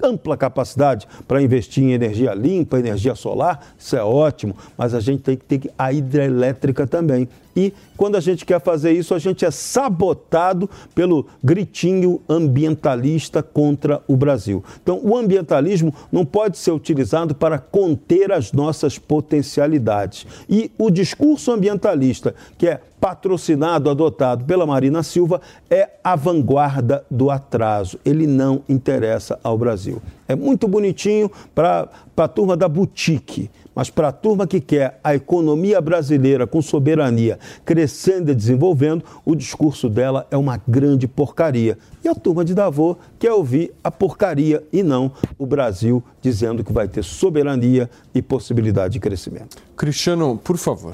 ampla 0.03 0.37
capacidade 0.37 1.07
para 1.27 1.41
investir 1.41 1.83
em 1.83 1.93
energia 1.93 2.33
limpa, 2.33 2.79
energia 2.79 3.15
solar, 3.15 3.73
isso 3.77 3.95
é 3.95 4.03
ótimo, 4.03 4.55
mas 4.77 4.93
a 4.93 4.99
gente 4.99 5.23
tem 5.23 5.37
que 5.37 5.45
ter 5.45 5.71
a 5.77 5.91
hidrelétrica 5.91 6.85
também. 6.87 7.27
E 7.55 7.73
quando 7.97 8.15
a 8.15 8.19
gente 8.19 8.45
quer 8.45 8.59
fazer 8.61 8.91
isso, 8.91 9.13
a 9.13 9.19
gente 9.19 9.45
é 9.45 9.51
sabotado 9.51 10.69
pelo 10.95 11.25
gritinho 11.43 12.21
ambientalista 12.27 13.43
contra 13.43 14.01
o 14.07 14.15
Brasil. 14.15 14.63
Então, 14.81 14.99
o 15.03 15.15
ambientalismo 15.15 15.93
não 16.11 16.25
pode 16.25 16.57
ser 16.57 16.71
utilizado 16.71 17.35
para 17.35 17.59
conter 17.59 18.31
as 18.31 18.51
nossas 18.51 18.97
potencialidades. 18.97 20.25
E 20.49 20.71
o 20.77 20.89
discurso 20.89 21.51
ambientalista, 21.51 22.33
que 22.57 22.67
é 22.67 22.81
patrocinado, 22.99 23.89
adotado 23.89 24.45
pela 24.45 24.65
Marina 24.65 25.01
Silva, 25.01 25.41
é 25.69 25.89
a 26.03 26.15
vanguarda 26.15 27.03
do 27.09 27.31
atraso. 27.31 27.99
Ele 28.05 28.27
não 28.27 28.61
interessa 28.69 29.39
ao 29.43 29.57
Brasil. 29.57 29.99
É 30.27 30.35
muito 30.35 30.67
bonitinho 30.67 31.29
para 31.53 31.89
a 32.15 32.27
turma 32.27 32.55
da 32.55 32.69
boutique, 32.69 33.49
Mas 33.73 33.89
para 33.89 34.09
a 34.09 34.11
turma 34.11 34.45
que 34.45 34.59
quer 34.59 34.99
a 35.03 35.15
economia 35.15 35.79
brasileira 35.79 36.45
com 36.45 36.61
soberania 36.61 37.39
crescendo 37.63 38.31
e 38.31 38.35
desenvolvendo, 38.35 39.03
o 39.25 39.35
discurso 39.35 39.89
dela 39.89 40.27
é 40.29 40.37
uma 40.37 40.61
grande 40.67 41.07
porcaria. 41.07 41.77
E 42.03 42.07
a 42.07 42.15
turma 42.15 42.43
de 42.43 42.53
Davos 42.53 42.97
quer 43.17 43.31
ouvir 43.31 43.73
a 43.83 43.89
porcaria 43.89 44.63
e 44.73 44.83
não 44.83 45.11
o 45.37 45.45
Brasil 45.45 46.03
dizendo 46.21 46.63
que 46.63 46.73
vai 46.73 46.87
ter 46.87 47.03
soberania 47.03 47.89
e 48.13 48.21
possibilidade 48.21 48.93
de 48.93 48.99
crescimento. 48.99 49.57
Cristiano, 49.75 50.39
por 50.43 50.57
favor. 50.57 50.93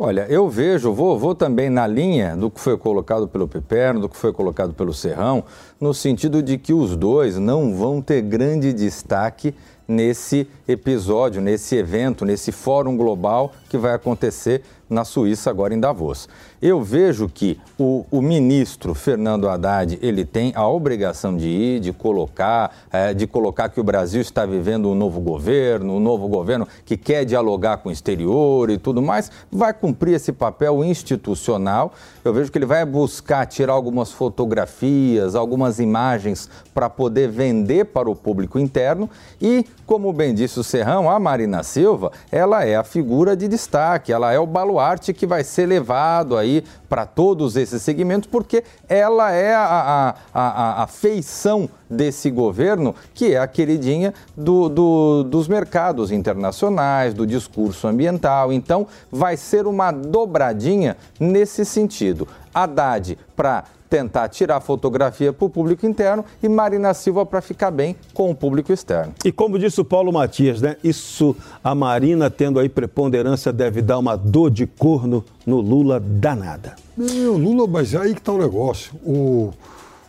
Olha, 0.00 0.26
eu 0.28 0.48
vejo, 0.48 0.92
vou, 0.92 1.18
vou 1.18 1.34
também 1.34 1.68
na 1.68 1.84
linha 1.84 2.36
do 2.36 2.48
que 2.48 2.60
foi 2.60 2.78
colocado 2.78 3.26
pelo 3.26 3.48
Piperno, 3.48 4.02
do 4.02 4.08
que 4.08 4.16
foi 4.16 4.32
colocado 4.32 4.72
pelo 4.72 4.94
Serrão, 4.94 5.42
no 5.80 5.92
sentido 5.92 6.40
de 6.40 6.56
que 6.56 6.72
os 6.72 6.96
dois 6.96 7.36
não 7.36 7.74
vão 7.74 8.00
ter 8.00 8.22
grande 8.22 8.72
destaque 8.72 9.52
nesse 9.88 10.46
episódio, 10.68 11.40
nesse 11.40 11.74
evento, 11.74 12.26
nesse 12.26 12.52
fórum 12.52 12.94
global 12.94 13.52
que 13.70 13.78
vai 13.78 13.94
acontecer 13.94 14.62
na 14.88 15.04
Suíça 15.04 15.50
agora 15.50 15.74
em 15.74 15.80
Davos. 15.80 16.28
Eu 16.60 16.82
vejo 16.82 17.28
que 17.28 17.60
o, 17.78 18.04
o, 18.10 18.22
ministro 18.22 18.94
Fernando 18.94 19.48
Haddad 19.48 19.98
ele 20.02 20.24
tem 20.24 20.52
a 20.56 20.66
obrigação 20.66 21.36
de 21.36 21.46
ir, 21.46 21.80
de 21.80 21.92
colocar, 21.92 22.74
é, 22.90 23.14
de 23.14 23.26
colocar 23.26 23.68
que 23.68 23.80
o 23.80 23.84
Brasil 23.84 24.20
está 24.20 24.44
vivendo 24.44 24.88
um 24.88 24.94
novo 24.94 25.20
governo, 25.20 25.94
um 25.94 26.00
novo 26.00 26.26
governo 26.26 26.66
que 26.84 26.96
quer 26.96 27.24
dialogar 27.24 27.78
com 27.78 27.90
o 27.90 27.92
exterior 27.92 28.70
e 28.70 28.78
tudo 28.78 29.00
mais, 29.02 29.30
vai 29.52 29.72
cumprir 29.72 30.14
esse 30.14 30.32
papel 30.32 30.82
institucional. 30.84 31.92
Eu 32.24 32.32
vejo 32.32 32.50
que 32.50 32.58
ele 32.58 32.66
vai 32.66 32.84
buscar 32.84 33.46
tirar 33.46 33.74
algumas 33.74 34.10
fotografias, 34.10 35.34
algumas 35.34 35.78
imagens 35.78 36.48
para 36.74 36.90
poder 36.90 37.28
vender 37.28 37.86
para 37.86 38.10
o 38.10 38.16
público 38.16 38.58
interno 38.58 39.08
e, 39.40 39.64
como 39.86 40.12
bem 40.12 40.34
disse 40.34 40.60
o 40.60 40.64
Serrão, 40.64 41.10
a 41.10 41.18
Marina 41.18 41.62
Silva, 41.62 42.12
ela 42.30 42.64
é 42.64 42.76
a 42.76 42.84
figura 42.84 43.36
de 43.36 43.48
destaque, 43.48 44.12
ela 44.12 44.32
é 44.32 44.38
o 44.38 44.46
baluarte 44.46 45.12
que 45.12 45.26
vai 45.26 45.42
ser 45.42 45.66
levado 45.66 46.36
aí 46.36 46.64
para 46.88 47.06
todos 47.06 47.56
esses 47.56 47.82
segmentos, 47.82 48.28
porque 48.30 48.64
ela 48.88 49.30
é 49.32 49.54
a, 49.54 49.64
a, 49.64 50.14
a, 50.34 50.82
a, 50.82 50.86
feição 50.86 51.68
desse 51.88 52.30
governo, 52.30 52.94
que 53.14 53.34
é 53.34 53.38
a 53.38 53.46
queridinha 53.46 54.14
do, 54.36 54.68
do, 54.68 55.22
dos 55.24 55.48
mercados 55.48 56.10
internacionais, 56.10 57.14
do 57.14 57.26
discurso 57.26 57.86
ambiental. 57.86 58.52
Então, 58.52 58.86
vai 59.10 59.36
ser 59.36 59.66
uma 59.66 59.90
dobradinha 59.90 60.96
nesse 61.18 61.64
sentido. 61.64 62.26
Haddad 62.54 63.18
para 63.36 63.64
tentar 63.88 64.28
tirar 64.28 64.60
fotografia 64.60 65.32
para 65.32 65.44
o 65.44 65.50
público 65.50 65.86
interno 65.86 66.24
e 66.42 66.48
Marina 66.48 66.92
Silva 66.94 67.24
para 67.24 67.40
ficar 67.40 67.70
bem 67.70 67.96
com 68.12 68.30
o 68.30 68.34
público 68.34 68.72
externo. 68.72 69.14
E 69.24 69.32
como 69.32 69.58
disse 69.58 69.80
o 69.80 69.84
Paulo 69.84 70.12
Matias, 70.12 70.60
né? 70.60 70.76
Isso, 70.82 71.34
a 71.62 71.74
Marina 71.74 72.30
tendo 72.30 72.58
aí 72.58 72.68
preponderância 72.68 73.52
deve 73.52 73.82
dar 73.82 73.98
uma 73.98 74.16
dor 74.16 74.50
de 74.50 74.66
corno 74.66 75.24
no 75.46 75.60
Lula 75.60 75.98
danada. 76.00 76.76
Meu, 76.96 77.36
Lula, 77.36 77.66
mas 77.66 77.94
aí 77.94 78.14
que 78.14 78.20
tá 78.20 78.32
o 78.32 78.38
negócio. 78.38 78.94
O 79.04 79.52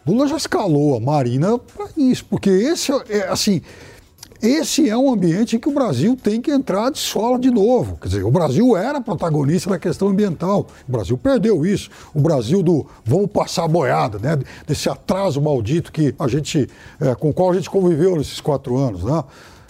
Lula 0.06 0.28
já 0.28 0.38
escalou 0.38 0.98
a 0.98 1.00
Marina 1.00 1.58
para 1.58 1.88
isso, 1.96 2.26
porque 2.26 2.50
esse 2.50 2.92
é 3.10 3.28
assim 3.30 3.62
esse 4.42 4.90
é 4.90 4.98
um 4.98 5.12
ambiente 5.12 5.56
em 5.56 5.60
que 5.60 5.68
o 5.68 5.74
Brasil 5.74 6.16
tem 6.16 6.42
que 6.42 6.50
entrar 6.50 6.90
de 6.92 6.98
sola 6.98 7.38
de 7.38 7.52
novo. 7.52 7.98
Quer 7.98 8.08
dizer, 8.08 8.24
o 8.24 8.32
Brasil 8.32 8.78
era 8.78 9.02
protagonista 9.02 9.70
da 9.70 9.78
questão 9.78 10.08
ambiental. 10.08 10.68
O 10.88 10.92
Brasil 10.92 11.18
perdeu 11.18 11.66
isso. 11.66 11.90
O 12.14 12.22
Brasil 12.22 12.64
do 12.64 12.86
vamos 13.04 13.30
passar 13.32 13.68
boiada, 13.68 14.18
né? 14.18 14.40
Desse 14.66 14.90
atraso 14.90 15.42
maldito 15.42 15.92
que 15.92 16.16
a 16.18 16.28
gente, 16.28 16.70
é, 17.02 17.14
com 17.16 17.30
o 17.30 17.34
qual 17.34 17.52
a 17.52 17.54
gente 17.54 17.70
conviveu 17.70 18.16
nesses 18.16 18.40
quatro 18.40 18.78
anos, 18.78 19.04
né? 19.04 19.24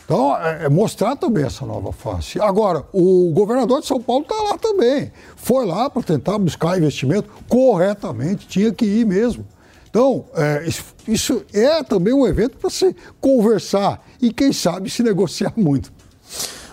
Então, 0.06 0.36
é, 0.38 0.66
é 0.66 0.70
mostrar 0.70 1.16
também 1.16 1.46
essa 1.46 1.66
nova 1.66 1.92
face. 1.92 2.40
Agora, 2.40 2.84
o 2.94 3.32
governador 3.32 3.82
de 3.82 3.88
São 3.88 4.02
Paulo 4.02 4.24
está 4.24 4.36
lá 4.36 4.58
também. 4.58 5.12
Foi 5.36 5.66
lá 5.66 5.90
para 5.90 6.04
tentar 6.04 6.38
buscar 6.38 6.78
investimento 6.78 7.30
corretamente, 7.48 8.48
tinha 8.48 8.72
que 8.72 8.86
ir 8.86 9.06
mesmo. 9.06 9.46
Então, 9.90 10.26
é, 10.36 10.68
isso 11.08 11.44
é 11.54 11.84
também 11.84 12.14
um 12.14 12.26
evento 12.26 12.58
para 12.58 12.70
se 12.70 12.96
conversar 13.20 14.04
e, 14.22 14.32
quem 14.32 14.52
sabe, 14.52 14.90
se 14.90 15.04
negociar 15.04 15.54
muito. 15.56 15.92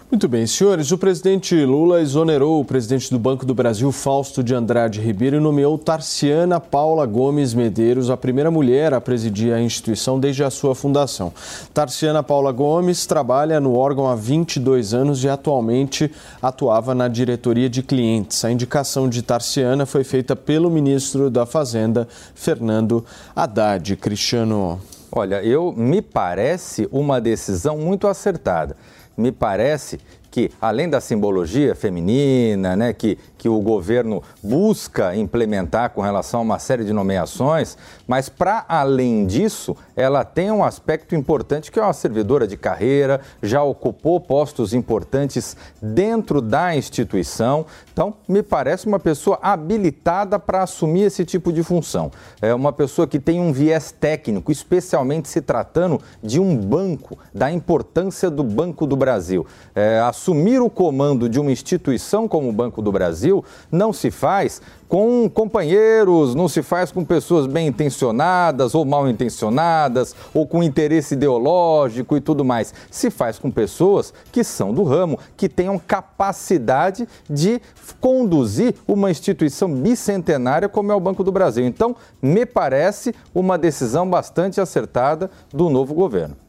Muito 0.08 0.28
bem, 0.28 0.46
senhores. 0.46 0.92
O 0.92 0.98
presidente 0.98 1.56
Lula 1.64 2.00
exonerou 2.00 2.60
o 2.60 2.64
presidente 2.64 3.10
do 3.10 3.18
Banco 3.18 3.44
do 3.44 3.52
Brasil, 3.52 3.90
Fausto 3.90 4.40
de 4.40 4.54
Andrade 4.54 5.00
Ribeiro, 5.00 5.36
e 5.36 5.40
nomeou 5.40 5.76
Tarciana 5.76 6.60
Paula 6.60 7.04
Gomes 7.04 7.52
Medeiros, 7.52 8.08
a 8.08 8.16
primeira 8.16 8.48
mulher 8.48 8.94
a 8.94 9.00
presidir 9.00 9.52
a 9.52 9.60
instituição 9.60 10.20
desde 10.20 10.44
a 10.44 10.50
sua 10.50 10.76
fundação. 10.76 11.32
Tarciana 11.74 12.22
Paula 12.22 12.52
Gomes 12.52 13.04
trabalha 13.04 13.58
no 13.58 13.76
órgão 13.76 14.06
há 14.06 14.14
22 14.14 14.94
anos 14.94 15.24
e 15.24 15.28
atualmente 15.28 16.08
atuava 16.40 16.94
na 16.94 17.08
diretoria 17.08 17.68
de 17.68 17.82
clientes. 17.82 18.44
A 18.44 18.50
indicação 18.52 19.08
de 19.08 19.22
Tarciana 19.22 19.84
foi 19.84 20.04
feita 20.04 20.36
pelo 20.36 20.70
ministro 20.70 21.28
da 21.28 21.44
Fazenda, 21.44 22.06
Fernando 22.32 23.04
Haddad. 23.34 23.96
Cristiano. 23.96 24.80
Olha, 25.10 25.42
eu 25.42 25.72
me 25.72 26.02
parece 26.02 26.88
uma 26.90 27.20
decisão 27.20 27.78
muito 27.78 28.06
acertada. 28.06 28.76
Me 29.16 29.32
parece 29.32 29.98
que, 30.36 30.50
além 30.60 30.86
da 30.86 31.00
simbologia 31.00 31.74
feminina, 31.74 32.76
né, 32.76 32.92
que, 32.92 33.16
que 33.38 33.48
o 33.48 33.58
governo 33.58 34.22
busca 34.42 35.16
implementar 35.16 35.88
com 35.88 36.02
relação 36.02 36.40
a 36.40 36.42
uma 36.42 36.58
série 36.58 36.84
de 36.84 36.92
nomeações, 36.92 37.78
mas, 38.06 38.28
para 38.28 38.62
além 38.68 39.24
disso, 39.24 39.74
ela 39.96 40.26
tem 40.26 40.50
um 40.50 40.62
aspecto 40.62 41.14
importante 41.14 41.72
que 41.72 41.78
é 41.78 41.82
uma 41.82 41.94
servidora 41.94 42.46
de 42.46 42.54
carreira, 42.54 43.22
já 43.42 43.62
ocupou 43.62 44.20
postos 44.20 44.74
importantes 44.74 45.56
dentro 45.80 46.42
da 46.42 46.76
instituição. 46.76 47.64
Então, 47.90 48.12
me 48.28 48.42
parece 48.42 48.86
uma 48.86 48.98
pessoa 48.98 49.38
habilitada 49.40 50.38
para 50.38 50.64
assumir 50.64 51.04
esse 51.04 51.24
tipo 51.24 51.50
de 51.50 51.62
função. 51.62 52.10
É 52.42 52.54
uma 52.54 52.74
pessoa 52.74 53.08
que 53.08 53.18
tem 53.18 53.40
um 53.40 53.54
viés 53.54 53.90
técnico, 53.90 54.52
especialmente 54.52 55.30
se 55.30 55.40
tratando 55.40 55.98
de 56.22 56.38
um 56.38 56.54
banco, 56.54 57.18
da 57.32 57.50
importância 57.50 58.30
do 58.30 58.44
Banco 58.44 58.86
do 58.86 58.96
Brasil. 58.96 59.46
É, 59.74 59.98
assumir 60.26 60.60
o 60.60 60.68
comando 60.68 61.28
de 61.28 61.38
uma 61.38 61.52
instituição 61.52 62.26
como 62.26 62.48
o 62.48 62.52
Banco 62.52 62.82
do 62.82 62.90
Brasil 62.90 63.44
não 63.70 63.92
se 63.92 64.10
faz 64.10 64.60
com 64.88 65.30
companheiros, 65.32 66.34
não 66.34 66.48
se 66.48 66.62
faz 66.62 66.90
com 66.90 67.04
pessoas 67.04 67.46
bem 67.46 67.68
intencionadas 67.68 68.74
ou 68.74 68.84
mal 68.84 69.08
intencionadas, 69.08 70.16
ou 70.34 70.44
com 70.44 70.64
interesse 70.64 71.14
ideológico 71.14 72.16
e 72.16 72.20
tudo 72.20 72.44
mais. 72.44 72.74
Se 72.90 73.08
faz 73.08 73.38
com 73.38 73.52
pessoas 73.52 74.12
que 74.32 74.42
são 74.42 74.74
do 74.74 74.82
ramo, 74.82 75.16
que 75.36 75.48
tenham 75.48 75.78
capacidade 75.78 77.06
de 77.30 77.60
conduzir 78.00 78.74
uma 78.86 79.08
instituição 79.08 79.72
bicentenária 79.72 80.68
como 80.68 80.90
é 80.90 80.94
o 80.94 81.00
Banco 81.00 81.22
do 81.22 81.30
Brasil. 81.30 81.64
Então, 81.64 81.94
me 82.20 82.44
parece 82.44 83.14
uma 83.32 83.56
decisão 83.56 84.08
bastante 84.10 84.60
acertada 84.60 85.30
do 85.52 85.70
novo 85.70 85.94
governo. 85.94 86.45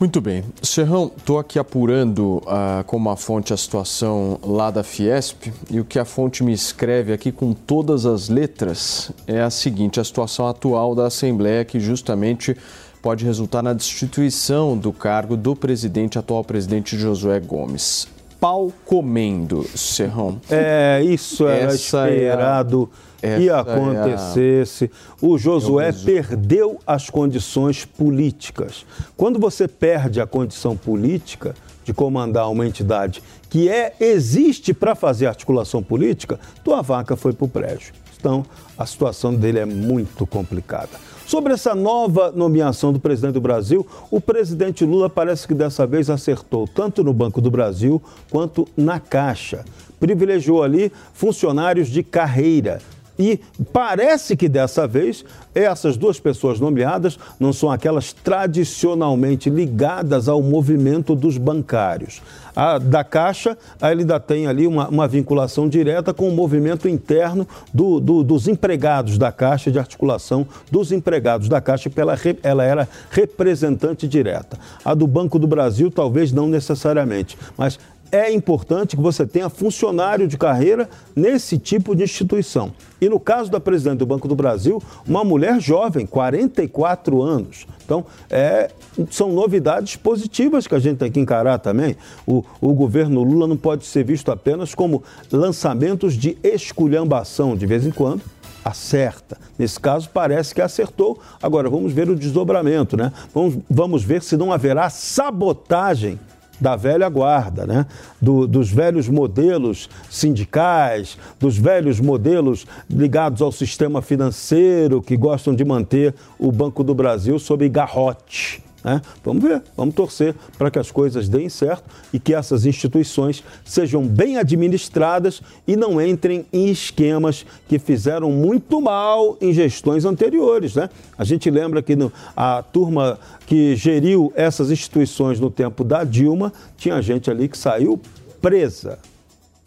Muito 0.00 0.20
bem. 0.20 0.44
Serrão, 0.62 1.10
estou 1.16 1.40
aqui 1.40 1.58
apurando 1.58 2.36
uh, 2.46 2.84
com 2.86 2.96
uma 2.96 3.16
fonte 3.16 3.52
a 3.52 3.56
situação 3.56 4.38
lá 4.44 4.70
da 4.70 4.84
Fiesp 4.84 5.52
e 5.68 5.80
o 5.80 5.84
que 5.84 5.98
a 5.98 6.04
fonte 6.04 6.44
me 6.44 6.52
escreve 6.52 7.12
aqui 7.12 7.32
com 7.32 7.52
todas 7.52 8.06
as 8.06 8.28
letras 8.28 9.10
é 9.26 9.40
a 9.40 9.50
seguinte: 9.50 9.98
a 9.98 10.04
situação 10.04 10.46
atual 10.46 10.94
da 10.94 11.06
Assembleia 11.06 11.64
que 11.64 11.80
justamente 11.80 12.56
pode 13.02 13.24
resultar 13.24 13.60
na 13.60 13.72
destituição 13.72 14.78
do 14.78 14.92
cargo 14.92 15.36
do 15.36 15.56
presidente, 15.56 16.16
atual 16.16 16.44
presidente 16.44 16.96
Josué 16.96 17.40
Gomes. 17.40 18.06
Pau 18.38 18.72
comendo, 18.84 19.64
Serrão. 19.74 20.40
É, 20.48 21.02
isso 21.02 21.48
era 21.48 21.72
Essa 21.72 22.08
esperado. 22.08 22.88
É 22.92 23.04
a 23.04 23.07
essa 23.20 23.42
e 23.42 23.50
acontecesse, 23.50 24.84
é 24.84 24.88
a... 24.88 25.26
o 25.26 25.38
Josué 25.38 25.92
perdeu 25.92 26.78
as 26.86 27.10
condições 27.10 27.84
políticas. 27.84 28.84
Quando 29.16 29.38
você 29.38 29.66
perde 29.66 30.20
a 30.20 30.26
condição 30.26 30.76
política 30.76 31.54
de 31.84 31.92
comandar 31.92 32.50
uma 32.50 32.66
entidade 32.66 33.22
que 33.48 33.68
é 33.68 33.94
existe 33.98 34.74
para 34.74 34.94
fazer 34.94 35.26
articulação 35.26 35.82
política, 35.82 36.38
tua 36.62 36.82
vaca 36.82 37.16
foi 37.16 37.32
para 37.32 37.44
o 37.44 37.48
prédio. 37.48 37.92
Então, 38.18 38.44
a 38.76 38.84
situação 38.84 39.34
dele 39.34 39.60
é 39.60 39.64
muito 39.64 40.26
complicada. 40.26 40.90
Sobre 41.24 41.52
essa 41.52 41.74
nova 41.74 42.32
nomeação 42.32 42.92
do 42.92 42.98
presidente 42.98 43.34
do 43.34 43.40
Brasil, 43.40 43.86
o 44.10 44.20
presidente 44.20 44.84
Lula 44.84 45.10
parece 45.10 45.46
que 45.46 45.54
dessa 45.54 45.86
vez 45.86 46.08
acertou 46.08 46.66
tanto 46.66 47.04
no 47.04 47.12
Banco 47.12 47.40
do 47.40 47.50
Brasil 47.50 48.02
quanto 48.30 48.66
na 48.76 48.98
Caixa. 48.98 49.64
Privilegiou 50.00 50.62
ali 50.62 50.90
funcionários 51.12 51.88
de 51.88 52.02
carreira, 52.02 52.80
e 53.18 53.40
parece 53.72 54.36
que 54.36 54.48
dessa 54.48 54.86
vez 54.86 55.24
essas 55.54 55.96
duas 55.96 56.20
pessoas 56.20 56.60
nomeadas 56.60 57.18
não 57.40 57.52
são 57.52 57.70
aquelas 57.70 58.12
tradicionalmente 58.12 59.50
ligadas 59.50 60.28
ao 60.28 60.40
movimento 60.40 61.14
dos 61.14 61.36
bancários. 61.36 62.22
A 62.54 62.78
da 62.78 63.04
Caixa, 63.04 63.56
ele 63.80 64.00
ainda 64.00 64.18
tem 64.18 64.46
ali 64.46 64.66
uma, 64.66 64.88
uma 64.88 65.06
vinculação 65.06 65.68
direta 65.68 66.12
com 66.12 66.28
o 66.28 66.32
movimento 66.32 66.88
interno 66.88 67.46
do, 67.72 68.00
do, 68.00 68.24
dos 68.24 68.48
empregados 68.48 69.16
da 69.16 69.30
Caixa, 69.30 69.70
de 69.70 69.78
articulação 69.78 70.46
dos 70.70 70.90
empregados 70.90 71.48
da 71.48 71.60
Caixa, 71.60 71.90
ela, 71.96 72.16
ela 72.42 72.64
era 72.64 72.88
representante 73.10 74.08
direta. 74.08 74.58
A 74.84 74.92
do 74.92 75.06
Banco 75.06 75.38
do 75.38 75.46
Brasil, 75.46 75.90
talvez 75.90 76.32
não 76.32 76.48
necessariamente, 76.48 77.38
mas 77.56 77.78
é 78.10 78.32
importante 78.32 78.96
que 78.96 79.02
você 79.02 79.26
tenha 79.26 79.48
funcionário 79.48 80.26
de 80.26 80.36
carreira 80.36 80.88
nesse 81.14 81.58
tipo 81.58 81.94
de 81.94 82.02
instituição. 82.02 82.72
E 83.00 83.08
no 83.08 83.20
caso 83.20 83.50
da 83.50 83.60
presidente 83.60 83.98
do 83.98 84.06
Banco 84.06 84.26
do 84.26 84.34
Brasil, 84.34 84.82
uma 85.06 85.22
mulher 85.22 85.60
jovem, 85.60 86.06
44 86.06 87.22
anos. 87.22 87.66
Então, 87.84 88.04
é, 88.28 88.70
são 89.10 89.32
novidades 89.32 89.96
positivas 89.96 90.66
que 90.66 90.74
a 90.74 90.78
gente 90.78 90.98
tem 90.98 91.10
que 91.10 91.20
encarar 91.20 91.58
também. 91.58 91.96
O, 92.26 92.44
o 92.60 92.72
governo 92.74 93.22
Lula 93.22 93.46
não 93.46 93.56
pode 93.56 93.86
ser 93.86 94.04
visto 94.04 94.30
apenas 94.30 94.74
como 94.74 95.02
lançamentos 95.30 96.14
de 96.14 96.36
esculhambação 96.42 97.56
de 97.56 97.66
vez 97.66 97.86
em 97.86 97.90
quando, 97.90 98.22
acerta. 98.64 99.38
Nesse 99.58 99.78
caso, 99.78 100.10
parece 100.12 100.54
que 100.54 100.60
acertou. 100.60 101.18
Agora, 101.42 101.70
vamos 101.70 101.92
ver 101.92 102.10
o 102.10 102.16
desdobramento, 102.16 102.96
né? 102.96 103.12
Vamos, 103.34 103.58
vamos 103.70 104.04
ver 104.04 104.22
se 104.22 104.36
não 104.36 104.52
haverá 104.52 104.90
sabotagem 104.90 106.18
da 106.60 106.76
velha 106.76 107.08
guarda, 107.08 107.66
né? 107.66 107.86
Do, 108.20 108.46
dos 108.46 108.70
velhos 108.70 109.08
modelos 109.08 109.88
sindicais, 110.10 111.18
dos 111.38 111.56
velhos 111.56 112.00
modelos 112.00 112.66
ligados 112.88 113.42
ao 113.42 113.52
sistema 113.52 114.02
financeiro 114.02 115.00
que 115.00 115.16
gostam 115.16 115.54
de 115.54 115.64
manter 115.64 116.14
o 116.38 116.50
Banco 116.50 116.82
do 116.82 116.94
Brasil 116.94 117.38
sob 117.38 117.68
garrote. 117.68 118.67
Né? 118.88 119.02
Vamos 119.22 119.42
ver, 119.42 119.62
vamos 119.76 119.94
torcer 119.94 120.34
para 120.56 120.70
que 120.70 120.78
as 120.78 120.90
coisas 120.90 121.28
deem 121.28 121.50
certo 121.50 121.84
e 122.10 122.18
que 122.18 122.32
essas 122.32 122.64
instituições 122.64 123.44
sejam 123.62 124.06
bem 124.06 124.38
administradas 124.38 125.42
e 125.66 125.76
não 125.76 126.00
entrem 126.00 126.46
em 126.50 126.70
esquemas 126.70 127.44
que 127.68 127.78
fizeram 127.78 128.30
muito 128.30 128.80
mal 128.80 129.36
em 129.42 129.52
gestões 129.52 130.06
anteriores. 130.06 130.74
Né? 130.74 130.88
A 131.18 131.24
gente 131.24 131.50
lembra 131.50 131.82
que 131.82 131.94
no, 131.94 132.10
a 132.34 132.62
turma 132.62 133.18
que 133.46 133.76
geriu 133.76 134.32
essas 134.34 134.70
instituições 134.70 135.38
no 135.38 135.50
tempo 135.50 135.84
da 135.84 136.02
Dilma 136.02 136.50
tinha 136.78 137.02
gente 137.02 137.30
ali 137.30 137.46
que 137.46 137.58
saiu 137.58 138.00
presa. 138.40 138.98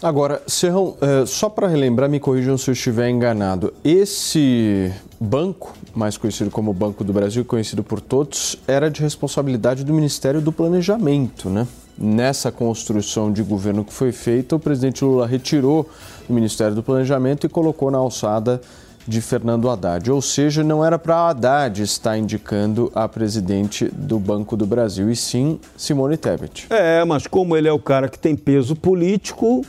Agora, 0.01 0.41
Serrão, 0.47 0.95
é, 0.99 1.25
só 1.27 1.47
para 1.47 1.67
relembrar, 1.67 2.09
me 2.09 2.19
corrijam 2.19 2.57
se 2.57 2.71
eu 2.71 2.73
estiver 2.73 3.07
enganado. 3.07 3.71
Esse 3.83 4.91
banco, 5.19 5.73
mais 5.93 6.17
conhecido 6.17 6.49
como 6.49 6.73
Banco 6.73 7.03
do 7.03 7.13
Brasil, 7.13 7.45
conhecido 7.45 7.83
por 7.83 8.01
todos, 8.01 8.57
era 8.67 8.89
de 8.89 8.99
responsabilidade 8.99 9.83
do 9.83 9.93
Ministério 9.93 10.41
do 10.41 10.51
Planejamento, 10.51 11.49
né? 11.51 11.67
Nessa 11.95 12.51
construção 12.51 13.31
de 13.31 13.43
governo 13.43 13.85
que 13.85 13.93
foi 13.93 14.11
feita, 14.11 14.55
o 14.55 14.59
presidente 14.59 15.05
Lula 15.05 15.27
retirou 15.27 15.87
o 16.27 16.33
Ministério 16.33 16.73
do 16.73 16.81
Planejamento 16.81 17.45
e 17.45 17.49
colocou 17.49 17.91
na 17.91 17.99
alçada 17.99 18.59
de 19.07 19.21
Fernando 19.21 19.69
Haddad. 19.69 20.09
Ou 20.11 20.21
seja, 20.21 20.63
não 20.63 20.83
era 20.83 20.97
para 20.97 21.29
Haddad 21.29 21.81
estar 21.81 22.17
indicando 22.17 22.91
a 22.95 23.07
presidente 23.07 23.85
do 23.93 24.17
Banco 24.19 24.57
do 24.57 24.65
Brasil, 24.65 25.11
e 25.11 25.15
sim 25.15 25.59
Simone 25.77 26.17
Tebet. 26.17 26.65
É, 26.71 27.03
mas 27.05 27.27
como 27.27 27.55
ele 27.55 27.67
é 27.67 27.71
o 27.71 27.79
cara 27.79 28.09
que 28.09 28.17
tem 28.17 28.35
peso 28.35 28.75
político, 28.75 29.63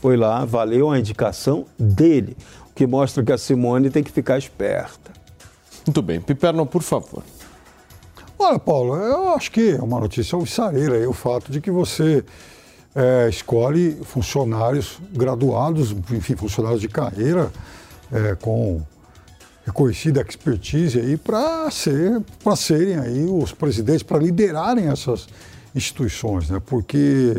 foi 0.00 0.16
lá, 0.16 0.44
valeu 0.44 0.90
a 0.90 0.98
indicação 0.98 1.66
dele, 1.78 2.36
o 2.70 2.74
que 2.74 2.86
mostra 2.86 3.22
que 3.22 3.32
a 3.32 3.38
Simone 3.38 3.90
tem 3.90 4.02
que 4.02 4.12
ficar 4.12 4.38
esperta. 4.38 5.10
Muito 5.86 6.02
bem. 6.02 6.20
Piperno, 6.20 6.64
por 6.66 6.82
favor. 6.82 7.22
Olha, 8.38 8.58
Paulo, 8.58 8.94
eu 8.94 9.30
acho 9.30 9.50
que 9.50 9.70
é 9.70 9.82
uma 9.82 9.98
notícia 9.98 10.36
alvissareira 10.36 10.94
aí 10.94 11.06
o 11.06 11.12
fato 11.12 11.50
de 11.50 11.60
que 11.60 11.70
você 11.70 12.24
é, 12.94 13.28
escolhe 13.28 13.98
funcionários 14.04 14.98
graduados, 15.12 15.90
enfim, 16.12 16.36
funcionários 16.36 16.80
de 16.80 16.88
carreira 16.88 17.50
é, 18.12 18.36
com 18.36 18.80
reconhecida 19.66 20.20
expertise 20.20 20.98
aí 20.98 21.16
para 21.16 21.70
ser, 21.70 22.22
para 22.42 22.56
serem 22.56 22.96
aí 22.96 23.24
os 23.24 23.52
presidentes, 23.52 24.02
para 24.02 24.18
liderarem 24.18 24.88
essas 24.88 25.28
instituições, 25.74 26.48
né? 26.48 26.60
Porque 26.64 27.36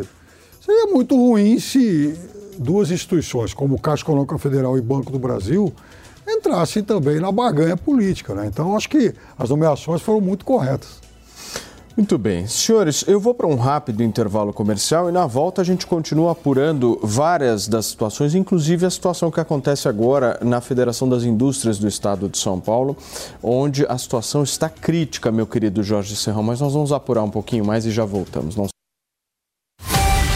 seria 0.60 0.86
muito 0.86 1.16
ruim 1.16 1.58
se 1.58 2.14
duas 2.60 2.90
instituições, 2.90 3.54
como 3.54 3.80
Caixa 3.80 4.02
Econômica 4.02 4.36
Federal 4.38 4.76
e 4.76 4.82
Banco 4.82 5.10
do 5.10 5.18
Brasil, 5.18 5.72
entrassem 6.28 6.82
também 6.82 7.18
na 7.18 7.32
barganha 7.32 7.76
política. 7.76 8.34
Né? 8.34 8.46
Então, 8.46 8.76
acho 8.76 8.88
que 8.88 9.14
as 9.38 9.48
nomeações 9.48 10.02
foram 10.02 10.20
muito 10.20 10.44
corretas. 10.44 11.00
Muito 11.96 12.16
bem. 12.16 12.46
Senhores, 12.46 13.04
eu 13.08 13.18
vou 13.18 13.34
para 13.34 13.46
um 13.46 13.56
rápido 13.56 14.02
intervalo 14.02 14.52
comercial 14.52 15.08
e 15.08 15.12
na 15.12 15.26
volta 15.26 15.60
a 15.60 15.64
gente 15.64 15.86
continua 15.86 16.32
apurando 16.32 16.98
várias 17.02 17.66
das 17.66 17.86
situações, 17.86 18.34
inclusive 18.34 18.86
a 18.86 18.90
situação 18.90 19.30
que 19.30 19.40
acontece 19.40 19.88
agora 19.88 20.38
na 20.40 20.60
Federação 20.60 21.08
das 21.08 21.24
Indústrias 21.24 21.78
do 21.78 21.88
Estado 21.88 22.28
de 22.28 22.38
São 22.38 22.60
Paulo, 22.60 22.96
onde 23.42 23.84
a 23.86 23.98
situação 23.98 24.42
está 24.42 24.68
crítica, 24.68 25.32
meu 25.32 25.46
querido 25.46 25.82
Jorge 25.82 26.14
Serrão, 26.14 26.42
mas 26.42 26.60
nós 26.60 26.72
vamos 26.72 26.92
apurar 26.92 27.22
um 27.22 27.30
pouquinho 27.30 27.64
mais 27.64 27.84
e 27.84 27.90
já 27.90 28.04
voltamos. 28.04 28.56
Não... 28.56 28.69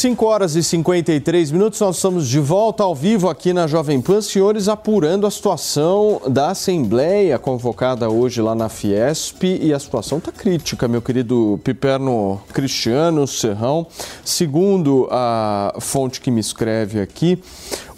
Cinco 0.00 0.24
horas 0.24 0.56
e 0.56 0.62
53 0.62 1.50
minutos, 1.50 1.78
nós 1.78 1.96
estamos 1.96 2.26
de 2.26 2.40
volta 2.40 2.82
ao 2.82 2.94
vivo 2.94 3.28
aqui 3.28 3.52
na 3.52 3.66
Jovem 3.66 4.00
Pan. 4.00 4.22
Senhores, 4.22 4.66
apurando 4.66 5.26
a 5.26 5.30
situação 5.30 6.22
da 6.26 6.48
Assembleia 6.52 7.38
convocada 7.38 8.08
hoje 8.08 8.40
lá 8.40 8.54
na 8.54 8.70
Fiesp. 8.70 9.42
E 9.44 9.74
a 9.74 9.78
situação 9.78 10.16
está 10.16 10.32
crítica, 10.32 10.88
meu 10.88 11.02
querido 11.02 11.60
Piperno 11.62 12.40
Cristiano 12.50 13.26
Serrão. 13.26 13.86
Segundo 14.24 15.06
a 15.10 15.76
fonte 15.80 16.22
que 16.22 16.30
me 16.30 16.40
escreve 16.40 16.98
aqui, 17.02 17.38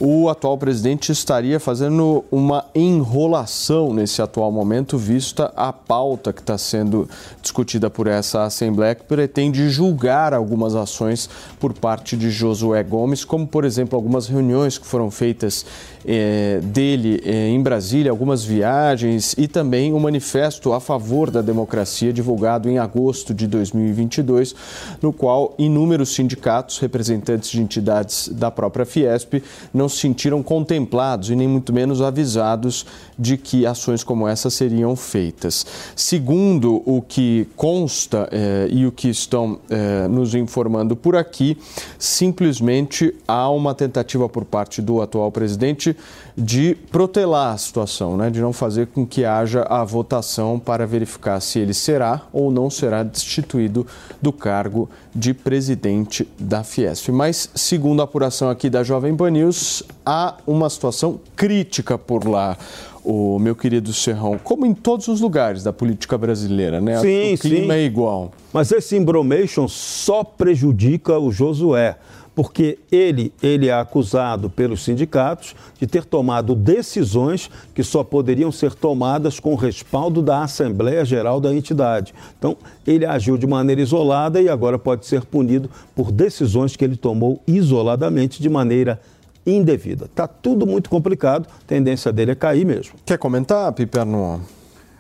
o 0.04 0.28
atual 0.28 0.58
presidente 0.58 1.12
estaria 1.12 1.60
fazendo 1.60 2.24
uma 2.28 2.64
enrolação 2.74 3.94
nesse 3.94 4.20
atual 4.20 4.50
momento, 4.50 4.98
vista 4.98 5.52
a 5.54 5.72
pauta 5.72 6.32
que 6.32 6.40
está 6.40 6.58
sendo 6.58 7.08
discutida 7.40 7.88
por 7.88 8.08
essa 8.08 8.42
Assembleia, 8.42 8.96
que 8.96 9.04
pretende 9.04 9.70
julgar 9.70 10.34
algumas 10.34 10.74
ações 10.74 11.30
por 11.60 11.72
parte 11.72 12.16
de 12.16 12.32
Josué 12.32 12.82
Gomes, 12.82 13.24
como, 13.24 13.46
por 13.46 13.64
exemplo, 13.64 13.94
algumas 13.94 14.26
reuniões 14.26 14.76
que 14.76 14.84
foram 14.84 15.08
feitas 15.08 15.64
eh, 16.04 16.58
dele 16.64 17.22
eh, 17.24 17.50
em 17.50 17.62
Brasília, 17.62 18.10
algumas 18.10 18.42
viagens 18.44 19.36
e 19.38 19.46
também 19.46 19.92
o 19.92 19.96
um 19.98 20.00
manifesto 20.00 20.72
a 20.72 20.80
favor 20.80 21.30
da 21.30 21.40
democracia 21.40 22.12
divulgado 22.12 22.68
em 22.68 22.76
agosto 22.76 23.32
de 23.32 23.46
2022, 23.46 24.52
no 25.00 25.12
qual 25.12 25.54
inúmeros 25.56 26.12
sindicatos, 26.12 26.80
representantes 26.80 27.50
de 27.50 27.62
entidades 27.62 28.28
da 28.28 28.50
própria 28.50 28.84
Fiesp, 28.84 29.44
não 29.72 29.91
se 29.92 30.00
sentiram 30.00 30.42
contemplados 30.42 31.30
e 31.30 31.36
nem 31.36 31.46
muito 31.46 31.72
menos 31.72 32.00
avisados 32.00 32.86
de 33.18 33.36
que 33.36 33.66
ações 33.66 34.02
como 34.02 34.26
essa 34.26 34.50
seriam 34.50 34.96
feitas. 34.96 35.66
Segundo 35.94 36.82
o 36.84 37.02
que 37.02 37.46
consta 37.56 38.28
eh, 38.32 38.68
e 38.70 38.86
o 38.86 38.92
que 38.92 39.08
estão 39.08 39.58
eh, 39.70 40.08
nos 40.08 40.34
informando 40.34 40.96
por 40.96 41.16
aqui, 41.16 41.56
simplesmente 41.98 43.14
há 43.28 43.48
uma 43.50 43.74
tentativa 43.74 44.28
por 44.28 44.44
parte 44.44 44.82
do 44.82 45.00
atual 45.00 45.30
presidente 45.30 45.96
de 46.36 46.76
protelar 46.90 47.54
a 47.54 47.58
situação, 47.58 48.16
né? 48.16 48.30
de 48.30 48.40
não 48.40 48.52
fazer 48.52 48.86
com 48.86 49.06
que 49.06 49.24
haja 49.24 49.62
a 49.62 49.84
votação 49.84 50.58
para 50.58 50.86
verificar 50.86 51.40
se 51.40 51.58
ele 51.58 51.74
será 51.74 52.22
ou 52.32 52.50
não 52.50 52.70
será 52.70 53.02
destituído 53.02 53.86
do 54.20 54.32
cargo 54.32 54.88
de 55.14 55.34
presidente 55.34 56.26
da 56.38 56.64
Fiesp. 56.64 57.10
Mas, 57.10 57.50
segundo 57.54 58.00
a 58.00 58.04
apuração 58.04 58.48
aqui 58.48 58.70
da 58.70 58.82
Jovem 58.82 59.14
Pan 59.14 59.30
News, 59.30 59.82
há 60.04 60.36
uma 60.46 60.70
situação 60.70 61.20
crítica 61.36 61.98
por 61.98 62.26
lá 62.26 62.56
o 63.04 63.38
meu 63.38 63.56
querido 63.56 63.92
Serrão, 63.92 64.38
como 64.42 64.64
em 64.64 64.72
todos 64.72 65.08
os 65.08 65.20
lugares 65.20 65.62
da 65.62 65.72
política 65.72 66.16
brasileira, 66.16 66.80
né? 66.80 67.00
Sim, 67.00 67.34
o 67.34 67.38
clima 67.38 67.74
sim. 67.74 67.80
é 67.80 67.84
igual. 67.84 68.30
Mas 68.52 68.70
esse 68.70 68.96
embromation 68.96 69.66
só 69.66 70.22
prejudica 70.22 71.18
o 71.18 71.32
Josué, 71.32 71.96
porque 72.34 72.78
ele, 72.90 73.32
ele 73.42 73.68
é 73.68 73.74
acusado 73.74 74.48
pelos 74.48 74.82
sindicatos 74.82 75.54
de 75.78 75.86
ter 75.86 76.04
tomado 76.04 76.54
decisões 76.54 77.50
que 77.74 77.82
só 77.82 78.02
poderiam 78.02 78.50
ser 78.50 78.74
tomadas 78.74 79.38
com 79.38 79.52
o 79.52 79.56
respaldo 79.56 80.22
da 80.22 80.42
Assembleia 80.42 81.04
Geral 81.04 81.40
da 81.40 81.54
entidade. 81.54 82.14
Então, 82.38 82.56
ele 82.86 83.04
agiu 83.04 83.36
de 83.36 83.46
maneira 83.46 83.80
isolada 83.80 84.40
e 84.40 84.48
agora 84.48 84.78
pode 84.78 85.06
ser 85.06 85.24
punido 85.24 85.70
por 85.94 86.10
decisões 86.10 86.76
que 86.76 86.84
ele 86.84 86.96
tomou 86.96 87.42
isoladamente 87.46 88.40
de 88.40 88.48
maneira 88.48 89.00
indevida. 89.46 90.04
Está 90.06 90.26
tudo 90.26 90.66
muito 90.66 90.88
complicado, 90.88 91.46
a 91.48 91.66
tendência 91.66 92.12
dele 92.12 92.30
é 92.30 92.34
cair 92.34 92.64
mesmo. 92.64 92.94
Quer 93.04 93.18
comentar, 93.18 93.72
Piperno? 93.72 94.40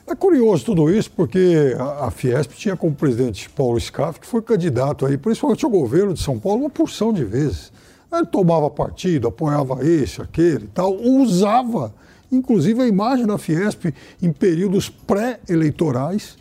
É 0.06 0.14
curioso 0.14 0.64
tudo 0.64 0.90
isso, 0.90 1.10
porque 1.10 1.76
a, 1.78 2.10
Fiesp 2.10 2.52
tinha 2.54 2.76
como 2.76 2.94
presidente 2.94 3.48
Paulo 3.48 3.78
Scaff, 3.80 4.18
que 4.18 4.26
foi 4.26 4.42
candidato 4.42 5.06
aí, 5.06 5.16
principalmente 5.16 5.64
ao 5.64 5.70
governo 5.70 6.12
de 6.12 6.20
São 6.20 6.38
Paulo, 6.38 6.62
uma 6.62 6.70
porção 6.70 7.12
de 7.12 7.24
vezes. 7.24 7.72
Ele 8.12 8.26
tomava 8.26 8.68
partido, 8.68 9.28
apoiava 9.28 9.86
esse, 9.86 10.20
aquele 10.20 10.64
e 10.64 10.68
tal, 10.68 10.94
usava, 10.94 11.94
inclusive, 12.30 12.82
a 12.82 12.86
imagem 12.86 13.26
da 13.26 13.38
Fiesp 13.38 13.94
em 14.20 14.32
períodos 14.32 14.88
pré-eleitorais 14.90 16.36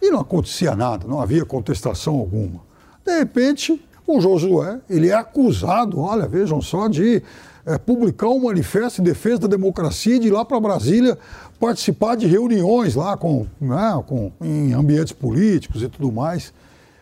e 0.00 0.10
não 0.10 0.20
acontecia 0.20 0.74
nada, 0.74 1.06
não 1.06 1.20
havia 1.20 1.44
contestação 1.44 2.14
alguma. 2.14 2.60
De 3.04 3.18
repente, 3.18 3.80
o 4.06 4.20
Josué, 4.20 4.80
ele 4.88 5.10
é 5.10 5.14
acusado, 5.14 6.00
olha, 6.00 6.26
vejam 6.26 6.60
só, 6.62 6.88
de 6.88 7.22
é, 7.66 7.76
publicar 7.76 8.28
um 8.28 8.44
manifesto 8.44 9.00
em 9.00 9.04
defesa 9.04 9.40
da 9.40 9.48
democracia 9.48 10.16
e 10.16 10.18
de 10.20 10.28
ir 10.28 10.30
lá 10.30 10.44
para 10.44 10.60
Brasília 10.60 11.18
participar 11.58 12.16
de 12.16 12.26
reuniões 12.26 12.94
lá 12.94 13.16
com, 13.16 13.46
né, 13.60 14.02
com, 14.06 14.30
em 14.40 14.72
ambientes 14.72 15.12
políticos 15.12 15.82
e 15.82 15.88
tudo 15.88 16.12
mais. 16.12 16.52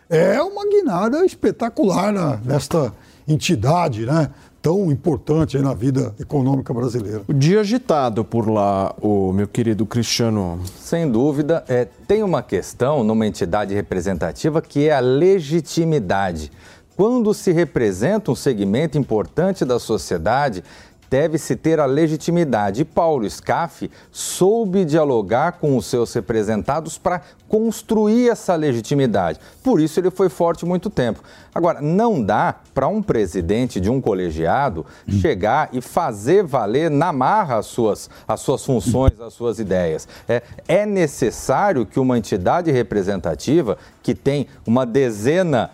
É 0.09 0.41
uma 0.41 0.67
guinada 0.69 1.25
espetacular 1.25 2.13
né, 2.13 2.39
nesta 2.45 2.93
entidade, 3.27 4.05
né? 4.05 4.29
Tão 4.61 4.91
importante 4.91 5.57
aí 5.57 5.63
na 5.63 5.73
vida 5.75 6.13
econômica 6.19 6.73
brasileira. 6.73 7.21
O 7.27 7.33
dia 7.33 7.59
agitado 7.59 8.25
por 8.25 8.49
lá, 8.49 8.95
o 8.99 9.31
meu 9.31 9.47
querido 9.47 9.85
Cristiano. 9.85 10.59
Sem 10.79 11.09
dúvida, 11.09 11.63
é, 11.67 11.85
tem 12.07 12.23
uma 12.23 12.41
questão 12.41 13.03
numa 13.03 13.27
entidade 13.27 13.75
representativa 13.75 14.61
que 14.61 14.87
é 14.87 14.95
a 14.95 14.99
legitimidade. 14.99 16.51
Quando 16.95 17.33
se 17.33 17.51
representa 17.51 18.31
um 18.31 18.35
segmento 18.35 18.97
importante 18.97 19.65
da 19.65 19.77
sociedade, 19.77 20.63
deve-se 21.09 21.55
ter 21.55 21.79
a 21.79 21.85
legitimidade. 21.85 22.81
E 22.81 22.85
Paulo 22.85 23.29
Scaff 23.29 23.89
soube 24.11 24.85
dialogar 24.85 25.53
com 25.53 25.77
os 25.77 25.85
seus 25.85 26.13
representados 26.13 26.97
para 26.97 27.21
construir 27.47 28.29
essa 28.29 28.55
legitimidade. 28.55 29.39
Por 29.63 29.79
isso 29.79 29.99
ele 29.99 30.11
foi 30.11 30.29
forte 30.29 30.65
muito 30.65 30.89
tempo. 30.89 31.21
Agora, 31.53 31.81
não 31.81 32.21
dá 32.21 32.55
para 32.73 32.87
um 32.87 33.01
presidente 33.01 33.79
de 33.79 33.89
um 33.89 34.01
colegiado 34.01 34.85
chegar 35.07 35.69
e 35.71 35.79
fazer 35.79 36.43
valer 36.43 36.91
na 36.91 37.13
marra 37.13 37.57
as 37.57 37.67
suas, 37.67 38.09
as 38.27 38.41
suas 38.41 38.65
funções, 38.65 39.19
as 39.21 39.33
suas 39.33 39.57
ideias. 39.57 40.07
É, 40.27 40.43
é 40.67 40.85
necessário 40.85 41.85
que 41.85 41.99
uma 41.99 42.17
entidade 42.17 42.71
representativa 42.71 43.77
que 44.03 44.13
tem 44.13 44.47
uma 44.67 44.85
dezena 44.85 45.71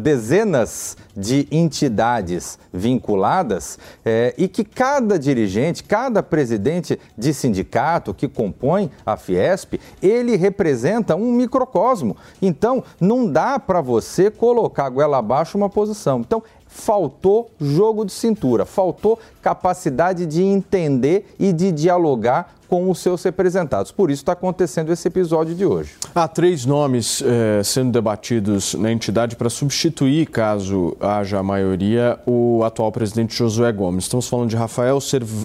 dezenas 0.00 0.96
de 1.16 1.48
entidades 1.50 2.58
vinculadas 2.72 3.78
é, 4.04 4.34
e 4.36 4.46
que 4.46 4.64
cada 4.64 5.18
dirigente, 5.18 5.82
cada 5.82 6.22
presidente 6.22 6.98
de 7.16 7.32
sindicato 7.32 8.12
que 8.12 8.28
compõe 8.28 8.90
a 9.06 9.16
Fiesp, 9.16 9.80
ele 10.02 10.36
representa 10.36 11.13
um 11.14 11.32
microcosmo. 11.32 12.16
Então, 12.40 12.82
não 13.00 13.26
dá 13.30 13.58
para 13.58 13.80
você 13.80 14.30
colocar 14.30 14.86
a 14.86 14.90
goela 14.90 15.18
abaixo 15.18 15.56
uma 15.56 15.68
posição. 15.68 16.20
Então, 16.20 16.42
faltou 16.66 17.50
jogo 17.60 18.04
de 18.04 18.12
cintura, 18.12 18.64
faltou 18.64 19.18
capacidade 19.40 20.26
de 20.26 20.42
entender 20.42 21.34
e 21.38 21.52
de 21.52 21.70
dialogar 21.70 22.54
com 22.74 22.90
os 22.90 22.98
seus 22.98 23.22
representados. 23.22 23.92
Por 23.92 24.10
isso 24.10 24.22
está 24.22 24.32
acontecendo 24.32 24.92
esse 24.92 25.06
episódio 25.06 25.54
de 25.54 25.64
hoje. 25.64 25.92
Há 26.12 26.26
três 26.26 26.66
nomes 26.66 27.22
eh, 27.24 27.62
sendo 27.62 27.92
debatidos 27.92 28.74
na 28.74 28.90
entidade 28.90 29.36
para 29.36 29.48
substituir, 29.48 30.26
caso 30.26 30.96
haja 30.98 31.38
a 31.38 31.42
maioria, 31.42 32.18
o 32.26 32.64
atual 32.64 32.90
presidente 32.90 33.32
Josué 33.32 33.70
Gomes. 33.70 34.06
Estamos 34.06 34.26
falando 34.26 34.50
de 34.50 34.56
Rafael 34.56 34.98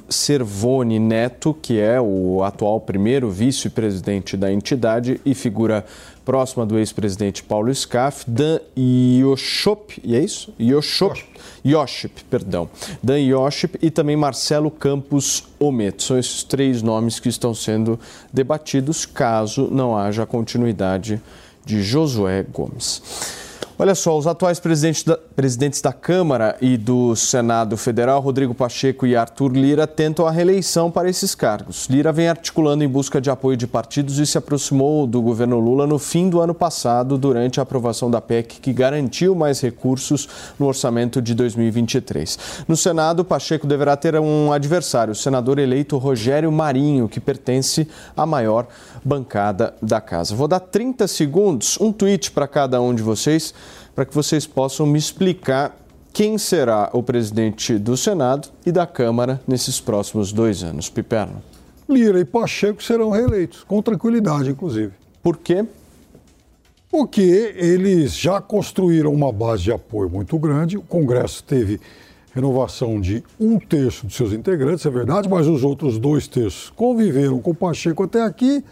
Servone 0.09 0.97
Neto, 0.97 1.55
que 1.61 1.79
é 1.79 2.01
o 2.01 2.43
atual 2.43 2.81
primeiro 2.81 3.29
vice-presidente 3.29 4.35
da 4.35 4.51
entidade 4.51 5.21
e 5.23 5.35
figura 5.35 5.85
próxima 6.29 6.63
do 6.63 6.77
ex-presidente 6.77 7.41
Paulo 7.41 7.73
Scaff, 7.73 8.29
Dan 8.29 8.59
Yoshop, 8.77 9.99
e 10.03 10.15
é 10.15 10.19
isso? 10.19 10.53
Yoshop, 10.59 11.25
Yoship, 11.65 12.11
perdão. 12.29 12.69
Dan 13.01 13.17
Yoship 13.17 13.79
e 13.81 13.89
também 13.89 14.15
Marcelo 14.15 14.69
Campos 14.69 15.45
Ometo. 15.59 16.03
São 16.03 16.19
esses 16.19 16.43
três 16.43 16.83
nomes 16.83 17.19
que 17.19 17.29
estão 17.29 17.55
sendo 17.55 17.99
debatidos 18.31 19.07
caso 19.07 19.69
não 19.71 19.97
haja 19.97 20.23
continuidade 20.23 21.19
de 21.65 21.81
Josué 21.81 22.43
Gomes. 22.43 23.01
Olha 23.81 23.95
só, 23.95 24.17
os 24.17 24.27
atuais 24.27 24.59
presidentes 24.59 25.03
da, 25.03 25.15
presidentes 25.15 25.81
da 25.81 25.93
Câmara 25.93 26.57
e 26.59 26.75
do 26.75 27.15
Senado 27.15 27.77
Federal, 27.77 28.19
Rodrigo 28.19 28.53
Pacheco 28.53 29.07
e 29.07 29.15
Arthur 29.15 29.53
Lira, 29.53 29.87
tentam 29.87 30.27
a 30.27 30.31
reeleição 30.31 30.91
para 30.91 31.09
esses 31.09 31.33
cargos. 31.33 31.85
Lira 31.85 32.11
vem 32.11 32.27
articulando 32.27 32.83
em 32.83 32.89
busca 32.89 33.21
de 33.21 33.29
apoio 33.29 33.55
de 33.55 33.65
partidos 33.65 34.19
e 34.19 34.25
se 34.25 34.37
aproximou 34.37 35.07
do 35.07 35.21
governo 35.21 35.61
Lula 35.61 35.87
no 35.87 35.97
fim 35.97 36.29
do 36.29 36.41
ano 36.41 36.53
passado, 36.53 37.17
durante 37.17 37.61
a 37.61 37.63
aprovação 37.63 38.11
da 38.11 38.19
PEC, 38.19 38.59
que 38.59 38.73
garantiu 38.73 39.33
mais 39.33 39.61
recursos 39.61 40.27
no 40.59 40.67
orçamento 40.67 41.21
de 41.21 41.33
2023. 41.33 42.65
No 42.67 42.75
Senado, 42.75 43.23
Pacheco 43.23 43.65
deverá 43.65 43.95
ter 43.95 44.19
um 44.19 44.51
adversário, 44.51 45.13
o 45.13 45.15
senador 45.15 45.57
eleito 45.57 45.97
Rogério 45.97 46.51
Marinho, 46.51 47.07
que 47.07 47.21
pertence 47.21 47.87
à 48.17 48.25
maior 48.25 48.67
bancada 49.05 49.73
da 49.81 50.01
casa. 50.01 50.35
Vou 50.35 50.49
dar 50.49 50.59
30 50.59 51.07
segundos, 51.07 51.77
um 51.79 51.93
tweet 51.93 52.31
para 52.31 52.45
cada 52.45 52.81
um 52.81 52.93
de 52.93 53.01
vocês 53.01 53.53
para 53.99 54.05
que 54.05 54.15
vocês 54.15 54.47
possam 54.47 54.85
me 54.85 54.97
explicar 54.97 55.77
quem 56.13 56.37
será 56.37 56.89
o 56.93 57.03
presidente 57.03 57.77
do 57.77 57.97
Senado 57.97 58.47
e 58.65 58.71
da 58.71 58.87
Câmara 58.87 59.41
nesses 59.45 59.81
próximos 59.81 60.31
dois 60.31 60.63
anos. 60.63 60.89
Piperno. 60.89 61.43
Lira 61.89 62.17
e 62.17 62.23
Pacheco 62.23 62.81
serão 62.81 63.09
reeleitos, 63.09 63.61
com 63.65 63.81
tranquilidade, 63.81 64.51
inclusive. 64.51 64.93
Por 65.21 65.35
quê? 65.35 65.65
Porque 66.89 67.53
eles 67.57 68.15
já 68.15 68.39
construíram 68.39 69.13
uma 69.13 69.33
base 69.33 69.63
de 69.63 69.71
apoio 69.73 70.09
muito 70.09 70.39
grande. 70.39 70.77
O 70.77 70.81
Congresso 70.81 71.43
teve 71.43 71.81
renovação 72.33 73.01
de 73.01 73.21
um 73.37 73.59
terço 73.59 74.07
de 74.07 74.13
seus 74.13 74.31
integrantes, 74.31 74.85
é 74.85 74.89
verdade, 74.89 75.27
mas 75.27 75.45
os 75.45 75.61
outros 75.61 75.99
dois 75.99 76.25
terços 76.25 76.69
conviveram 76.69 77.41
com 77.41 77.51
o 77.51 77.55
Pacheco 77.55 78.03
até 78.03 78.21
aqui. 78.21 78.63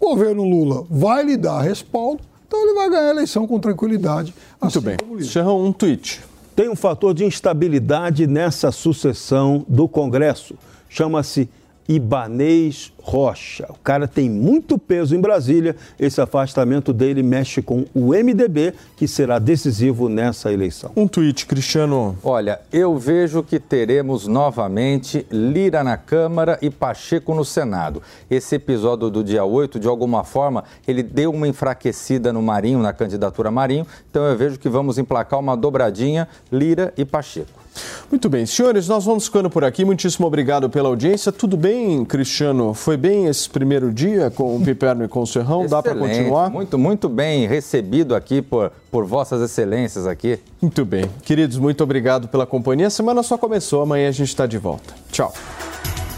O 0.00 0.08
governo 0.08 0.42
Lula 0.42 0.84
vai 0.90 1.22
lhe 1.22 1.36
dar 1.36 1.60
respaldo 1.60 2.31
então 2.52 2.62
ele 2.66 2.74
vai 2.74 2.90
ganhar 2.90 3.06
a 3.06 3.10
eleição 3.10 3.46
com 3.46 3.58
tranquilidade. 3.58 4.34
Muito 4.60 4.78
assim 4.78 4.80
bem. 4.80 5.22
Serrão, 5.22 5.64
um 5.64 5.72
tweet. 5.72 6.20
Tem 6.54 6.68
um 6.68 6.76
fator 6.76 7.14
de 7.14 7.24
instabilidade 7.24 8.26
nessa 8.26 8.70
sucessão 8.70 9.64
do 9.66 9.88
Congresso. 9.88 10.54
Chama-se 10.86 11.48
Ibanês 11.88 12.92
Rocha. 13.02 13.66
O 13.68 13.78
cara 13.82 14.06
tem 14.06 14.30
muito 14.30 14.78
peso 14.78 15.16
em 15.16 15.20
Brasília. 15.20 15.74
Esse 15.98 16.20
afastamento 16.20 16.92
dele 16.92 17.22
mexe 17.22 17.60
com 17.60 17.84
o 17.94 18.10
MDB, 18.10 18.74
que 18.96 19.08
será 19.08 19.38
decisivo 19.38 20.08
nessa 20.08 20.52
eleição. 20.52 20.92
Um 20.96 21.08
tweet, 21.08 21.46
Cristiano. 21.46 22.16
Olha, 22.22 22.60
eu 22.72 22.96
vejo 22.96 23.42
que 23.42 23.58
teremos 23.58 24.26
novamente 24.26 25.26
Lira 25.30 25.82
na 25.82 25.96
Câmara 25.96 26.58
e 26.62 26.70
Pacheco 26.70 27.34
no 27.34 27.44
Senado. 27.44 28.02
Esse 28.30 28.54
episódio 28.54 29.10
do 29.10 29.24
dia 29.24 29.44
8, 29.44 29.80
de 29.80 29.88
alguma 29.88 30.22
forma, 30.22 30.64
ele 30.86 31.02
deu 31.02 31.32
uma 31.32 31.48
enfraquecida 31.48 32.32
no 32.32 32.40
Marinho, 32.40 32.78
na 32.78 32.92
candidatura 32.92 33.50
Marinho. 33.50 33.86
Então 34.10 34.24
eu 34.24 34.36
vejo 34.36 34.58
que 34.58 34.68
vamos 34.68 34.98
emplacar 34.98 35.40
uma 35.40 35.56
dobradinha 35.56 36.28
Lira 36.50 36.92
e 36.96 37.04
Pacheco. 37.04 37.61
Muito 38.10 38.28
bem, 38.28 38.44
senhores, 38.44 38.88
nós 38.88 39.04
vamos 39.04 39.26
ficando 39.26 39.48
por 39.48 39.64
aqui. 39.64 39.84
Muitíssimo 39.84 40.26
obrigado 40.26 40.68
pela 40.68 40.88
audiência. 40.88 41.32
Tudo 41.32 41.56
bem, 41.56 42.04
Cristiano? 42.04 42.74
Foi 42.74 42.96
bem 42.96 43.26
esse 43.26 43.48
primeiro 43.48 43.92
dia 43.92 44.30
com 44.30 44.56
o 44.56 44.60
Piperno 44.62 45.04
e 45.04 45.08
com 45.08 45.20
o 45.20 45.26
Serrão? 45.26 45.66
Dá 45.66 45.82
para 45.82 45.94
continuar? 45.94 46.50
Muito, 46.50 46.78
muito 46.78 47.08
bem 47.08 47.46
recebido 47.46 48.14
aqui 48.14 48.42
por, 48.42 48.70
por 48.90 49.06
vossas 49.06 49.40
excelências 49.40 50.06
aqui. 50.06 50.38
Muito 50.60 50.84
bem. 50.84 51.04
Queridos, 51.22 51.56
muito 51.58 51.82
obrigado 51.82 52.28
pela 52.28 52.46
companhia. 52.46 52.88
A 52.88 52.90
semana 52.90 53.22
só 53.22 53.38
começou, 53.38 53.82
amanhã 53.82 54.08
a 54.08 54.12
gente 54.12 54.28
está 54.28 54.46
de 54.46 54.58
volta. 54.58 54.94
Tchau. 55.10 55.32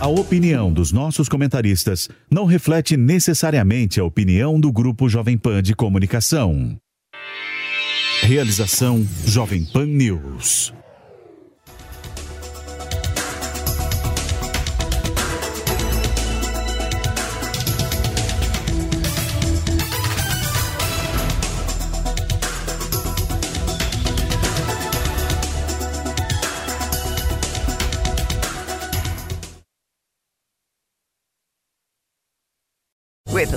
A 0.01 0.09
opinião 0.09 0.73
dos 0.73 0.91
nossos 0.93 1.29
comentaristas 1.29 2.09
não 2.31 2.45
reflete 2.45 2.97
necessariamente 2.97 4.01
a 4.01 4.05
opinião 4.05 4.59
do 4.59 4.73
Grupo 4.73 5.09
Jovem 5.09 5.39
Pan 5.39 5.63
de 5.63 5.75
Comunicação. 5.75 6.77
Realização 8.23 9.07
Jovem 9.27 9.65
Pan 9.65 9.87
News. 9.87 10.73